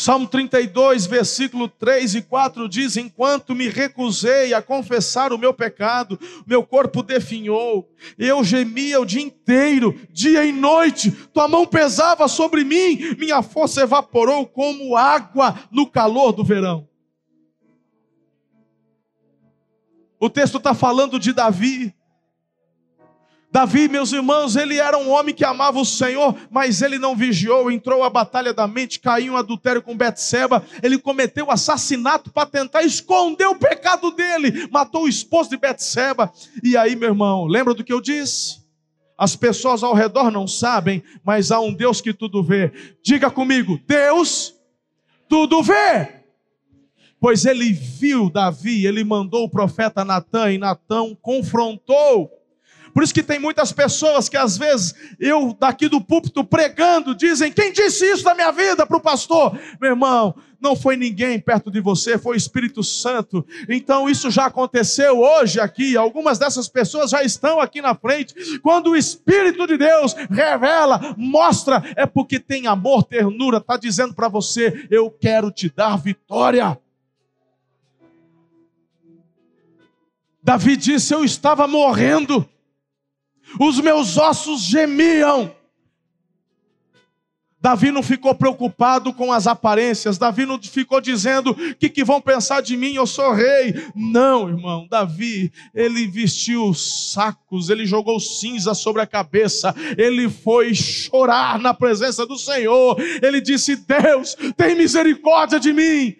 Salmo 0.00 0.26
32, 0.26 1.04
versículo 1.04 1.68
3 1.68 2.14
e 2.14 2.22
4 2.22 2.66
diz: 2.66 2.96
Enquanto 2.96 3.54
me 3.54 3.68
recusei 3.68 4.54
a 4.54 4.62
confessar 4.62 5.30
o 5.30 5.36
meu 5.36 5.52
pecado, 5.52 6.18
meu 6.46 6.64
corpo 6.64 7.02
definhou, 7.02 7.86
eu 8.16 8.42
gemia 8.42 8.98
o 8.98 9.04
dia 9.04 9.20
inteiro, 9.20 9.94
dia 10.10 10.42
e 10.42 10.52
noite, 10.52 11.10
tua 11.34 11.46
mão 11.46 11.66
pesava 11.66 12.28
sobre 12.28 12.64
mim, 12.64 13.14
minha 13.18 13.42
força 13.42 13.82
evaporou 13.82 14.46
como 14.46 14.96
água 14.96 15.54
no 15.70 15.86
calor 15.86 16.32
do 16.32 16.42
verão. 16.42 16.88
O 20.18 20.30
texto 20.30 20.56
está 20.56 20.72
falando 20.72 21.18
de 21.18 21.34
Davi, 21.34 21.94
Davi, 23.52 23.88
meus 23.88 24.12
irmãos, 24.12 24.54
ele 24.54 24.78
era 24.78 24.96
um 24.96 25.10
homem 25.10 25.34
que 25.34 25.44
amava 25.44 25.80
o 25.80 25.84
Senhor, 25.84 26.36
mas 26.50 26.82
ele 26.82 26.98
não 26.98 27.16
vigiou, 27.16 27.68
entrou 27.68 28.04
a 28.04 28.10
batalha 28.10 28.54
da 28.54 28.68
mente, 28.68 29.00
caiu 29.00 29.34
em 29.34 29.36
adultério 29.36 29.82
com 29.82 29.96
Betseba, 29.96 30.64
ele 30.80 30.96
cometeu 30.96 31.50
assassinato 31.50 32.30
para 32.30 32.46
tentar 32.46 32.84
esconder 32.84 33.46
o 33.46 33.56
pecado 33.56 34.12
dele, 34.12 34.68
matou 34.70 35.02
o 35.02 35.08
esposo 35.08 35.50
de 35.50 35.56
Betseba. 35.56 36.32
E 36.62 36.76
aí, 36.76 36.94
meu 36.94 37.08
irmão, 37.08 37.44
lembra 37.44 37.74
do 37.74 37.82
que 37.82 37.92
eu 37.92 38.00
disse? 38.00 38.60
As 39.18 39.34
pessoas 39.34 39.82
ao 39.82 39.94
redor 39.94 40.30
não 40.30 40.46
sabem, 40.46 41.02
mas 41.24 41.50
há 41.50 41.58
um 41.58 41.74
Deus 41.74 42.00
que 42.00 42.14
tudo 42.14 42.44
vê. 42.44 42.72
Diga 43.02 43.30
comigo, 43.32 43.80
Deus 43.84 44.54
tudo 45.28 45.60
vê. 45.60 46.20
Pois 47.18 47.44
ele 47.44 47.72
viu 47.72 48.30
Davi, 48.30 48.86
ele 48.86 49.02
mandou 49.02 49.44
o 49.44 49.50
profeta 49.50 50.04
Natan 50.04 50.52
e 50.52 50.58
Natão 50.58 51.18
confrontou 51.20 52.39
por 52.92 53.02
isso 53.02 53.14
que 53.14 53.22
tem 53.22 53.38
muitas 53.38 53.72
pessoas 53.72 54.28
que 54.28 54.36
às 54.36 54.56
vezes 54.56 54.94
eu 55.18 55.56
daqui 55.58 55.88
do 55.88 56.00
púlpito 56.00 56.44
pregando 56.44 57.14
dizem: 57.14 57.52
"Quem 57.52 57.72
disse 57.72 58.04
isso 58.04 58.24
da 58.24 58.34
minha 58.34 58.50
vida 58.50 58.86
para 58.86 58.96
o 58.96 59.00
pastor?" 59.00 59.58
Meu 59.80 59.90
irmão, 59.90 60.34
não 60.60 60.76
foi 60.76 60.96
ninguém 60.96 61.40
perto 61.40 61.70
de 61.70 61.80
você, 61.80 62.18
foi 62.18 62.34
o 62.34 62.36
Espírito 62.36 62.84
Santo. 62.84 63.44
Então 63.68 64.08
isso 64.08 64.30
já 64.30 64.46
aconteceu 64.46 65.18
hoje 65.18 65.58
aqui. 65.58 65.96
Algumas 65.96 66.38
dessas 66.38 66.68
pessoas 66.68 67.10
já 67.10 67.22
estão 67.24 67.58
aqui 67.60 67.80
na 67.80 67.94
frente. 67.94 68.58
Quando 68.58 68.90
o 68.90 68.96
Espírito 68.96 69.66
de 69.66 69.78
Deus 69.78 70.14
revela, 70.30 71.14
mostra, 71.16 71.82
é 71.96 72.04
porque 72.04 72.38
tem 72.38 72.66
amor, 72.66 73.04
ternura, 73.04 73.56
está 73.58 73.76
dizendo 73.76 74.14
para 74.14 74.28
você: 74.28 74.86
eu 74.90 75.10
quero 75.10 75.50
te 75.50 75.70
dar 75.70 75.96
vitória. 75.96 76.78
Davi 80.42 80.76
disse: 80.76 81.14
Eu 81.14 81.24
estava 81.24 81.66
morrendo 81.66 82.46
os 83.58 83.80
meus 83.80 84.16
ossos 84.16 84.62
gemiam. 84.62 85.54
Davi 87.62 87.90
não 87.90 88.02
ficou 88.02 88.34
preocupado 88.34 89.12
com 89.12 89.30
as 89.30 89.46
aparências, 89.46 90.16
Davi 90.16 90.46
não 90.46 90.58
ficou 90.62 90.98
dizendo: 90.98 91.50
o 91.50 91.74
que, 91.74 91.90
que 91.90 92.02
vão 92.02 92.18
pensar 92.18 92.62
de 92.62 92.74
mim, 92.74 92.94
eu 92.94 93.06
sou 93.06 93.34
rei. 93.34 93.74
Não, 93.94 94.48
irmão, 94.48 94.86
Davi, 94.88 95.52
ele 95.74 96.06
vestiu 96.06 96.72
sacos, 96.72 97.68
ele 97.68 97.84
jogou 97.84 98.18
cinza 98.18 98.72
sobre 98.72 99.02
a 99.02 99.06
cabeça, 99.06 99.74
ele 99.98 100.30
foi 100.30 100.74
chorar 100.74 101.58
na 101.58 101.74
presença 101.74 102.24
do 102.24 102.38
Senhor, 102.38 102.96
ele 103.22 103.42
disse: 103.42 103.76
Deus, 103.76 104.34
tem 104.56 104.74
misericórdia 104.74 105.60
de 105.60 105.72
mim. 105.74 106.16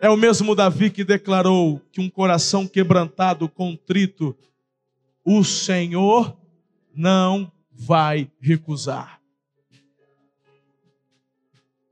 É 0.00 0.08
o 0.08 0.16
mesmo 0.16 0.54
Davi 0.54 0.90
que 0.90 1.02
declarou 1.02 1.80
que 1.90 2.00
um 2.00 2.10
coração 2.10 2.68
quebrantado, 2.68 3.48
contrito, 3.48 4.36
o 5.24 5.42
Senhor 5.42 6.36
não 6.94 7.50
vai 7.72 8.30
recusar. 8.40 9.20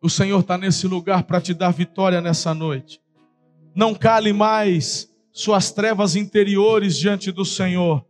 O 0.00 0.10
Senhor 0.10 0.40
está 0.40 0.58
nesse 0.58 0.86
lugar 0.86 1.22
para 1.24 1.40
te 1.40 1.54
dar 1.54 1.70
vitória 1.70 2.20
nessa 2.20 2.52
noite. 2.52 3.00
Não 3.74 3.94
cale 3.94 4.32
mais 4.32 5.08
suas 5.32 5.70
trevas 5.70 6.14
interiores 6.16 6.98
diante 6.98 7.32
do 7.32 7.44
Senhor 7.44 8.04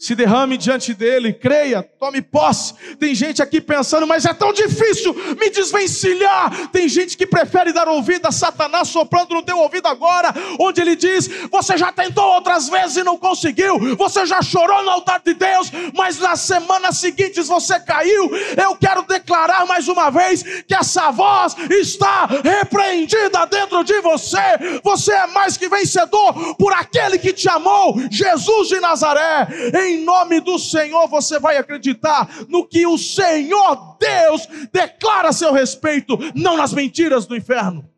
se 0.00 0.14
derrame 0.14 0.56
diante 0.56 0.94
dele, 0.94 1.30
creia, 1.30 1.82
tome 1.82 2.22
posse. 2.22 2.72
Tem 2.98 3.14
gente 3.14 3.42
aqui 3.42 3.60
pensando, 3.60 4.06
mas 4.06 4.24
é 4.24 4.32
tão 4.32 4.50
difícil 4.50 5.12
me 5.38 5.50
desvencilhar. 5.50 6.70
Tem 6.70 6.88
gente 6.88 7.18
que 7.18 7.26
prefere 7.26 7.70
dar 7.70 7.86
ouvido 7.86 8.24
a 8.24 8.32
Satanás 8.32 8.88
soprando 8.88 9.34
no 9.34 9.42
teu 9.42 9.58
ouvido 9.58 9.86
agora, 9.86 10.32
onde 10.58 10.80
ele 10.80 10.96
diz: 10.96 11.28
Você 11.50 11.76
já 11.76 11.92
tentou 11.92 12.24
outras 12.24 12.66
vezes 12.70 12.96
e 12.96 13.04
não 13.04 13.18
conseguiu, 13.18 13.94
você 13.94 14.24
já 14.24 14.40
chorou 14.40 14.82
no 14.82 14.88
altar 14.88 15.20
de 15.22 15.34
Deus, 15.34 15.70
mas 15.94 16.18
nas 16.18 16.40
semanas 16.40 16.96
seguintes 16.96 17.46
você 17.46 17.78
caiu. 17.78 18.30
Eu 18.56 18.74
quero 18.76 19.02
declarar 19.02 19.66
mais 19.66 19.86
uma 19.86 20.08
vez 20.08 20.42
que 20.66 20.74
essa 20.74 21.10
voz 21.10 21.54
está 21.68 22.24
repreendida 22.42 23.44
dentro 23.44 23.84
de 23.84 24.00
você. 24.00 24.80
Você 24.82 25.12
é 25.12 25.26
mais 25.26 25.58
que 25.58 25.68
vencedor 25.68 26.54
por 26.56 26.72
aquele 26.72 27.18
que 27.18 27.34
te 27.34 27.50
amou, 27.50 28.00
Jesus 28.10 28.68
de 28.68 28.80
Nazaré. 28.80 29.46
Em 29.90 30.04
nome 30.04 30.40
do 30.40 30.56
Senhor 30.58 31.08
você 31.08 31.40
vai 31.40 31.56
acreditar 31.56 32.46
no 32.48 32.66
que 32.66 32.86
o 32.86 32.96
Senhor 32.96 33.96
Deus 33.98 34.46
declara 34.72 35.30
a 35.30 35.32
seu 35.32 35.52
respeito, 35.52 36.16
não 36.34 36.56
nas 36.56 36.72
mentiras 36.72 37.26
do 37.26 37.36
inferno. 37.36 37.90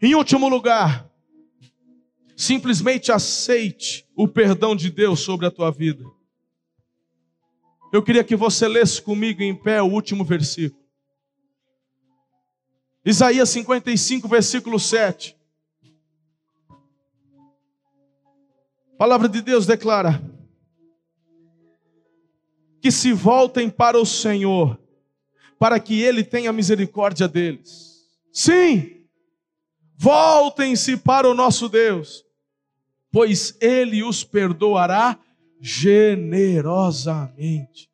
Em 0.00 0.14
último 0.14 0.48
lugar, 0.48 1.10
simplesmente 2.36 3.12
aceite 3.12 4.06
o 4.16 4.26
perdão 4.26 4.74
de 4.74 4.90
Deus 4.90 5.20
sobre 5.20 5.46
a 5.46 5.50
tua 5.50 5.70
vida. 5.70 6.04
Eu 7.92 8.02
queria 8.02 8.24
que 8.24 8.34
você 8.34 8.66
lesse 8.66 9.00
comigo 9.00 9.42
em 9.42 9.54
pé 9.54 9.80
o 9.82 9.86
último 9.86 10.24
versículo. 10.24 10.82
Isaías 13.04 13.50
55, 13.50 14.26
versículo 14.26 14.80
7. 14.80 15.36
A 18.94 18.96
palavra 18.96 19.28
de 19.28 19.42
Deus 19.42 19.66
declara 19.66 20.22
que 22.80 22.92
se 22.92 23.12
voltem 23.12 23.68
para 23.68 23.98
o 23.98 24.06
Senhor, 24.06 24.80
para 25.58 25.80
que 25.80 26.00
Ele 26.00 26.22
tenha 26.22 26.52
misericórdia 26.52 27.26
deles. 27.26 28.06
Sim, 28.32 29.04
voltem-se 29.96 30.96
para 30.96 31.28
o 31.28 31.34
nosso 31.34 31.68
Deus, 31.68 32.24
pois 33.10 33.56
Ele 33.60 34.04
os 34.04 34.22
perdoará 34.22 35.18
generosamente. 35.60 37.90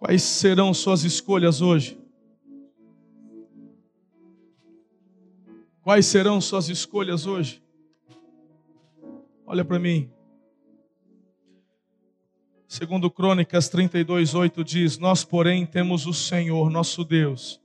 Quais 0.00 0.22
serão 0.22 0.74
suas 0.74 1.04
escolhas 1.04 1.60
hoje? 1.60 1.99
Quais 5.90 6.06
serão 6.06 6.40
suas 6.40 6.68
escolhas 6.68 7.26
hoje? 7.26 7.60
Olha 9.44 9.64
para 9.64 9.76
mim. 9.76 10.08
Segundo 12.68 13.10
Crônicas 13.10 13.68
32:8 13.68 14.62
diz: 14.62 14.98
Nós, 14.98 15.24
porém, 15.24 15.66
temos 15.66 16.06
o 16.06 16.14
Senhor, 16.14 16.70
nosso 16.70 17.02
Deus, 17.02 17.60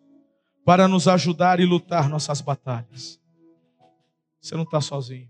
para 0.65 0.87
nos 0.87 1.07
ajudar 1.07 1.59
e 1.59 1.65
lutar 1.65 2.09
nossas 2.09 2.41
batalhas. 2.41 3.21
Você 4.41 4.55
não 4.55 4.63
está 4.63 4.81
sozinho. 4.81 5.29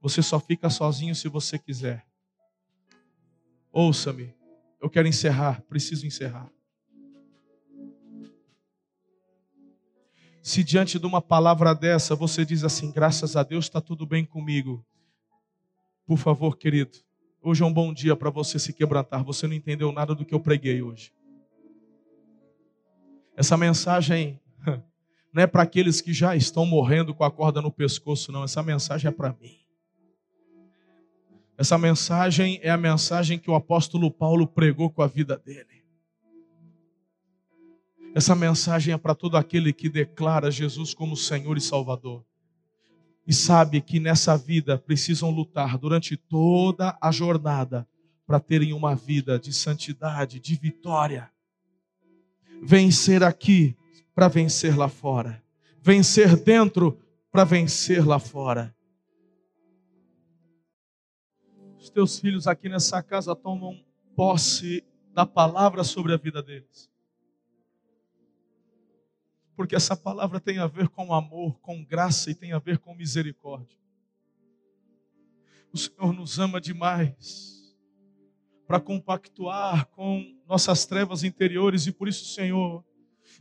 Você 0.00 0.24
só 0.24 0.40
fica 0.40 0.68
sozinho 0.68 1.14
se 1.14 1.28
você 1.28 1.56
quiser. 1.56 2.04
Ouça-me. 3.70 4.34
Eu 4.80 4.90
quero 4.90 5.06
encerrar, 5.06 5.62
preciso 5.68 6.04
encerrar. 6.04 6.50
Se 10.42 10.64
diante 10.64 10.98
de 10.98 11.06
uma 11.06 11.22
palavra 11.22 11.72
dessa 11.72 12.16
você 12.16 12.44
diz 12.44 12.64
assim, 12.64 12.90
graças 12.90 13.36
a 13.36 13.44
Deus 13.44 13.66
está 13.66 13.80
tudo 13.80 14.04
bem 14.04 14.24
comigo, 14.24 14.84
por 16.04 16.18
favor, 16.18 16.58
querido, 16.58 16.98
hoje 17.40 17.62
é 17.62 17.66
um 17.66 17.72
bom 17.72 17.94
dia 17.94 18.16
para 18.16 18.28
você 18.28 18.58
se 18.58 18.72
quebrantar. 18.72 19.22
Você 19.22 19.46
não 19.46 19.54
entendeu 19.54 19.92
nada 19.92 20.16
do 20.16 20.24
que 20.24 20.34
eu 20.34 20.40
preguei 20.40 20.82
hoje. 20.82 21.12
Essa 23.36 23.56
mensagem 23.56 24.40
não 25.32 25.44
é 25.44 25.46
para 25.46 25.62
aqueles 25.62 26.00
que 26.00 26.12
já 26.12 26.34
estão 26.34 26.66
morrendo 26.66 27.14
com 27.14 27.22
a 27.22 27.30
corda 27.30 27.62
no 27.62 27.70
pescoço, 27.70 28.32
não. 28.32 28.42
Essa 28.42 28.64
mensagem 28.64 29.08
é 29.08 29.12
para 29.12 29.36
mim. 29.40 29.60
Essa 31.56 31.78
mensagem 31.78 32.58
é 32.64 32.70
a 32.70 32.76
mensagem 32.76 33.38
que 33.38 33.48
o 33.48 33.54
apóstolo 33.54 34.10
Paulo 34.10 34.44
pregou 34.44 34.90
com 34.90 35.02
a 35.02 35.06
vida 35.06 35.38
dele. 35.38 35.81
Essa 38.14 38.34
mensagem 38.34 38.92
é 38.92 38.98
para 38.98 39.14
todo 39.14 39.38
aquele 39.38 39.72
que 39.72 39.88
declara 39.88 40.50
Jesus 40.50 40.92
como 40.92 41.16
Senhor 41.16 41.56
e 41.56 41.62
Salvador. 41.62 42.22
E 43.26 43.32
sabe 43.32 43.80
que 43.80 43.98
nessa 43.98 44.36
vida 44.36 44.76
precisam 44.76 45.30
lutar 45.30 45.78
durante 45.78 46.16
toda 46.16 46.96
a 47.00 47.10
jornada 47.10 47.88
para 48.26 48.38
terem 48.38 48.74
uma 48.74 48.94
vida 48.94 49.38
de 49.38 49.52
santidade, 49.52 50.38
de 50.40 50.54
vitória. 50.56 51.30
Vencer 52.62 53.22
aqui 53.22 53.74
para 54.14 54.28
vencer 54.28 54.76
lá 54.76 54.88
fora. 54.88 55.42
Vencer 55.80 56.36
dentro 56.36 56.98
para 57.30 57.44
vencer 57.44 58.06
lá 58.06 58.18
fora. 58.18 58.74
Os 61.78 61.88
teus 61.88 62.18
filhos 62.18 62.46
aqui 62.46 62.68
nessa 62.68 63.02
casa 63.02 63.34
tomam 63.34 63.82
posse 64.14 64.84
da 65.14 65.24
palavra 65.24 65.82
sobre 65.82 66.12
a 66.12 66.16
vida 66.18 66.42
deles 66.42 66.91
porque 69.56 69.76
essa 69.76 69.96
palavra 69.96 70.40
tem 70.40 70.58
a 70.58 70.66
ver 70.66 70.88
com 70.88 71.12
amor, 71.12 71.58
com 71.60 71.84
graça 71.84 72.30
e 72.30 72.34
tem 72.34 72.52
a 72.52 72.58
ver 72.58 72.78
com 72.78 72.94
misericórdia. 72.94 73.78
O 75.72 75.78
Senhor 75.78 76.12
nos 76.12 76.38
ama 76.38 76.60
demais 76.60 77.76
para 78.66 78.80
compactuar 78.80 79.86
com 79.88 80.38
nossas 80.46 80.86
trevas 80.86 81.24
interiores 81.24 81.86
e 81.86 81.92
por 81.92 82.08
isso, 82.08 82.24
Senhor, 82.26 82.84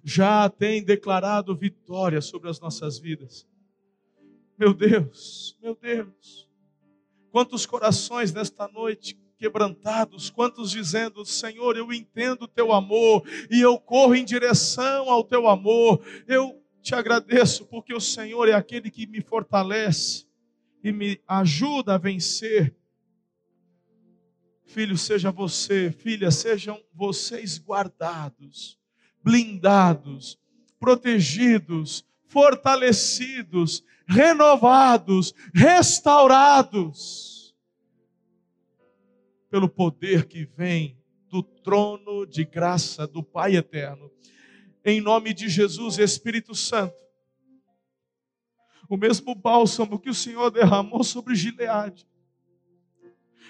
já 0.03 0.49
tem 0.49 0.83
declarado 0.83 1.55
vitória 1.55 2.21
sobre 2.21 2.49
as 2.49 2.59
nossas 2.59 2.99
vidas. 2.99 3.47
Meu 4.57 4.73
Deus, 4.73 5.57
meu 5.61 5.75
Deus, 5.75 6.49
quantos 7.31 7.65
corações 7.65 8.33
nesta 8.33 8.67
noite 8.67 9.19
quebrantados, 9.41 10.29
quantos 10.29 10.69
dizendo: 10.69 11.25
Senhor, 11.25 11.75
eu 11.75 11.91
entendo 11.91 12.43
o 12.43 12.47
teu 12.47 12.71
amor 12.71 13.27
e 13.49 13.59
eu 13.59 13.79
corro 13.79 14.13
em 14.13 14.23
direção 14.23 15.09
ao 15.09 15.23
teu 15.23 15.47
amor. 15.47 15.99
Eu 16.27 16.63
te 16.79 16.93
agradeço 16.93 17.65
porque 17.65 17.91
o 17.91 17.99
Senhor 17.99 18.47
é 18.47 18.53
aquele 18.53 18.91
que 18.91 19.07
me 19.07 19.19
fortalece 19.19 20.27
e 20.83 20.91
me 20.91 21.19
ajuda 21.27 21.95
a 21.95 21.97
vencer. 21.97 22.75
Filho, 24.63 24.95
seja 24.95 25.31
você, 25.31 25.91
filha, 25.91 26.29
sejam 26.29 26.79
vocês 26.93 27.57
guardados, 27.57 28.77
blindados, 29.23 30.39
protegidos, 30.79 32.05
fortalecidos, 32.27 33.83
renovados, 34.07 35.33
restaurados 35.51 37.40
pelo 39.51 39.67
poder 39.67 40.27
que 40.27 40.45
vem 40.45 40.97
do 41.29 41.43
trono 41.43 42.25
de 42.25 42.45
graça 42.45 43.05
do 43.05 43.21
Pai 43.21 43.57
eterno. 43.57 44.09
Em 44.83 45.01
nome 45.01 45.33
de 45.33 45.49
Jesus, 45.49 45.99
Espírito 45.99 46.55
Santo. 46.55 46.95
O 48.89 48.95
mesmo 48.95 49.35
bálsamo 49.35 49.99
que 49.99 50.09
o 50.09 50.13
Senhor 50.13 50.49
derramou 50.51 51.03
sobre 51.03 51.35
Gileade. 51.35 52.07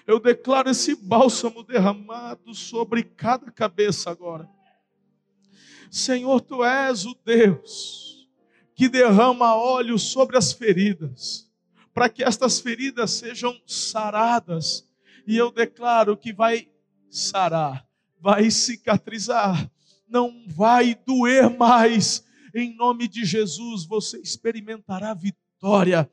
Eu 0.08 0.20
declaro 0.20 0.72
esse 0.72 0.96
bálsamo 0.96 1.64
derramado 1.64 2.56
sobre 2.56 3.04
cada 3.04 3.52
cabeça 3.52 4.10
agora. 4.10 4.50
Senhor, 5.92 6.42
tu 6.42 6.64
és 6.64 7.06
o 7.06 7.16
Deus 7.24 8.28
que 8.74 8.90
derrama 8.90 9.56
óleo 9.56 10.00
sobre 10.00 10.36
as 10.36 10.52
feridas, 10.52 11.48
para 11.94 12.10
que 12.10 12.24
estas 12.24 12.60
feridas 12.60 13.12
sejam 13.12 13.62
saradas 13.68 14.91
e 15.28 15.38
eu 15.38 15.52
declaro 15.52 16.18
que 16.18 16.34
vai 16.34 16.68
sarar, 17.10 17.86
vai 18.20 18.50
cicatrizar, 18.50 19.70
não 20.08 20.44
vai 20.48 20.96
doer 21.06 21.50
mais. 21.50 22.24
Em 22.54 22.76
nome 22.76 23.08
de 23.08 23.24
Jesus, 23.24 23.86
você 23.86 24.20
experimentará 24.20 25.14
vitória. 25.14 26.10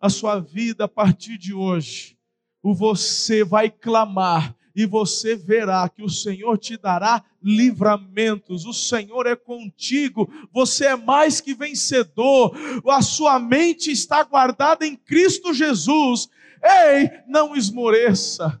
A 0.00 0.08
sua 0.08 0.38
vida 0.38 0.84
a 0.84 0.88
partir 0.88 1.36
de 1.36 1.52
hoje, 1.52 2.16
o 2.62 2.72
você 2.72 3.44
vai 3.44 3.70
clamar 3.70 4.56
e 4.74 4.86
você 4.86 5.34
verá 5.36 5.88
que 5.88 6.02
o 6.02 6.08
Senhor 6.08 6.56
te 6.56 6.76
dará 6.76 7.22
livramentos. 7.42 8.64
O 8.64 8.72
Senhor 8.72 9.26
é 9.26 9.36
contigo, 9.36 10.30
você 10.52 10.86
é 10.86 10.96
mais 10.96 11.40
que 11.40 11.54
vencedor. 11.54 12.56
A 12.88 13.02
sua 13.02 13.38
mente 13.38 13.90
está 13.90 14.22
guardada 14.22 14.86
em 14.86 14.96
Cristo 14.96 15.52
Jesus 15.52 16.28
Ei, 16.62 17.10
não 17.26 17.56
esmoreça, 17.56 18.60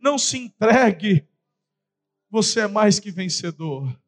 não 0.00 0.16
se 0.18 0.38
entregue, 0.38 1.26
você 2.30 2.60
é 2.60 2.68
mais 2.68 3.00
que 3.00 3.10
vencedor. 3.10 3.98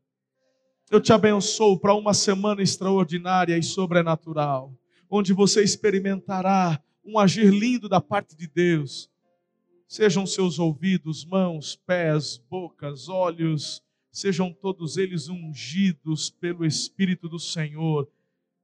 Eu 0.90 1.00
te 1.00 1.12
abençoo 1.12 1.78
para 1.78 1.94
uma 1.94 2.14
semana 2.14 2.62
extraordinária 2.62 3.56
e 3.58 3.62
sobrenatural, 3.62 4.72
onde 5.10 5.32
você 5.32 5.62
experimentará 5.62 6.82
um 7.04 7.18
agir 7.18 7.50
lindo 7.50 7.88
da 7.88 8.00
parte 8.00 8.36
de 8.36 8.46
Deus. 8.46 9.10
Sejam 9.88 10.26
seus 10.26 10.58
ouvidos, 10.58 11.24
mãos, 11.24 11.76
pés, 11.76 12.38
bocas, 12.48 13.08
olhos, 13.08 13.82
sejam 14.10 14.52
todos 14.52 14.96
eles 14.96 15.28
ungidos 15.28 16.30
pelo 16.30 16.64
Espírito 16.64 17.28
do 17.28 17.38
Senhor. 17.38 18.08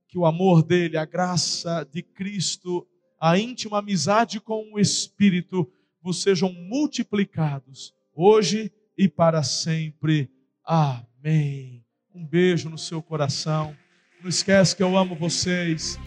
Que 0.06 0.18
o 0.18 0.24
amor 0.24 0.62
dele, 0.62 0.96
a 0.96 1.04
graça 1.04 1.86
de 1.90 2.02
Cristo 2.02 2.86
a 3.20 3.38
íntima 3.38 3.78
amizade 3.78 4.40
com 4.40 4.72
o 4.72 4.78
Espírito 4.78 5.70
vos 6.02 6.22
sejam 6.22 6.52
multiplicados, 6.52 7.92
hoje 8.14 8.72
e 8.96 9.08
para 9.08 9.42
sempre. 9.42 10.30
Amém. 10.64 11.84
Um 12.14 12.24
beijo 12.24 12.68
no 12.68 12.78
seu 12.78 13.02
coração. 13.02 13.76
Não 14.20 14.28
esquece 14.28 14.74
que 14.74 14.82
eu 14.82 14.96
amo 14.96 15.14
vocês. 15.14 15.98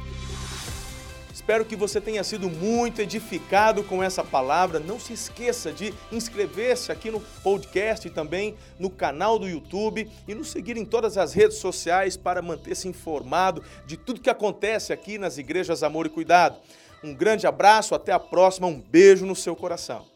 Espero 1.34 1.66
que 1.66 1.76
você 1.76 2.00
tenha 2.00 2.24
sido 2.24 2.50
muito 2.50 3.02
edificado 3.02 3.84
com 3.84 4.04
essa 4.04 4.24
palavra. 4.24 4.80
Não 4.80 5.00
se 5.00 5.14
esqueça 5.14 5.72
de 5.72 5.94
inscrever-se 6.12 6.92
aqui 6.92 7.10
no 7.10 7.20
podcast 7.20 8.08
e 8.08 8.12
também 8.12 8.56
no 8.78 8.90
canal 8.90 9.40
do 9.40 9.50
YouTube 9.50 10.10
e 10.28 10.36
nos 10.36 10.52
seguir 10.52 10.78
em 10.78 10.86
todas 10.86 11.18
as 11.18 11.34
redes 11.34 11.58
sociais 11.58 12.16
para 12.16 12.42
manter-se 12.42 12.88
informado 12.88 13.64
de 13.88 13.98
tudo 13.98 14.22
que 14.22 14.30
acontece 14.30 14.94
aqui 14.94 15.18
nas 15.18 15.38
igrejas 15.38 15.84
Amor 15.84 16.06
e 16.06 16.10
Cuidado. 16.10 16.60
Um 17.04 17.14
grande 17.16 17.48
abraço, 17.48 17.96
até 17.96 18.12
a 18.12 18.20
próxima, 18.20 18.68
um 18.68 18.80
beijo 18.80 19.26
no 19.26 19.36
seu 19.36 19.56
coração. 19.56 20.11